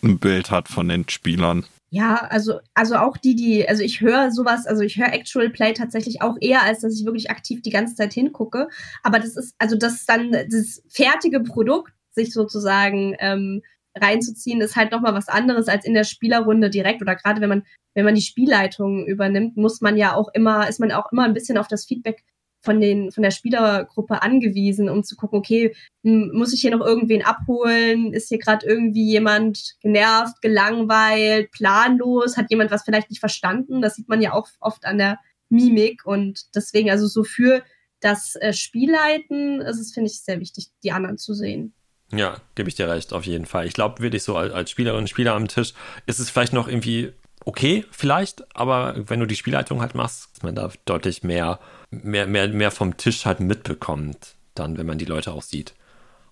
[0.03, 1.64] ein Bild hat von den Spielern.
[1.91, 5.72] Ja, also, also auch die, die, also ich höre sowas, also ich höre Actual Play
[5.72, 8.68] tatsächlich auch eher, als dass ich wirklich aktiv die ganze Zeit hingucke.
[9.05, 13.62] Aber das ist, also das ist dann das fertige Produkt, sich sozusagen ähm,
[13.97, 17.63] reinzuziehen, ist halt nochmal was anderes als in der Spielerrunde direkt oder gerade wenn man,
[17.95, 21.35] wenn man die Spielleitung übernimmt, muss man ja auch immer, ist man auch immer ein
[21.35, 22.25] bisschen auf das Feedback
[22.67, 27.25] von den, von der Spielergruppe angewiesen, um zu gucken, okay, muss ich hier noch irgendwen
[27.25, 28.13] abholen?
[28.13, 32.37] Ist hier gerade irgendwie jemand genervt, gelangweilt, planlos?
[32.37, 33.81] Hat jemand was vielleicht nicht verstanden?
[33.81, 35.19] Das sieht man ja auch oft an der
[35.49, 37.63] Mimik und deswegen, also so für
[38.01, 41.73] das äh, Spielleiten ist es, finde ich, sehr wichtig, die anderen zu sehen.
[42.13, 43.67] Ja, gebe ich dir recht, auf jeden Fall.
[43.67, 45.75] Ich glaube wirklich so als, als Spielerin und Spieler am Tisch
[46.07, 47.13] ist es vielleicht noch irgendwie
[47.47, 51.59] okay, vielleicht, aber wenn du die Spielleitung halt machst, dass man da deutlich mehr,
[51.91, 55.75] mehr, mehr, mehr vom Tisch halt mitbekommt, dann, wenn man die Leute auch sieht.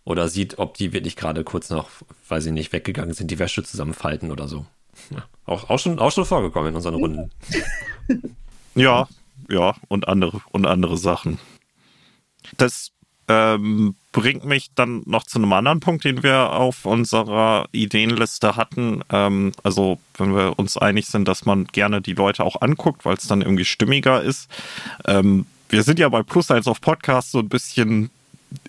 [0.05, 1.89] Oder sieht, ob die wirklich gerade kurz noch,
[2.29, 4.67] weiß ich nicht, weggegangen sind, die Wäsche zusammenfalten oder so.
[5.11, 7.31] Ja, auch, auch, schon, auch schon vorgekommen in unseren Runden.
[8.75, 9.09] ja,
[9.49, 11.39] ja, und andere, und andere Sachen.
[12.59, 12.91] Das
[13.29, 19.03] ähm, bringt mich dann noch zu einem anderen Punkt, den wir auf unserer Ideenliste hatten.
[19.11, 23.17] Ähm, also, wenn wir uns einig sind, dass man gerne die Leute auch anguckt, weil
[23.17, 24.49] es dann irgendwie stimmiger ist.
[25.07, 28.11] Ähm, wir sind ja bei Plus 1 auf Podcast so ein bisschen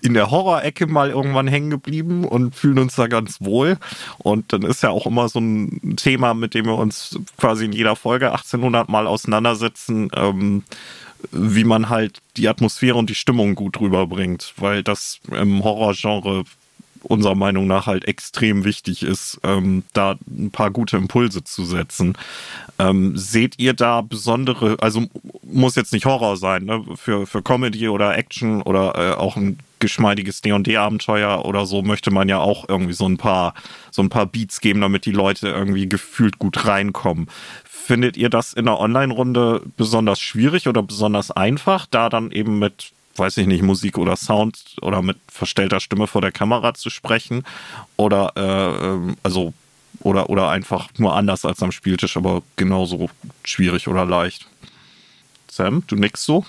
[0.02, 3.78] in der Horror-Ecke mal irgendwann hängen geblieben und fühlen uns da ganz wohl.
[4.18, 7.72] Und dann ist ja auch immer so ein Thema, mit dem wir uns quasi in
[7.72, 10.10] jeder Folge 1800 Mal auseinandersetzen.
[10.14, 10.64] Ähm,
[11.30, 16.44] wie man halt die Atmosphäre und die Stimmung gut rüberbringt, weil das im Horrorgenre
[17.02, 22.16] unserer Meinung nach halt extrem wichtig ist, ähm, da ein paar gute Impulse zu setzen.
[22.78, 25.04] Ähm, seht ihr da besondere, also
[25.42, 26.84] muss jetzt nicht Horror sein, ne?
[26.96, 32.28] für, für Comedy oder Action oder äh, auch ein geschmeidiges D&D-Abenteuer oder so möchte man
[32.28, 33.54] ja auch irgendwie so ein paar,
[33.90, 37.28] so ein paar Beats geben, damit die Leute irgendwie gefühlt gut reinkommen.
[37.86, 42.90] Findet ihr das in der Online-Runde besonders schwierig oder besonders einfach, da dann eben mit,
[43.14, 47.44] weiß ich nicht, Musik oder Sound oder mit verstellter Stimme vor der Kamera zu sprechen?
[47.96, 49.52] Oder äh, ähm, also
[50.00, 53.08] oder oder einfach nur anders als am Spieltisch, aber genauso
[53.44, 54.48] schwierig oder leicht?
[55.48, 56.44] Sam, du nickst so?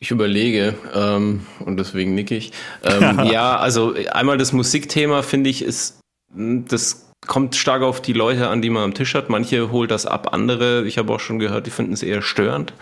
[0.00, 2.50] Ich überlege ähm, und deswegen nick ich.
[2.82, 6.00] Ähm, ja, also einmal das Musikthema finde ich ist
[6.34, 9.28] das kommt stark auf die Leute an, die man am Tisch hat.
[9.28, 12.72] Manche holt das ab, andere, ich habe auch schon gehört, die finden es eher störend.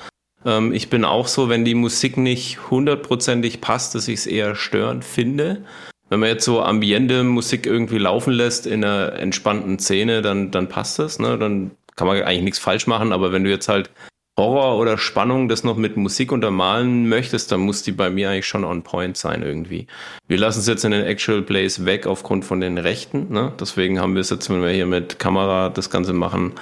[0.45, 4.55] Ähm, ich bin auch so, wenn die Musik nicht hundertprozentig passt, dass ich es eher
[4.55, 5.65] störend finde.
[6.09, 10.69] Wenn man jetzt so ambiente Musik irgendwie laufen lässt in einer entspannten Szene, dann, dann
[10.69, 11.37] passt das, ne?
[11.37, 13.91] Dann kann man eigentlich nichts falsch machen, aber wenn du jetzt halt
[14.39, 18.47] Horror oder Spannung das noch mit Musik untermalen möchtest, dann muss die bei mir eigentlich
[18.47, 19.89] schon on point sein irgendwie.
[20.29, 23.31] Wir lassen es jetzt in den Actual Plays weg aufgrund von den Rechten.
[23.31, 23.53] Ne?
[23.61, 26.53] Deswegen haben wir es jetzt, wenn wir hier mit Kamera das Ganze machen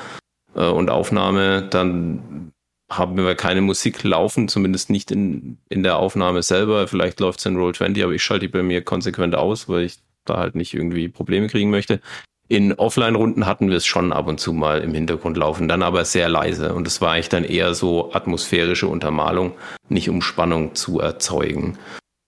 [0.57, 2.51] äh, und Aufnahme, dann
[2.90, 6.89] haben wir keine Musik laufen, zumindest nicht in, in der Aufnahme selber.
[6.89, 9.98] Vielleicht läuft es in Roll20, aber ich schalte die bei mir konsequent aus, weil ich
[10.24, 12.01] da halt nicht irgendwie Probleme kriegen möchte.
[12.48, 16.05] In Offline-Runden hatten wir es schon ab und zu mal im Hintergrund laufen, dann aber
[16.05, 16.74] sehr leise.
[16.74, 19.52] Und es war eigentlich dann eher so atmosphärische Untermalung,
[19.89, 21.77] nicht um Spannung zu erzeugen.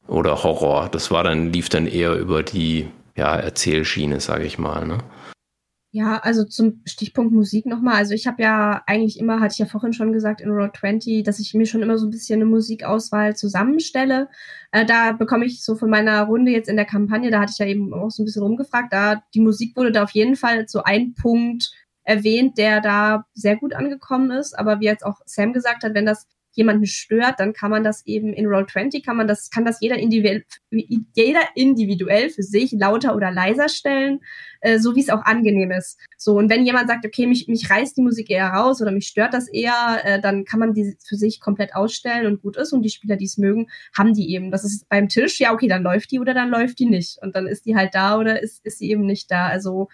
[0.08, 0.88] Oder Horror.
[0.90, 4.86] Das war dann, lief dann eher über die ja, Erzählschiene, sage ich mal.
[4.86, 4.98] Ne?
[5.94, 7.94] Ja, also zum Stichpunkt Musik nochmal.
[7.94, 11.24] Also ich habe ja eigentlich immer, hatte ich ja vorhin schon gesagt in Road 20,
[11.24, 14.28] dass ich mir schon immer so ein bisschen eine Musikauswahl zusammenstelle.
[14.70, 17.58] Äh, da bekomme ich so von meiner Runde jetzt in der Kampagne, da hatte ich
[17.58, 20.68] ja eben auch so ein bisschen rumgefragt, da die Musik wurde da auf jeden Fall
[20.68, 21.70] so ein Punkt
[22.04, 24.58] erwähnt, der da sehr gut angekommen ist.
[24.58, 26.26] Aber wie jetzt auch Sam gesagt hat, wenn das
[26.58, 29.96] jemanden stört, dann kann man das eben in Roll20 kann man das, kann das jeder
[29.96, 34.20] individuell, jeder individuell für sich lauter oder leiser stellen,
[34.60, 35.98] äh, so wie es auch angenehm ist.
[36.16, 39.06] So, und wenn jemand sagt, okay, mich, mich reißt die Musik eher raus oder mich
[39.06, 42.72] stört das eher, äh, dann kann man die für sich komplett ausstellen und gut ist.
[42.72, 44.50] Und die Spieler, die es mögen, haben die eben.
[44.50, 47.18] Das ist beim Tisch, ja, okay, dann läuft die oder dann läuft die nicht.
[47.22, 49.46] Und dann ist die halt da oder ist, ist sie eben nicht da.
[49.46, 49.88] Also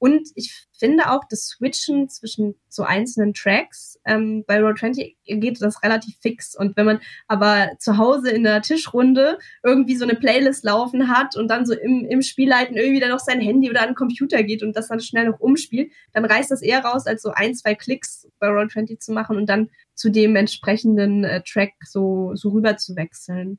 [0.00, 5.60] und ich finde auch das Switchen zwischen so einzelnen Tracks, ähm, bei Road 20 geht
[5.60, 6.56] das relativ fix.
[6.56, 11.36] Und wenn man aber zu Hause in der Tischrunde irgendwie so eine Playlist laufen hat
[11.36, 14.42] und dann so im, im Spielleiten irgendwie dann noch sein Handy oder an den Computer
[14.42, 17.54] geht und das dann schnell noch umspielt, dann reißt das eher raus, als so ein,
[17.54, 22.34] zwei Klicks bei Road 20 zu machen und dann zu dem entsprechenden äh, Track so,
[22.36, 23.58] so rüber zu wechseln.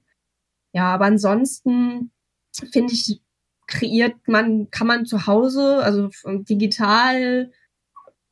[0.74, 2.12] Ja, aber ansonsten
[2.72, 3.22] finde ich
[3.72, 7.52] kreiert man, kann man zu Hause, also digital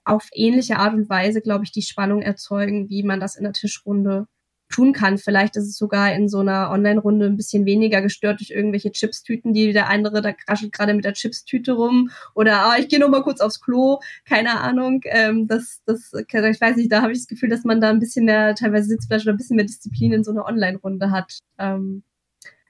[0.04, 3.54] auf ähnliche Art und Weise, glaube ich, die Spannung erzeugen, wie man das in der
[3.54, 4.28] Tischrunde
[4.70, 5.18] tun kann.
[5.18, 9.54] Vielleicht ist es sogar in so einer Online-Runde ein bisschen weniger gestört durch irgendwelche Chipstüten,
[9.54, 13.10] die der andere, da kraschelt gerade mit der Chipstüte rum oder ah, ich gehe noch
[13.10, 15.02] mal kurz aufs Klo, keine Ahnung.
[15.06, 18.00] Ähm, das, das, ich weiß nicht, da habe ich das Gefühl, dass man da ein
[18.00, 21.40] bisschen mehr teilweise Sitzfleisch oder ein bisschen mehr Disziplin in so einer Online-Runde hat.
[21.58, 22.04] Ähm,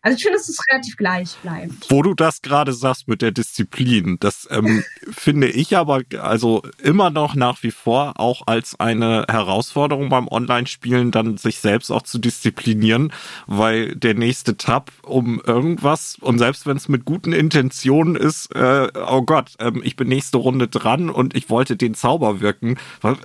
[0.01, 1.89] also ich finde, es ist relativ gleich bleibt.
[1.89, 7.09] Wo du das gerade sagst mit der Disziplin, das ähm, finde ich aber also immer
[7.09, 12.17] noch nach wie vor auch als eine Herausforderung beim Online-Spielen, dann sich selbst auch zu
[12.17, 13.11] disziplinieren,
[13.45, 18.87] weil der nächste Tab um irgendwas und selbst wenn es mit guten Intentionen ist, äh,
[19.05, 22.77] oh Gott, ähm, ich bin nächste Runde dran und ich wollte den Zauber wirken.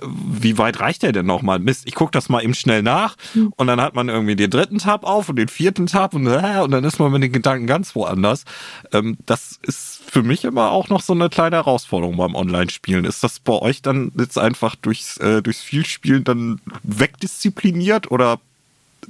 [0.03, 1.59] Wie weit reicht der denn nochmal?
[1.59, 3.53] Mist, ich gucke das mal eben schnell nach mhm.
[3.55, 6.64] und dann hat man irgendwie den dritten Tab auf und den vierten Tab und äh,
[6.65, 8.43] und dann ist man mit den Gedanken ganz woanders.
[8.91, 13.05] Ähm, das ist für mich immer auch noch so eine kleine Herausforderung beim Online-Spielen.
[13.05, 18.39] Ist das bei euch dann jetzt einfach durchs, äh, durchs Vielspielen dann wegdiszipliniert oder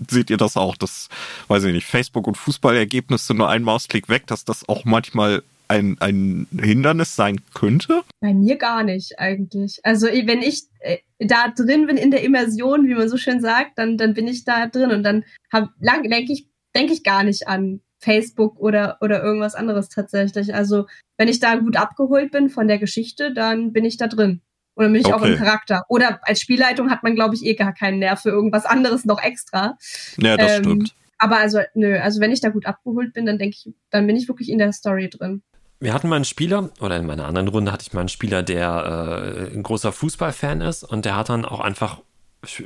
[0.10, 1.10] seht ihr das auch, dass,
[1.48, 5.98] weiß ich nicht, Facebook und Fußballergebnisse nur ein Mausklick weg, dass das auch manchmal ein,
[6.00, 8.04] ein Hindernis sein könnte?
[8.20, 9.80] Bei mir gar nicht eigentlich.
[9.84, 13.78] Also wenn ich äh, da drin bin in der Immersion, wie man so schön sagt,
[13.78, 17.82] dann, dann bin ich da drin und dann denke ich denke ich gar nicht an
[18.00, 20.54] Facebook oder, oder irgendwas anderes tatsächlich.
[20.54, 20.86] Also,
[21.18, 24.42] wenn ich da gut abgeholt bin von der Geschichte, dann bin ich da drin.
[24.76, 25.16] Oder bin ich okay.
[25.16, 25.84] auch im Charakter.
[25.88, 29.24] Oder als Spielleitung hat man, glaube ich, eh gar keinen Nerv für irgendwas anderes noch
[29.24, 29.78] extra.
[30.18, 30.96] Ja, das ähm, stimmt.
[31.18, 34.18] Aber also, nö, also wenn ich da gut abgeholt bin, dann denke ich, dann bin
[34.18, 35.44] ich wirklich in der Story drin.
[35.80, 38.44] Wir hatten mal einen Spieler, oder in meiner anderen Runde hatte ich mal einen Spieler,
[38.44, 42.02] der äh, ein großer Fußballfan ist und der hat dann auch einfach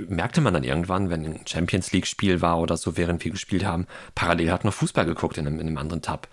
[0.08, 3.88] merkte man dann irgendwann, wenn ein Champions League-Spiel war oder so, während wir gespielt haben,
[4.16, 6.28] parallel hat noch Fußball geguckt in einem, in einem anderen Tab.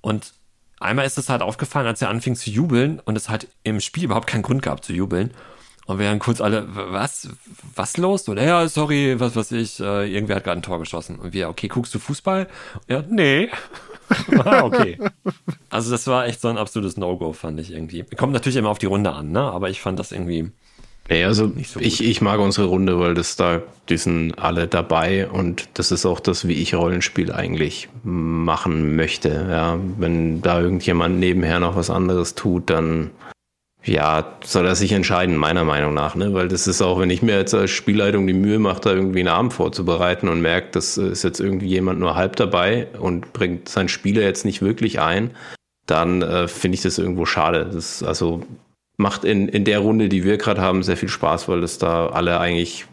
[0.00, 0.32] Und
[0.78, 4.04] einmal ist es halt aufgefallen, als er anfing zu jubeln und es halt im Spiel
[4.04, 5.32] überhaupt keinen Grund gab zu jubeln.
[5.86, 7.28] Und wir dann kurz alle, was,
[7.74, 8.28] was los?
[8.28, 11.18] Oder ja, sorry, was weiß ich, äh, irgendwer hat gerade ein Tor geschossen.
[11.18, 12.46] Und wir, okay, guckst du Fußball?
[12.88, 13.50] Ja, nee.
[14.44, 14.98] ah, okay.
[15.68, 18.04] Also das war echt so ein absolutes No-Go, fand ich irgendwie.
[18.16, 19.40] Kommt natürlich immer auf die Runde an, ne?
[19.40, 20.52] Aber ich fand das irgendwie
[21.10, 25.28] Nee, also so ich, ich mag unsere Runde, weil das da, die sind alle dabei
[25.28, 29.46] und das ist auch das, wie ich Rollenspiel eigentlich machen möchte.
[29.50, 33.10] Ja, wenn da irgendjemand nebenher noch was anderes tut, dann
[33.82, 36.32] ja, soll er sich entscheiden, meiner Meinung nach, ne?
[36.32, 39.20] Weil das ist auch, wenn ich mir jetzt als Spielleitung die Mühe mache, da irgendwie
[39.20, 43.68] einen Abend vorzubereiten und merke, das ist jetzt irgendwie jemand nur halb dabei und bringt
[43.68, 45.30] seinen Spieler jetzt nicht wirklich ein,
[45.86, 47.68] dann äh, finde ich das irgendwo schade.
[47.72, 48.42] Das, also
[49.00, 52.08] macht in, in der Runde, die wir gerade haben, sehr viel Spaß, weil das da
[52.08, 52.86] alle eigentlich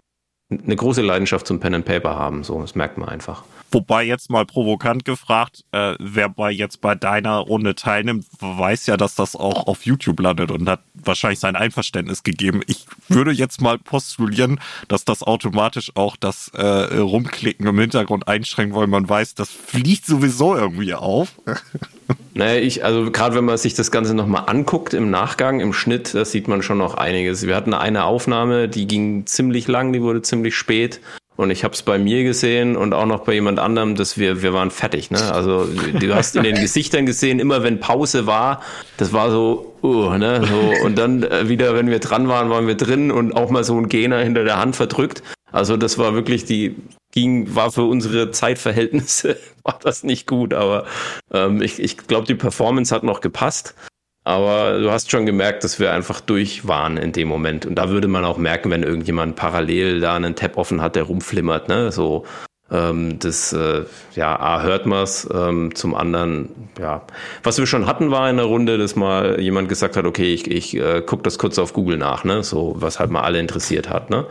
[0.50, 2.44] eine große Leidenschaft zum Pen and Paper haben.
[2.44, 3.44] So, das merkt man einfach.
[3.70, 8.96] Wobei jetzt mal provokant gefragt, äh, wer bei jetzt bei deiner Runde teilnimmt, weiß ja,
[8.96, 12.62] dass das auch auf YouTube landet und hat wahrscheinlich sein Einverständnis gegeben.
[12.68, 16.64] Ich würde jetzt mal postulieren, dass das automatisch auch das äh,
[16.98, 21.34] Rumklicken im Hintergrund einschränkt, weil man weiß, das fliegt sowieso irgendwie auf.
[22.34, 26.14] Naja, ich, also gerade wenn man sich das Ganze nochmal anguckt im Nachgang, im Schnitt,
[26.14, 27.46] da sieht man schon noch einiges.
[27.46, 31.02] Wir hatten eine Aufnahme, die ging ziemlich lang, die wurde ziemlich spät.
[31.36, 34.42] Und ich habe es bei mir gesehen und auch noch bei jemand anderem, dass wir,
[34.42, 35.12] wir waren fertig.
[35.12, 35.22] Ne?
[35.32, 38.62] Also du hast in den Gesichtern gesehen, immer wenn Pause war,
[38.98, 40.42] das war so, uh, ne?
[40.48, 43.64] so und dann äh, wieder, wenn wir dran waren, waren wir drin und auch mal
[43.64, 45.22] so ein Gena hinter der Hand verdrückt.
[45.52, 46.76] Also das war wirklich die,
[47.12, 50.86] ging, war für unsere Zeitverhältnisse, war das nicht gut, aber
[51.32, 53.76] ähm, ich, ich glaube, die Performance hat noch gepasst.
[54.24, 57.66] Aber du hast schon gemerkt, dass wir einfach durch waren in dem Moment.
[57.66, 61.04] Und da würde man auch merken, wenn irgendjemand parallel da einen Tab offen hat, der
[61.04, 61.94] rumflimmert, ne?
[61.94, 62.26] So,
[62.70, 63.86] Ähm, das, äh,
[64.16, 66.50] ja, A, hört man's, ähm, zum anderen,
[66.80, 67.02] ja.
[67.44, 70.52] Was wir schon hatten, war in der Runde, dass mal jemand gesagt hat, okay, ich,
[70.52, 73.90] ich äh, gucke das kurz auf Google nach, ne, so, was halt mal alle interessiert
[73.90, 74.26] hat, ne.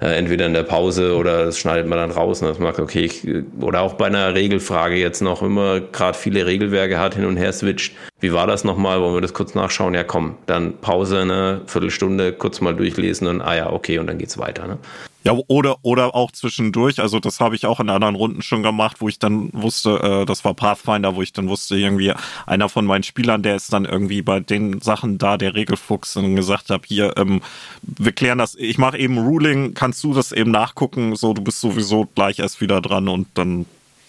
[0.00, 2.80] Äh, entweder in der Pause oder das schneidet man dann raus, ne, dass man sagt,
[2.80, 3.26] okay, ich,
[3.60, 7.52] oder auch bei einer Regelfrage jetzt noch immer gerade viele Regelwerke hat, hin und her
[7.52, 7.94] switcht.
[8.18, 9.00] Wie war das nochmal?
[9.00, 9.92] Wollen wir das kurz nachschauen?
[9.92, 14.18] Ja, komm, dann Pause, ne, Viertelstunde, kurz mal durchlesen und, ah ja, okay, und dann
[14.18, 14.78] geht's weiter, ne.
[15.26, 18.98] Ja, oder, oder auch zwischendurch, also das habe ich auch in anderen Runden schon gemacht,
[19.00, 22.12] wo ich dann wusste, äh, das war Pathfinder, wo ich dann wusste, irgendwie
[22.46, 26.36] einer von meinen Spielern, der ist dann irgendwie bei den Sachen da, der Regelfuchs, und
[26.36, 27.42] gesagt habe, hier, ähm,
[27.82, 31.60] wir klären das, ich mache eben Ruling, kannst du das eben nachgucken, so, du bist
[31.60, 33.66] sowieso gleich erst wieder dran und dann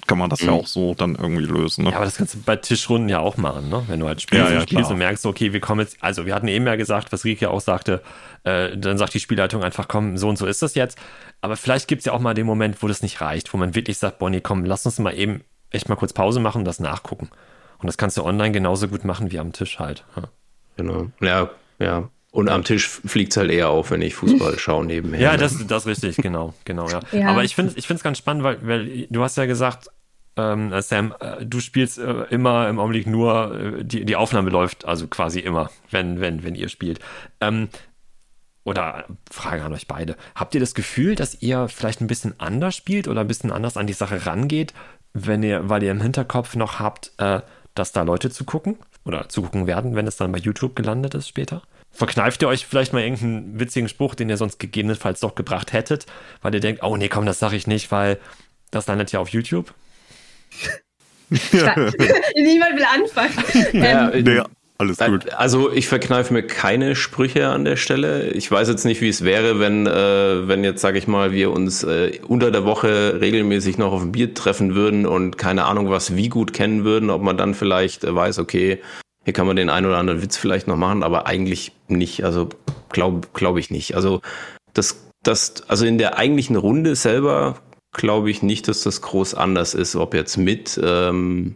[0.08, 0.48] kann man das mhm.
[0.48, 1.84] ja auch so dann irgendwie lösen.
[1.84, 1.92] Ne?
[1.92, 3.84] Ja, aber das kannst du bei Tischrunden ja auch machen, ne?
[3.88, 6.26] Wenn du halt spielst, ja, ja, und, spielst und merkst, okay, wir kommen jetzt, also
[6.26, 8.02] wir hatten eben ja gesagt, was Rike auch sagte,
[8.44, 10.98] äh, dann sagt die Spielleitung einfach, komm, so und so ist das jetzt.
[11.42, 13.76] Aber vielleicht gibt es ja auch mal den Moment, wo das nicht reicht, wo man
[13.76, 16.80] wirklich sagt, Bonnie, komm, lass uns mal eben echt mal kurz Pause machen und das
[16.80, 17.30] nachgucken.
[17.80, 20.04] Und das kannst du online genauso gut machen wie am Tisch halt.
[20.16, 20.24] Ja.
[20.78, 21.08] Genau.
[21.22, 22.10] Ja, ja.
[22.32, 25.20] Und am Tisch fliegt es halt eher auf, wenn ich Fußball schaue nebenher.
[25.20, 27.00] Ja, das, das ist richtig, genau, genau, ja.
[27.12, 27.30] ja.
[27.30, 29.90] Aber ich finde es ich ganz spannend, weil, weil du hast ja gesagt,
[30.38, 34.86] ähm, Sam, äh, du spielst äh, immer im Augenblick nur, äh, die, die Aufnahme läuft
[34.86, 37.00] also quasi immer, wenn, wenn, wenn ihr spielt.
[37.42, 37.70] Ähm,
[38.64, 40.16] oder Frage an euch beide.
[40.36, 43.78] Habt ihr das Gefühl, dass ihr vielleicht ein bisschen anders spielt oder ein bisschen anders
[43.78, 44.74] an die Sache rangeht,
[45.14, 47.42] wenn ihr, weil ihr im Hinterkopf noch habt, äh,
[47.74, 51.62] dass da Leute zugucken oder zugucken werden, wenn es dann bei YouTube gelandet ist später?
[51.92, 56.06] Verkneift ihr euch vielleicht mal irgendeinen witzigen Spruch, den ihr sonst gegebenenfalls doch gebracht hättet,
[56.42, 58.20] weil ihr denkt, oh nee, komm, das sage ich nicht, weil
[58.70, 59.74] das landet ja auf YouTube?
[61.30, 63.34] Niemand will anfangen.
[63.74, 64.42] Ja, ähm, nee,
[64.78, 65.34] alles gut.
[65.34, 68.30] Also ich verkneife mir keine Sprüche an der Stelle.
[68.30, 71.52] Ich weiß jetzt nicht, wie es wäre, wenn, äh, wenn jetzt, sage ich mal, wir
[71.52, 75.90] uns äh, unter der Woche regelmäßig noch auf ein Bier treffen würden und keine Ahnung
[75.90, 78.80] was wie gut kennen würden, ob man dann vielleicht äh, weiß, okay,
[79.24, 82.24] hier kann man den einen oder anderen Witz vielleicht noch machen, aber eigentlich nicht.
[82.24, 82.50] Also
[82.90, 83.96] glaube glaub ich nicht.
[83.96, 84.22] Also
[84.74, 87.56] das, das, also in der eigentlichen Runde selber
[87.94, 91.56] glaube ich nicht, dass das groß anders ist, ob jetzt mit, ähm,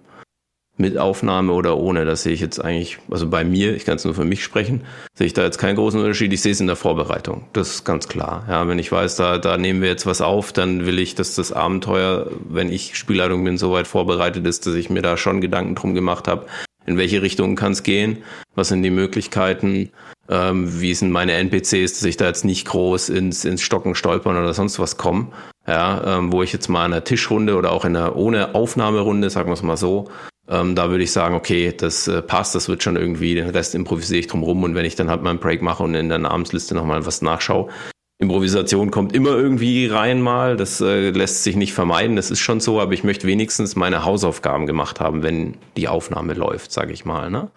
[0.78, 2.06] mit Aufnahme oder ohne.
[2.06, 4.82] Das sehe ich jetzt eigentlich, also bei mir, ich kann es nur für mich sprechen,
[5.14, 6.34] sehe ich da jetzt keinen großen Unterschied.
[6.34, 7.46] Ich sehe es in der Vorbereitung.
[7.54, 8.46] Das ist ganz klar.
[8.50, 11.36] Ja, wenn ich weiß, da, da nehmen wir jetzt was auf, dann will ich, dass
[11.36, 15.42] das Abenteuer, wenn ich Spielleitung bin, so weit vorbereitet ist, dass ich mir da schon
[15.42, 16.48] Gedanken drum gemacht habe,
[16.86, 18.24] in welche Richtung kann es gehen,
[18.56, 19.92] was sind die Möglichkeiten,
[20.30, 24.38] ähm, wie sind meine NPCs, dass ich da jetzt nicht groß ins, ins Stocken stolpern
[24.38, 25.28] oder sonst was komme,
[25.68, 29.30] ja, ähm, wo ich jetzt mal in einer Tischrunde oder auch in einer ohne Aufnahmerunde,
[29.30, 30.10] sagen wir es mal so,
[30.48, 33.76] ähm, da würde ich sagen, okay, das äh, passt, das wird schon irgendwie, den Rest
[33.76, 36.10] improvisiere ich drum rum und wenn ich dann halt mal einen Break mache und in
[36.10, 37.70] der Namensliste nochmal was nachschaue,
[38.22, 42.60] Improvisation kommt immer irgendwie rein mal, das äh, lässt sich nicht vermeiden, das ist schon
[42.60, 47.04] so, aber ich möchte wenigstens meine Hausaufgaben gemacht haben, wenn die Aufnahme läuft, sage ich
[47.04, 47.32] mal.
[47.32, 47.50] Ne?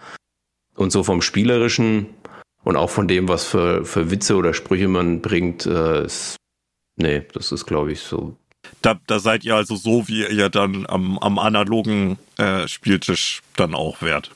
[0.75, 2.07] Und so vom Spielerischen
[2.65, 6.37] und auch von dem, was für, für Witze oder Sprüche man bringt, äh, ist,
[6.97, 8.37] nee, das ist, glaube ich, so.
[8.83, 13.75] Da, da seid ihr also so, wie ihr dann am, am analogen äh, Spieltisch dann
[13.75, 14.31] auch wärt.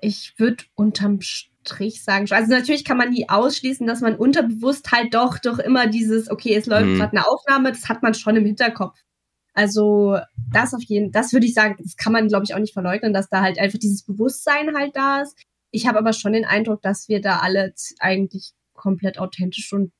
[0.00, 5.14] Ich würde unterm Strich sagen, also natürlich kann man nie ausschließen, dass man unterbewusst halt
[5.14, 6.96] doch, doch immer dieses, okay, es läuft hm.
[6.96, 8.98] gerade eine Aufnahme, das hat man schon im Hinterkopf.
[9.54, 10.18] Also
[10.52, 13.12] das auf jeden, das würde ich sagen, das kann man, glaube ich, auch nicht verleugnen,
[13.12, 15.36] dass da halt einfach dieses Bewusstsein halt da ist.
[15.72, 19.92] Ich habe aber schon den Eindruck, dass wir da alle eigentlich komplett authentisch und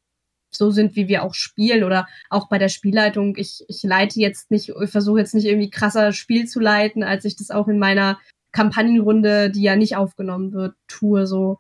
[0.51, 3.37] so sind, wie wir auch spielen oder auch bei der Spielleitung.
[3.37, 7.25] Ich, ich leite jetzt nicht, ich versuche jetzt nicht irgendwie krasser Spiel zu leiten, als
[7.25, 8.19] ich das auch in meiner
[8.53, 11.27] Kampagnenrunde, die ja nicht aufgenommen wird, tue.
[11.27, 11.59] So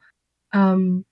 [0.52, 1.04] ähm,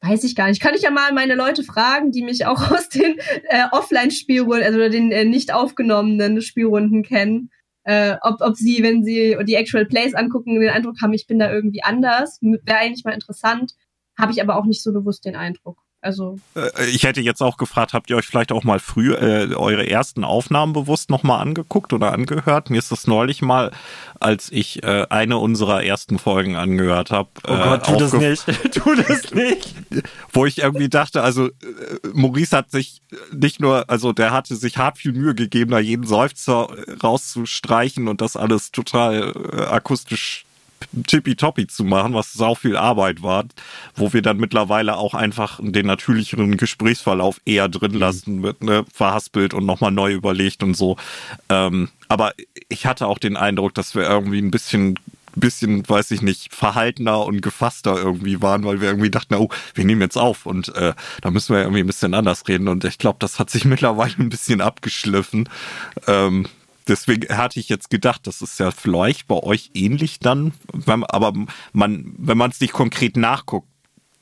[0.00, 0.60] weiß ich gar nicht.
[0.60, 3.16] Kann ich ja mal meine Leute fragen, die mich auch aus den
[3.48, 7.50] äh, Offline-Spielrunden, also den äh, nicht aufgenommenen Spielrunden kennen,
[7.84, 11.38] äh, ob, ob sie, wenn sie die Actual Plays angucken, den Eindruck haben, ich bin
[11.38, 12.38] da irgendwie anders.
[12.40, 13.74] Wäre eigentlich mal interessant.
[14.18, 15.78] Habe ich aber auch nicht so bewusst den Eindruck.
[16.02, 19.54] Also äh, ich hätte jetzt auch gefragt, habt ihr euch vielleicht auch mal früher äh,
[19.54, 22.70] eure ersten Aufnahmen bewusst nochmal angeguckt oder angehört?
[22.70, 23.70] Mir ist das neulich mal,
[24.18, 27.28] als ich äh, eine unserer ersten Folgen angehört habe.
[27.46, 29.74] Oh Gott, äh, tu das nicht, tu das nicht.
[30.32, 31.50] Wo ich irgendwie dachte, also äh,
[32.12, 33.00] Maurice hat sich
[33.32, 36.68] nicht nur, also der hatte sich hart viel Mühe gegeben, da jeden Seufzer
[37.00, 40.46] rauszustreichen und das alles total äh, akustisch
[41.06, 43.44] tippitoppi zu machen, was sau viel Arbeit war,
[43.94, 49.54] wo wir dann mittlerweile auch einfach den natürlicheren Gesprächsverlauf eher drin lassen, mit ne, verhaspelt
[49.54, 50.96] und nochmal neu überlegt und so.
[51.48, 52.32] Ähm, aber
[52.68, 54.98] ich hatte auch den Eindruck, dass wir irgendwie ein bisschen
[55.34, 59.84] bisschen, weiß ich nicht, verhaltener und gefasster irgendwie waren, weil wir irgendwie dachten, oh, wir
[59.84, 62.68] nehmen jetzt auf und äh, da müssen wir irgendwie ein bisschen anders reden.
[62.68, 65.48] Und ich glaube, das hat sich mittlerweile ein bisschen abgeschliffen.
[66.06, 66.46] Ähm,
[66.88, 70.52] deswegen hatte ich jetzt gedacht, das ist ja vielleicht bei euch ähnlich dann,
[70.86, 71.32] aber
[71.72, 73.68] man, wenn man es nicht konkret nachguckt,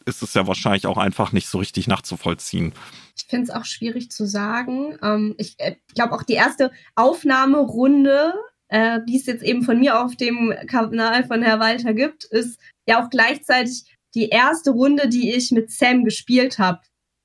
[0.07, 2.73] ist es ja wahrscheinlich auch einfach nicht so richtig nachzuvollziehen.
[3.16, 4.99] Ich finde es auch schwierig zu sagen.
[5.03, 8.35] Ähm, ich äh, glaube auch die erste Aufnahmerunde,
[8.69, 12.59] äh, die es jetzt eben von mir auf dem Kanal von Herr Walter gibt, ist
[12.87, 13.85] ja auch gleichzeitig
[14.15, 16.81] die erste Runde, die ich mit Sam gespielt habe.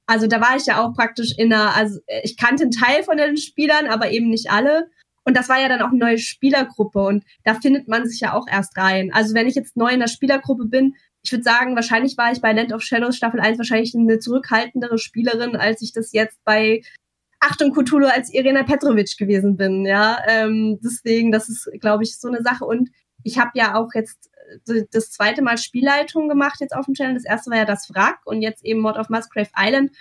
[0.07, 3.17] Also da war ich ja auch praktisch in einer, also ich kannte einen Teil von
[3.17, 4.89] den Spielern, aber eben nicht alle.
[5.25, 8.33] Und das war ja dann auch eine neue Spielergruppe und da findet man sich ja
[8.33, 9.11] auch erst rein.
[9.11, 12.39] Also wenn ich jetzt neu in der Spielergruppe bin, ich würde sagen, wahrscheinlich war ich
[12.39, 16.83] bei Land of Shadows Staffel 1 wahrscheinlich eine zurückhaltendere Spielerin, als ich das jetzt bei
[17.39, 19.85] Achtung Cthulhu als Irena Petrovic gewesen bin.
[19.85, 22.65] Ja, ähm, deswegen, das ist, glaube ich, so eine Sache.
[22.65, 22.91] Und
[23.23, 24.29] ich habe ja auch jetzt
[24.67, 27.15] äh, das zweite Mal Spielleitung gemacht jetzt auf dem Channel.
[27.15, 29.91] Das erste war ja das Wrack und jetzt eben Mod of Musgrave Island.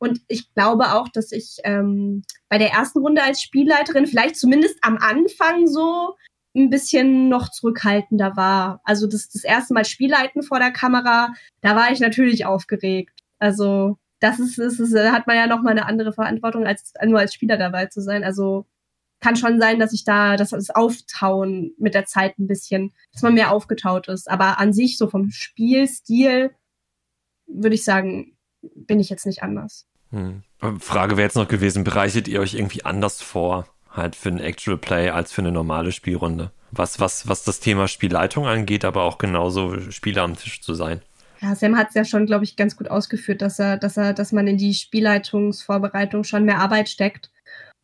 [0.00, 4.78] Und ich glaube auch, dass ich ähm, bei der ersten Runde als Spielleiterin vielleicht zumindest
[4.80, 6.16] am Anfang so
[6.56, 8.80] ein bisschen noch zurückhaltender war.
[8.84, 13.20] Also das, das erste Mal Spielleiten vor der Kamera, da war ich natürlich aufgeregt.
[13.38, 17.18] Also das ist, ist, ist hat man ja noch mal eine andere Verantwortung, als nur
[17.18, 18.24] als Spieler dabei zu sein.
[18.24, 18.66] Also
[19.20, 23.22] kann schon sein, dass ich da, dass das Auftauen mit der Zeit ein bisschen, dass
[23.22, 24.30] man mehr aufgetaut ist.
[24.30, 26.54] Aber an sich, so vom Spielstil,
[27.46, 29.86] würde ich sagen, bin ich jetzt nicht anders.
[30.10, 30.42] Hm.
[30.78, 33.66] Frage wäre jetzt noch gewesen, bereitet ihr euch irgendwie anders vor?
[33.92, 36.50] halt für ein Actual Play als für eine normale Spielrunde.
[36.70, 41.02] Was, was, was das Thema Spielleitung angeht, aber auch genauso Spieler am Tisch zu sein.
[41.40, 44.12] Ja, Sam hat es ja schon, glaube ich, ganz gut ausgeführt, dass er, dass er,
[44.12, 47.30] dass man in die Spielleitungsvorbereitung schon mehr Arbeit steckt.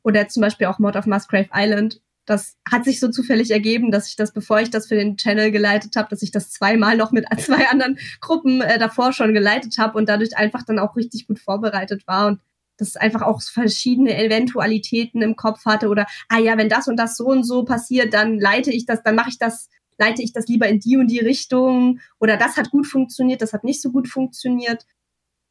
[0.02, 2.00] Oder zum Beispiel auch Mod of Musgrave Island.
[2.26, 5.52] Das hat sich so zufällig ergeben, dass ich das, bevor ich das für den Channel
[5.52, 9.78] geleitet habe, dass ich das zweimal noch mit zwei anderen Gruppen äh, davor schon geleitet
[9.78, 12.26] habe und dadurch einfach dann auch richtig gut vorbereitet war.
[12.26, 12.40] Und
[12.78, 17.16] das einfach auch verschiedene Eventualitäten im Kopf hatte oder, ah ja, wenn das und das
[17.16, 20.46] so und so passiert, dann leite ich das, dann mache ich das, leite ich das
[20.46, 23.90] lieber in die und die Richtung oder das hat gut funktioniert, das hat nicht so
[23.90, 24.84] gut funktioniert.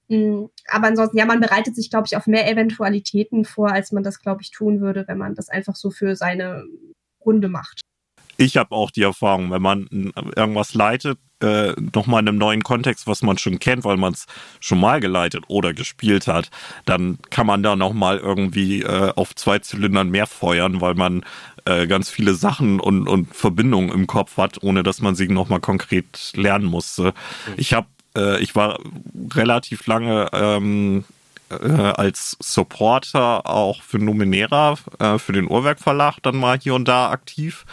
[0.10, 4.04] Hm, aber ansonsten, ja, man bereitet sich, glaube ich, auf mehr Eventualitäten vor, als man
[4.04, 6.64] das, glaube ich, tun würde, wenn man das einfach so für seine
[7.26, 7.82] Runde macht
[8.38, 9.88] ich habe auch die Erfahrung, wenn man
[10.36, 14.26] irgendwas leitet, äh, nochmal in einem neuen Kontext, was man schon kennt, weil man es
[14.60, 16.50] schon mal geleitet oder gespielt hat,
[16.86, 21.26] dann kann man da nochmal irgendwie äh, auf zwei Zylindern mehr feuern, weil man
[21.66, 25.60] äh, ganz viele Sachen und, und Verbindungen im Kopf hat, ohne dass man sie nochmal
[25.60, 27.14] konkret lernen musste.
[27.58, 28.80] Ich habe äh, ich war
[29.34, 31.04] relativ lange ähm,
[31.50, 36.88] äh, als Supporter auch für Numenera, äh, für den Uhrwerk Verlag dann mal hier und
[36.88, 37.66] da aktiv.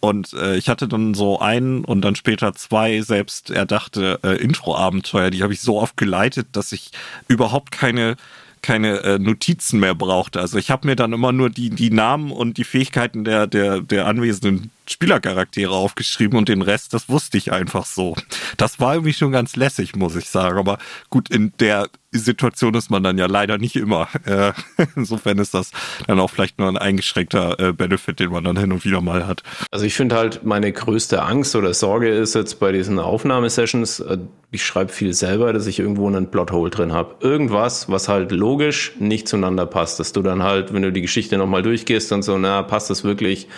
[0.00, 5.30] Und äh, ich hatte dann so einen und dann später zwei selbst erdachte äh, Intro-Abenteuer,
[5.30, 6.90] die habe ich so oft geleitet, dass ich
[7.28, 8.16] überhaupt keine
[8.60, 10.40] keine äh, Notizen mehr brauchte.
[10.40, 13.82] Also ich habe mir dann immer nur die, die Namen und die Fähigkeiten der, der,
[13.82, 18.16] der anwesenden Spielercharaktere aufgeschrieben und den Rest, das wusste ich einfach so.
[18.56, 20.58] Das war irgendwie schon ganz lässig, muss ich sagen.
[20.58, 20.78] Aber
[21.10, 21.88] gut, in der
[22.18, 24.08] Situation ist man dann ja leider nicht immer.
[24.24, 24.52] Äh,
[24.96, 25.70] insofern ist das
[26.06, 29.26] dann auch vielleicht nur ein eingeschränkter äh, Benefit, den man dann hin und wieder mal
[29.26, 29.42] hat.
[29.70, 34.16] Also ich finde halt, meine größte Angst oder Sorge ist jetzt bei diesen Aufnahmesessions, äh,
[34.50, 37.16] ich schreibe viel selber, dass ich irgendwo einen Plothole drin habe.
[37.20, 40.00] Irgendwas, was halt logisch nicht zueinander passt.
[40.00, 43.04] Dass du dann halt, wenn du die Geschichte nochmal durchgehst und so, na, passt das
[43.04, 43.48] wirklich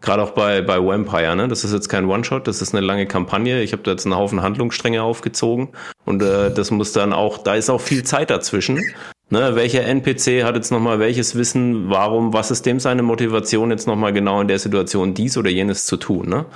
[0.00, 1.48] Gerade auch bei, bei Vampire, ne?
[1.48, 3.62] Das ist jetzt kein One-Shot, das ist eine lange Kampagne.
[3.62, 5.68] Ich habe da jetzt einen Haufen Handlungsstränge aufgezogen
[6.06, 8.82] und äh, das muss dann auch, da ist auch viel Zeit dazwischen.
[9.28, 9.54] Ne?
[9.54, 14.12] Welcher NPC hat jetzt nochmal welches Wissen, warum, was ist dem seine Motivation jetzt nochmal
[14.12, 16.46] genau in der Situation dies oder jenes zu tun, ne?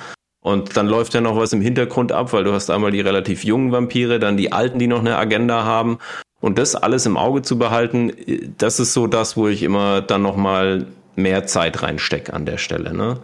[0.40, 3.44] Und dann läuft ja noch was im Hintergrund ab, weil du hast einmal die relativ
[3.44, 5.98] jungen Vampire, dann die alten, die noch eine Agenda haben.
[6.42, 8.12] Und das alles im Auge zu behalten,
[8.58, 10.86] das ist so das, wo ich immer dann nochmal
[11.16, 12.94] mehr Zeit reinstecke an der Stelle.
[12.94, 13.20] Ne?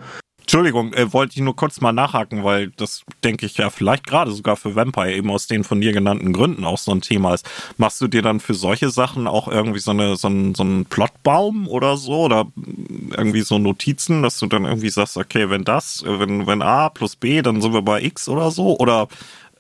[0.53, 4.33] Entschuldigung, äh, wollte ich nur kurz mal nachhaken, weil das denke ich ja vielleicht gerade
[4.33, 7.49] sogar für Vampire eben aus den von dir genannten Gründen auch so ein Thema ist.
[7.77, 10.87] Machst du dir dann für solche Sachen auch irgendwie so, eine, so, einen, so einen
[10.87, 12.47] Plotbaum oder so oder
[13.17, 17.15] irgendwie so Notizen, dass du dann irgendwie sagst, okay, wenn das, wenn, wenn A plus
[17.15, 19.07] B, dann sind wir bei X oder so oder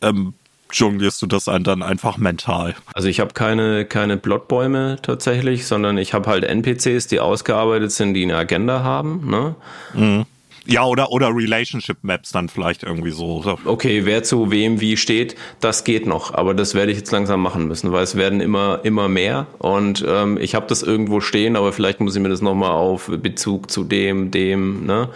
[0.02, 0.34] ähm,
[0.72, 2.74] jonglierst du das dann einfach mental?
[2.94, 8.14] Also ich habe keine, keine Plotbäume tatsächlich, sondern ich habe halt NPCs, die ausgearbeitet sind,
[8.14, 9.28] die eine Agenda haben.
[9.30, 9.54] Ne?
[9.94, 10.26] Mhm.
[10.66, 13.58] Ja, oder, oder Relationship Maps dann vielleicht irgendwie so.
[13.64, 16.34] Okay, wer zu wem wie steht, das geht noch.
[16.34, 19.46] Aber das werde ich jetzt langsam machen müssen, weil es werden immer, immer mehr.
[19.58, 23.10] Und ähm, ich habe das irgendwo stehen, aber vielleicht muss ich mir das nochmal auf
[23.22, 25.08] Bezug zu dem, dem, ne?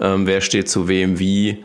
[0.00, 1.64] Ähm, wer steht zu wem wie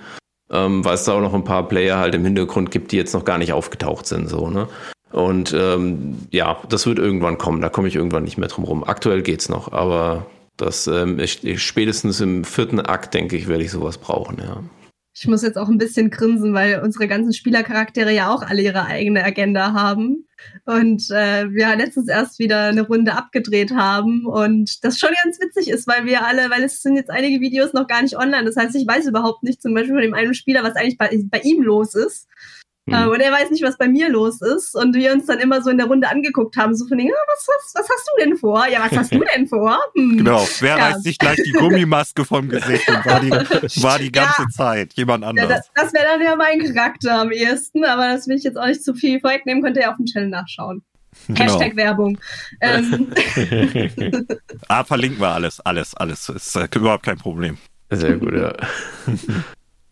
[0.56, 3.14] ähm, weil es da auch noch ein paar Player halt im Hintergrund gibt, die jetzt
[3.14, 4.68] noch gar nicht aufgetaucht sind, so, ne?
[5.12, 8.84] Und ähm, ja, das wird irgendwann kommen, da komme ich irgendwann nicht mehr drum rum.
[8.84, 10.26] Aktuell geht's noch, aber
[10.58, 14.58] das ähm, ich, spätestens im vierten Akt, denke ich, werde ich sowas brauchen, ja.
[15.18, 18.86] Ich muss jetzt auch ein bisschen grinsen, weil unsere ganzen Spielercharaktere ja auch alle ihre
[18.86, 20.28] eigene Agenda haben.
[20.66, 25.70] Und äh, wir letztens erst wieder eine Runde abgedreht haben und das schon ganz witzig
[25.70, 28.44] ist, weil wir alle, weil es sind jetzt einige Videos noch gar nicht online.
[28.44, 31.10] Das heißt, ich weiß überhaupt nicht zum Beispiel von dem einen Spieler, was eigentlich bei,
[31.32, 32.28] bei ihm los ist.
[32.88, 33.08] Mhm.
[33.08, 34.76] und er weiß nicht, was bei mir los ist.
[34.76, 37.26] Und wir uns dann immer so in der Runde angeguckt haben, so von denen, ah,
[37.28, 38.68] was, was, was hast du denn vor?
[38.68, 39.80] Ja, was hast du denn vor?
[39.96, 40.18] Hm.
[40.18, 40.88] Genau, wer ja.
[40.88, 43.32] reißt sich gleich die Gummimaske vom Gesicht und war die,
[43.82, 44.48] war die ganze ja.
[44.50, 45.50] Zeit jemand anders.
[45.50, 48.58] Ja, das, das wäre dann ja mein Charakter am ehesten, aber das will ich jetzt
[48.58, 50.84] auch nicht zu viel vorwegnehmen, könnt ihr ja auf dem Channel nachschauen.
[51.28, 51.40] Genau.
[51.40, 52.20] Hashtag Werbung.
[52.60, 53.08] Ähm.
[54.68, 56.28] ah, verlinken wir alles, alles, alles.
[56.28, 57.58] Ist äh, überhaupt kein Problem.
[57.90, 58.54] Sehr gut, ja.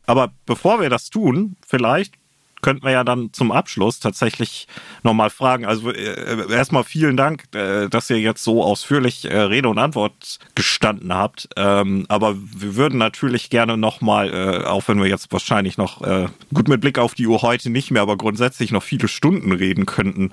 [0.06, 2.16] Aber bevor wir das tun, vielleicht
[2.64, 4.68] könnten wir ja dann zum Abschluss tatsächlich
[5.04, 5.66] nochmal fragen.
[5.66, 10.40] Also äh, erstmal vielen Dank, äh, dass ihr jetzt so ausführlich äh, Rede und Antwort
[10.56, 11.50] gestanden habt.
[11.56, 16.28] Ähm, aber wir würden natürlich gerne nochmal, äh, auch wenn wir jetzt wahrscheinlich noch äh,
[16.54, 19.86] gut mit Blick auf die Uhr heute nicht mehr, aber grundsätzlich noch viele Stunden reden
[19.86, 20.32] könnten,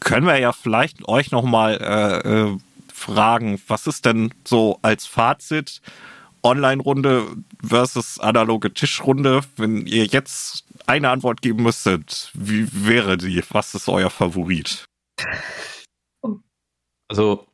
[0.00, 2.58] können wir ja vielleicht euch nochmal äh, äh,
[2.92, 5.80] fragen, was ist denn so als Fazit
[6.42, 13.42] Online-Runde versus analoge Tischrunde, wenn ihr jetzt eine Antwort geben müsstet, wie wäre die?
[13.50, 14.84] Was ist euer Favorit?
[17.08, 17.47] Also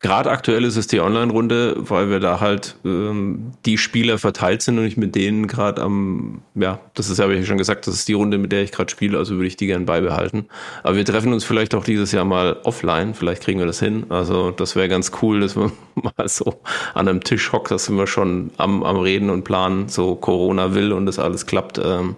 [0.00, 4.78] gerade aktuell ist es die Online-Runde, weil wir da halt ähm, die Spieler verteilt sind
[4.78, 7.94] und ich mit denen gerade am, ja, das ist ja, habe ich schon gesagt, das
[7.94, 10.46] ist die Runde, mit der ich gerade spiele, also würde ich die gern beibehalten.
[10.82, 14.06] Aber wir treffen uns vielleicht auch dieses Jahr mal offline, vielleicht kriegen wir das hin.
[14.08, 16.60] Also das wäre ganz cool, dass man mal so
[16.94, 20.74] an einem Tisch hockt, da sind wir schon am, am Reden und planen, so Corona
[20.74, 21.78] will und das alles klappt.
[21.78, 22.16] Ähm,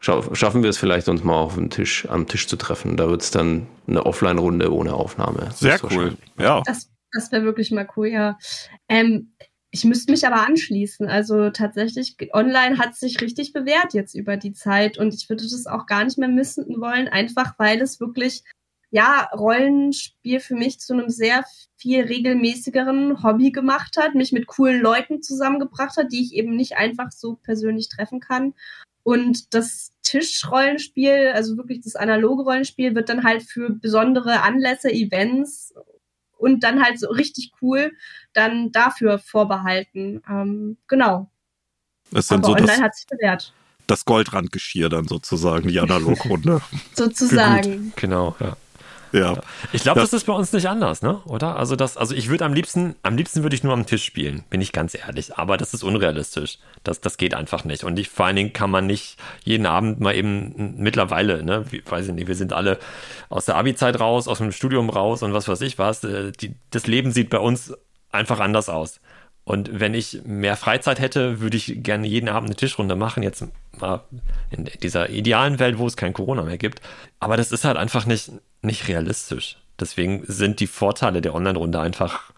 [0.00, 2.96] schaffen wir es vielleicht, uns mal auf dem Tisch, am Tisch zu treffen.
[2.96, 5.48] Da wird es dann eine Offline-Runde ohne Aufnahme.
[5.54, 6.62] Sehr cool, ja.
[6.64, 8.38] Das, das wäre wirklich mal cool, ja.
[8.88, 9.32] Ähm,
[9.70, 11.08] ich müsste mich aber anschließen.
[11.08, 15.66] Also tatsächlich, online hat sich richtig bewährt jetzt über die Zeit und ich würde das
[15.66, 18.42] auch gar nicht mehr missen wollen, einfach weil es wirklich,
[18.90, 21.44] ja, Rollenspiel für mich zu einem sehr
[21.76, 26.76] viel regelmäßigeren Hobby gemacht hat, mich mit coolen Leuten zusammengebracht hat, die ich eben nicht
[26.76, 28.54] einfach so persönlich treffen kann.
[29.02, 35.74] Und das Tischrollenspiel, also wirklich das analoge Rollenspiel, wird dann halt für besondere Anlässe, Events
[36.36, 37.92] und dann halt so richtig cool
[38.32, 40.22] dann dafür vorbehalten.
[40.28, 41.30] Ähm, genau.
[42.10, 43.52] Das sind Aber so online hat sich bewährt.
[43.86, 46.60] Das Goldrandgeschirr dann sozusagen, die Analogrunde.
[46.94, 47.92] sozusagen.
[47.96, 48.56] Genau, ja.
[49.16, 49.34] Ja.
[49.72, 51.20] Ich glaube, das, das, ist bei uns nicht anders, ne?
[51.24, 51.56] Oder?
[51.56, 54.44] Also das, also ich würde am liebsten, am liebsten würde ich nur am Tisch spielen,
[54.50, 55.36] bin ich ganz ehrlich.
[55.36, 56.58] Aber das ist unrealistisch.
[56.84, 57.84] Das, das geht einfach nicht.
[57.84, 61.64] Und ich, vor allen Dingen kann man nicht jeden Abend mal eben mittlerweile, ne?
[61.70, 62.78] Wie, weiß ich nicht, wir sind alle
[63.28, 66.04] aus der Abi-Zeit raus, aus dem Studium raus und was weiß ich was.
[66.04, 67.72] Äh, die, das Leben sieht bei uns
[68.12, 69.00] einfach anders aus.
[69.46, 73.22] Und wenn ich mehr Freizeit hätte, würde ich gerne jeden Abend eine Tischrunde machen.
[73.22, 73.44] Jetzt
[73.78, 74.02] mal
[74.50, 76.80] in dieser idealen Welt, wo es kein Corona mehr gibt.
[77.20, 78.32] Aber das ist halt einfach nicht,
[78.62, 79.58] nicht realistisch.
[79.78, 82.32] Deswegen sind die Vorteile der Online-Runde einfach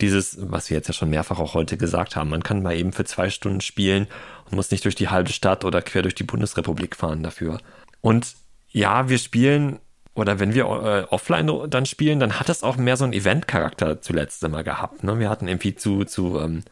[0.00, 2.30] dieses, was wir jetzt ja schon mehrfach auch heute gesagt haben.
[2.30, 4.06] Man kann mal eben für zwei Stunden spielen
[4.46, 7.58] und muss nicht durch die halbe Stadt oder quer durch die Bundesrepublik fahren dafür.
[8.00, 8.36] Und
[8.70, 9.80] ja, wir spielen
[10.14, 14.00] oder wenn wir äh, offline dann spielen, dann hat das auch mehr so einen Event-Charakter
[14.00, 15.02] zuletzt immer gehabt.
[15.02, 15.18] Ne?
[15.18, 16.62] Wir hatten irgendwie zu, zu, ähm,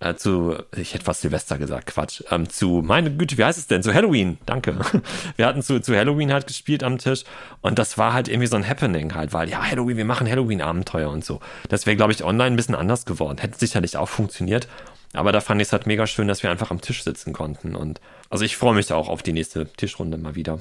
[0.00, 3.66] äh, zu, ich hätte fast Silvester gesagt, Quatsch, ähm, zu, meine Güte, wie heißt es
[3.66, 3.82] denn?
[3.82, 4.78] Zu Halloween, danke.
[5.36, 7.24] Wir hatten zu, zu Halloween halt gespielt am Tisch
[7.60, 11.10] und das war halt irgendwie so ein Happening halt, weil ja, Halloween, wir machen Halloween-Abenteuer
[11.10, 11.40] und so.
[11.68, 13.38] Das wäre, glaube ich, online ein bisschen anders geworden.
[13.38, 14.68] Hätte sicherlich auch funktioniert,
[15.12, 17.74] aber da fand ich es halt mega schön, dass wir einfach am Tisch sitzen konnten
[17.74, 20.60] und also ich freue mich auch auf die nächste Tischrunde mal wieder.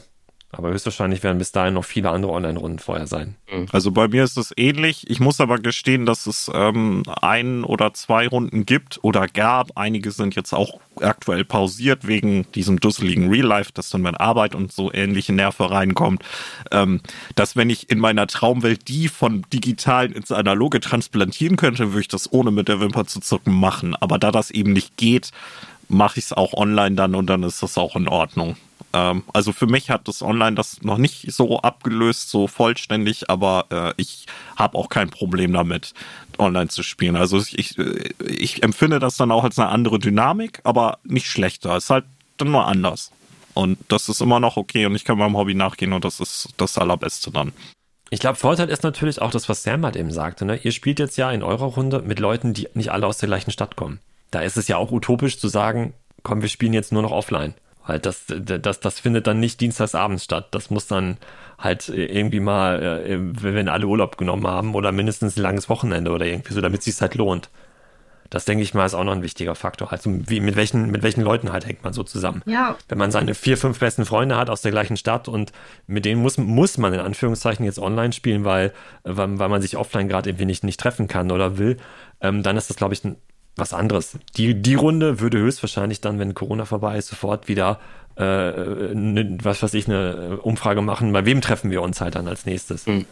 [0.57, 3.35] Aber höchstwahrscheinlich werden bis dahin noch viele andere Online-Runden vorher sein.
[3.51, 3.67] Mhm.
[3.71, 5.09] Also bei mir ist es ähnlich.
[5.09, 9.77] Ich muss aber gestehen, dass es ähm, ein oder zwei Runden gibt oder gab.
[9.77, 14.55] Einige sind jetzt auch aktuell pausiert wegen diesem dusseligen Real Life, dass dann mit Arbeit
[14.55, 16.23] und so ähnliche Nerven reinkommt.
[16.71, 17.01] Ähm,
[17.35, 22.07] dass wenn ich in meiner Traumwelt die von digitalen ins analoge transplantieren könnte, würde ich
[22.07, 23.95] das ohne mit der Wimper zu zucken machen.
[23.95, 25.31] Aber da das eben nicht geht,
[25.87, 28.55] mache ich es auch online dann und dann ist das auch in Ordnung.
[28.95, 33.65] Ähm, also für mich hat das Online das noch nicht so abgelöst, so vollständig, aber
[33.69, 35.93] äh, ich habe auch kein Problem damit,
[36.37, 37.17] online zu spielen.
[37.17, 37.77] Also ich,
[38.19, 41.75] ich empfinde das dann auch als eine andere Dynamik, aber nicht schlechter.
[41.75, 42.05] Es ist halt
[42.37, 43.11] dann nur anders.
[43.53, 46.49] Und das ist immer noch okay und ich kann meinem Hobby nachgehen und das ist
[46.57, 47.51] das Allerbeste dann.
[48.11, 50.45] Ich glaube, Vorteil ist natürlich auch das, was Sam halt eben sagte.
[50.45, 50.57] Ne?
[50.57, 53.51] Ihr spielt jetzt ja in eurer Runde mit Leuten, die nicht alle aus der gleichen
[53.51, 53.99] Stadt kommen.
[54.31, 55.93] Da ist es ja auch utopisch zu sagen,
[56.23, 57.55] komm, wir spielen jetzt nur noch offline
[57.85, 60.47] Halt, das, das, das findet dann nicht dienstagsabends statt.
[60.51, 61.17] Das muss dann
[61.59, 66.25] halt irgendwie mal, äh, wenn alle Urlaub genommen haben oder mindestens ein langes Wochenende oder
[66.25, 67.49] irgendwie so, damit es sich halt lohnt.
[68.31, 69.91] Das denke ich mal ist auch noch ein wichtiger Faktor.
[69.91, 72.41] Also wie, mit welchen, mit welchen Leuten halt hängt man so zusammen.
[72.45, 72.75] Ja.
[72.89, 75.51] Wenn man seine vier, fünf besten Freunde hat aus der gleichen Stadt und
[75.85, 79.77] mit denen muss, muss man in Anführungszeichen jetzt online spielen, weil, weil, weil man sich
[79.77, 81.77] offline gerade irgendwie nicht, nicht treffen kann oder will,
[82.19, 83.15] ähm, dann ist das, glaube ich, ein,
[83.55, 84.17] was anderes.
[84.37, 87.79] Die, die Runde würde höchstwahrscheinlich dann, wenn Corona vorbei ist, sofort wieder
[88.17, 92.27] äh, ne, was weiß ich, eine Umfrage machen, bei wem treffen wir uns halt dann
[92.27, 92.87] als nächstes.
[92.87, 93.05] Mhm.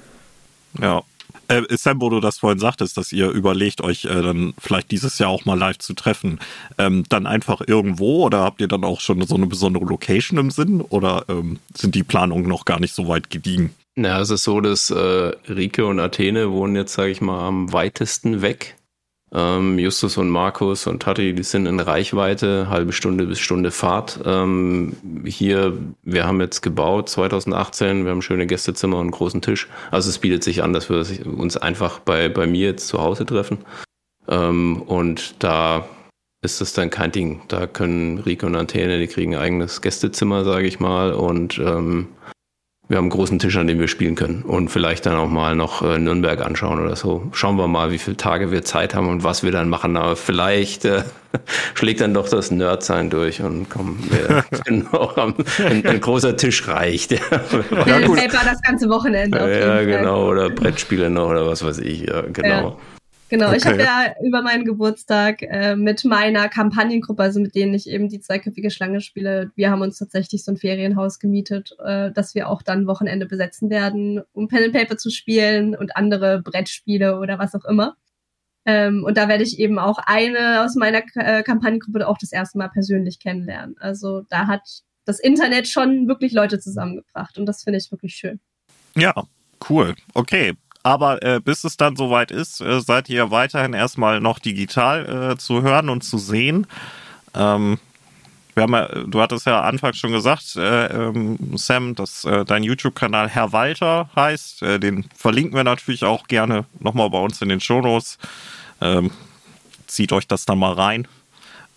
[0.80, 1.04] Ja.
[1.48, 5.20] Äh, Sam, wo du das vorhin sagtest, dass ihr überlegt, euch äh, dann vielleicht dieses
[5.20, 6.40] Jahr auch mal live zu treffen,
[6.78, 10.52] ähm, dann einfach irgendwo oder habt ihr dann auch schon so eine besondere Location im
[10.52, 13.74] Sinn oder ähm, sind die Planungen noch gar nicht so weit gediegen?
[13.96, 17.74] Na, es ist so, dass äh, Rike und Athene wohnen jetzt, sage ich mal, am
[17.74, 18.76] weitesten weg
[19.34, 24.20] ähm, Justus und Markus und Tati, die sind in Reichweite, halbe Stunde bis Stunde Fahrt.
[24.26, 24.96] Ähm,
[25.26, 29.68] hier, wir haben jetzt gebaut 2018, wir haben schöne Gästezimmer und einen großen Tisch.
[29.90, 33.26] Also es bietet sich an, dass wir uns einfach bei, bei mir jetzt zu Hause
[33.26, 33.60] treffen.
[34.28, 35.86] Ähm, und da
[36.44, 37.42] ist das dann kein Ding.
[37.48, 41.14] Da können Rico und Antenne, die kriegen ein eigenes Gästezimmer, sage ich mal.
[41.14, 42.10] Und ähm,
[42.90, 45.56] wir haben einen großen Tisch, an dem wir spielen können und vielleicht dann auch mal
[45.56, 47.30] noch äh, Nürnberg anschauen oder so.
[47.32, 49.96] Schauen wir mal, wie viele Tage wir Zeit haben und was wir dann machen.
[49.96, 51.04] Aber vielleicht äh,
[51.76, 57.12] schlägt dann doch das Nerdsein durch und kommen wir genau, ein, ein, großer Tisch reicht.
[57.12, 59.38] ja, Paper das ganze Wochenende.
[59.38, 60.30] ja, genau.
[60.30, 62.02] Oder Brettspiele noch oder was weiß ich.
[62.02, 62.50] Ja, genau.
[62.50, 62.78] Ja.
[63.34, 63.58] Genau, okay.
[63.58, 68.08] ich habe ja über meinen Geburtstag äh, mit meiner Kampagnengruppe, also mit denen ich eben
[68.08, 72.48] die zweiköpfige Schlange spiele, wir haben uns tatsächlich so ein Ferienhaus gemietet, äh, dass wir
[72.48, 77.40] auch dann Wochenende besetzen werden, um Pen and Paper zu spielen und andere Brettspiele oder
[77.40, 77.96] was auch immer.
[78.68, 82.60] Ähm, und da werde ich eben auch eine aus meiner äh, Kampagnengruppe auch das erste
[82.60, 83.76] Mal persönlich kennenlernen.
[83.80, 88.40] Also da hat das Internet schon wirklich Leute zusammengebracht und das finde ich wirklich schön.
[88.96, 89.12] Ja,
[89.70, 89.96] cool.
[90.14, 90.54] Okay,
[90.84, 95.38] aber äh, bis es dann soweit ist, äh, seid ihr weiterhin erstmal noch digital äh,
[95.38, 96.68] zu hören und zu sehen.
[97.34, 97.80] Ähm,
[98.54, 102.64] wir haben ja, du hattest ja anfangs schon gesagt, äh, ähm, Sam, dass äh, dein
[102.64, 104.62] YouTube-Kanal Herr Walter heißt.
[104.62, 108.20] Äh, den verlinken wir natürlich auch gerne nochmal bei uns in den Shownotes.
[108.82, 109.12] Ähm,
[109.88, 111.08] zieht euch das dann mal rein.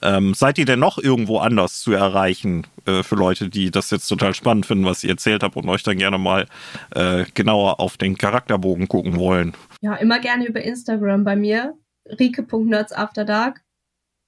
[0.02, 4.08] Ähm, seid ihr denn noch irgendwo anders zu erreichen äh, für Leute, die das jetzt
[4.08, 6.46] total spannend finden, was ihr erzählt habt und euch dann gerne mal
[6.94, 9.54] äh, genauer auf den Charakterbogen gucken wollen?
[9.80, 11.74] Ja, immer gerne über Instagram bei mir.
[12.18, 13.62] rike.nerdsafterdark.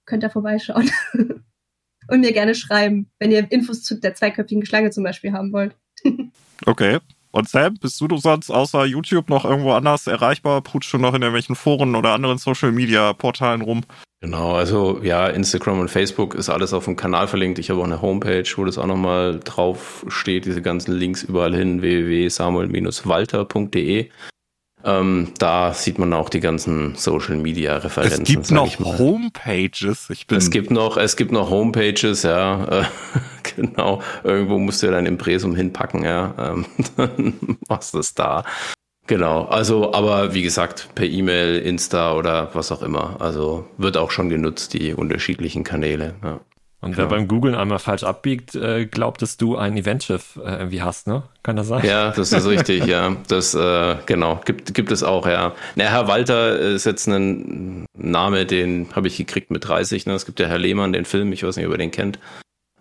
[0.07, 0.91] Könnt ihr vorbeischauen.
[2.09, 5.77] und mir gerne schreiben, wenn ihr Infos zu der zweiköpfigen Schlange zum Beispiel haben wollt.
[6.67, 6.99] okay.
[7.31, 10.63] Und Sam, bist du sonst außer YouTube noch irgendwo anders erreichbar?
[10.63, 13.83] Putschst du noch in irgendwelchen Foren oder anderen Social Media Portalen rum?
[14.21, 17.61] Genau, also ja, Instagram und Facebook ist alles auf dem Kanal verlinkt.
[17.61, 21.55] Ich habe auch eine Homepage, wo das auch nochmal drauf steht, diese ganzen Links überall
[21.55, 24.11] hin, www.samuel-walter.de.
[24.85, 28.23] Ähm, da sieht man auch die ganzen Social Media Referenzen.
[28.23, 30.09] Es gibt noch Homepages.
[30.11, 32.83] Ich bin es gibt noch, es gibt noch Homepages, ja.
[32.83, 32.85] Äh,
[33.57, 34.01] genau.
[34.23, 36.35] Irgendwo musst du ja dein Impressum hinpacken, ja.
[36.39, 38.45] Ähm, dann machst du es da.
[39.09, 43.17] Genau, also aber wie gesagt, per E-Mail, Insta oder was auch immer.
[43.21, 46.15] Also wird auch schon genutzt, die unterschiedlichen Kanäle.
[46.23, 46.41] Ja.
[46.81, 47.17] Und wer genau.
[47.17, 51.25] beim Googlen einmal falsch abbiegt, äh, glaubt, dass du ein Eventschiff äh, irgendwie hast, ne?
[51.43, 51.85] Kann das sein?
[51.85, 53.17] Ja, das ist richtig, ja.
[53.27, 55.55] Das, äh, genau, gibt, gibt es auch, ja.
[55.75, 60.07] Na, Herr Walter ist jetzt ein Name, den habe ich gekriegt mit 30.
[60.07, 60.13] Ne?
[60.13, 62.21] Es gibt ja Herr Lehmann, den Film, ich weiß nicht, ob ihr den kennt.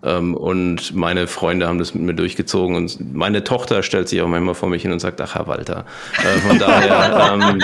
[0.03, 4.27] Ähm, und meine Freunde haben das mit mir durchgezogen und meine Tochter stellt sich auch
[4.27, 5.85] manchmal vor mich hin und sagt, ach Herr Walter.
[6.17, 7.31] Äh, von daher.
[7.33, 7.63] ähm,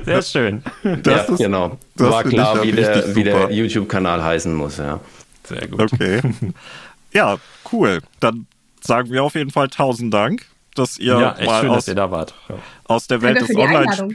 [0.04, 0.62] Sehr schön.
[1.02, 1.78] Das ja, ist, genau.
[1.96, 5.00] War klar, wie der, wie der YouTube-Kanal heißen muss, ja.
[5.44, 5.92] Sehr gut.
[5.92, 6.20] Okay.
[7.12, 7.38] Ja,
[7.72, 7.98] cool.
[8.20, 8.46] Dann
[8.80, 12.12] sagen wir auf jeden Fall tausend Dank, dass ihr ja, mal schön, aus, ihr da
[12.12, 12.34] wart.
[12.48, 12.54] Ja.
[12.84, 14.14] aus der Welt des Online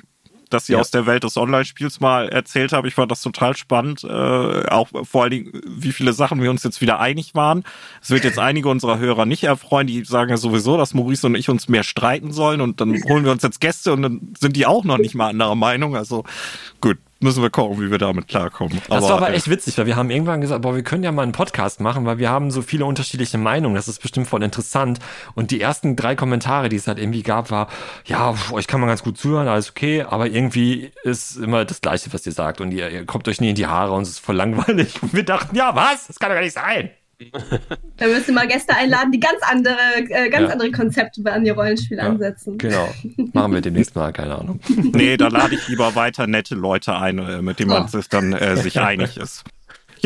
[0.56, 0.80] dass sie ja.
[0.80, 2.88] aus der Welt des Online-Spiels mal erzählt habe.
[2.88, 4.04] Ich fand das total spannend.
[4.04, 7.64] Äh, auch vor allen Dingen, wie viele Sachen wir uns jetzt wieder einig waren.
[8.02, 11.36] Es wird jetzt einige unserer Hörer nicht erfreuen, die sagen ja sowieso, dass Maurice und
[11.36, 14.56] ich uns mehr streiten sollen und dann holen wir uns jetzt Gäste und dann sind
[14.56, 15.96] die auch noch nicht mal anderer Meinung.
[15.96, 16.24] Also
[16.82, 18.82] gut, müssen wir gucken, wie wir damit klarkommen.
[18.88, 21.12] Das aber, war aber echt witzig, weil wir haben irgendwann gesagt, boah, wir können ja
[21.12, 23.76] mal einen Podcast machen, weil wir haben so viele unterschiedliche Meinungen.
[23.76, 25.00] Das ist bestimmt voll interessant.
[25.34, 27.68] Und die ersten drei Kommentare, die es halt irgendwie gab, war,
[28.06, 32.14] ja, euch kann man ganz gut zuhören, alles okay, aber irgendwie ist immer das Gleiche,
[32.14, 32.62] was ihr sagt.
[32.62, 34.96] Und ihr, ihr kommt euch nie in die Haare und es ist voll langweilig.
[35.02, 36.08] Und wir dachten, ja, was?
[36.08, 36.92] Das kann doch gar nicht sein.
[37.98, 39.78] Da müsst ihr mal Gäste einladen, die ganz andere,
[40.10, 40.54] äh, ganz ja.
[40.54, 42.58] andere Konzepte an ihr Rollenspiel ja, ansetzen.
[42.58, 42.90] Genau.
[43.34, 44.60] Machen wir demnächst mal, keine Ahnung.
[44.94, 47.88] Nee, da lade ich lieber weiter nette Leute ein, äh, mit denen man oh.
[47.88, 49.44] sich dann äh, sich einig ist.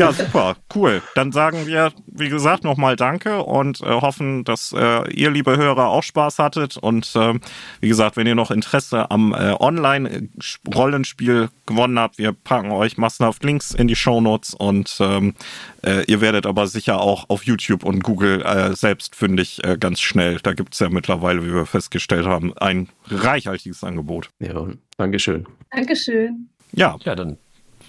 [0.00, 1.02] Ja, super, cool.
[1.14, 5.88] Dann sagen wir, wie gesagt, nochmal Danke und äh, hoffen, dass äh, ihr, liebe Hörer,
[5.88, 6.78] auch Spaß hattet.
[6.78, 7.34] Und äh,
[7.80, 13.44] wie gesagt, wenn ihr noch Interesse am äh, Online-Rollenspiel gewonnen habt, wir packen euch massenhaft
[13.44, 15.34] Links in die Shownotes und ähm,
[15.82, 20.00] äh, ihr werdet aber sicher auch auf YouTube und Google äh, selbst fündig äh, ganz
[20.00, 20.38] schnell.
[20.42, 24.30] Da gibt es ja mittlerweile, wie wir festgestellt haben, ein reichhaltiges Angebot.
[24.38, 24.66] Ja,
[24.96, 25.46] Dankeschön.
[25.70, 26.48] Dankeschön.
[26.72, 27.36] Ja, Ja, dann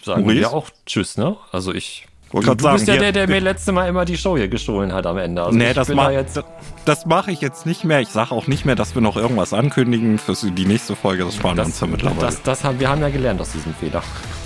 [0.03, 0.39] sagen Maurice?
[0.41, 1.37] wir auch Tschüss, ne?
[1.51, 2.07] Also ich.
[2.31, 4.37] wollte Du, du sagen, bist ja der, der wir- mir letzte Mal immer die Show
[4.37, 5.43] hier gestohlen hat am Ende.
[5.43, 6.41] Also Nee, das ma- da jetzt.
[6.85, 7.99] Das mache ich jetzt nicht mehr.
[8.01, 11.25] Ich sage auch nicht mehr, dass wir noch irgendwas ankündigen für die nächste Folge.
[11.25, 12.21] Das sparen wir uns Das, ja mittlerweile.
[12.21, 14.01] das, das haben, wir haben ja gelernt aus diesem Fehler.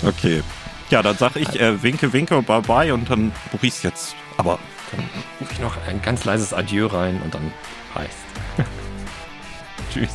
[0.06, 0.42] okay.
[0.90, 4.14] Ja, dann sage ich äh, Winke, Winke, Bye Bye und dann Maurice jetzt.
[4.36, 4.58] Aber
[4.92, 5.04] Dann
[5.40, 7.52] rufe ich noch ein ganz leises Adieu rein und dann
[7.94, 8.14] reicht's.
[9.92, 10.10] Tschüss.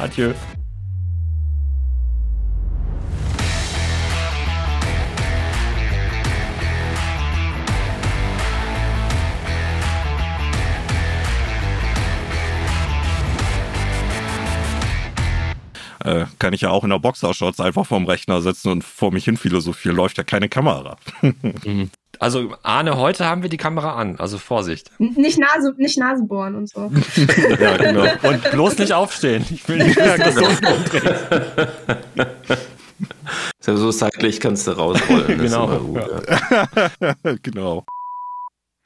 [0.00, 0.32] Adieu.
[16.04, 19.24] Äh, kann ich ja auch in der Boxershorts einfach vorm Rechner sitzen und vor mich
[19.24, 19.96] hin philosophieren.
[19.96, 20.96] Läuft ja keine Kamera.
[22.20, 24.90] Also, Arne, heute haben wir die Kamera an, also Vorsicht.
[24.98, 26.80] Nicht Nase, nicht Nase bohren und so.
[27.60, 28.06] ja, genau.
[28.22, 29.44] Und bloß nicht aufstehen.
[29.50, 31.26] Ich will nicht wissen, dass du umdrehst.
[33.60, 35.38] Ist ja so seitlich kannst du rausrollen.
[35.48, 36.02] Genau, immer gut,
[37.00, 37.00] ja.
[37.00, 37.14] ja.
[37.42, 37.84] genau.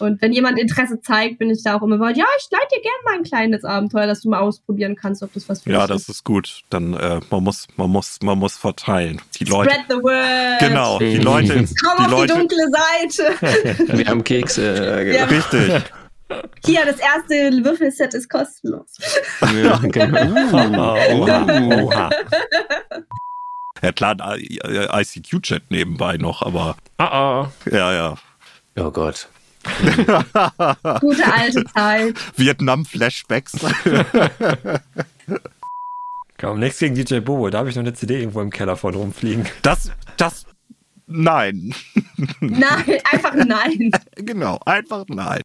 [0.02, 2.16] Und wenn jemand Interesse zeigt, bin ich da auch immer bereit.
[2.16, 5.32] Ja, ich leite dir gerne mal ein kleines Abenteuer, dass du mal ausprobieren kannst, ob
[5.32, 6.62] das was für Ja, dich das ist gut.
[6.70, 9.20] Dann äh, man muss, man muss, man muss verteilen.
[9.38, 9.70] Die Leute.
[9.70, 10.58] Spread the word.
[10.58, 11.66] Genau, die Leute, Komm
[11.98, 12.34] die auf die Leute.
[12.34, 13.86] dunkle Seite.
[13.96, 14.98] Wir haben Kekse.
[15.00, 15.24] Äh, Ja.
[15.24, 15.82] Richtig.
[16.64, 18.96] Hier, das erste Würfelset ist kostenlos.
[19.62, 21.90] ja, genau.
[23.82, 27.04] Ja klar, ICQ-Chat nebenbei noch, aber Ah,
[27.42, 27.52] ah.
[27.70, 28.14] ja, ja.
[28.78, 29.28] Oh Gott.
[31.00, 32.14] Gute alte Zeit.
[32.36, 33.52] Vietnam-Flashbacks.
[36.38, 37.50] Komm, nichts gegen DJ Bobo.
[37.50, 39.46] Da habe ich noch eine CD irgendwo im Keller von rumfliegen.
[39.62, 40.44] Das, das,
[41.06, 41.72] nein.
[42.40, 43.92] Nein, einfach nein.
[44.16, 45.40] Genau, einfach nein.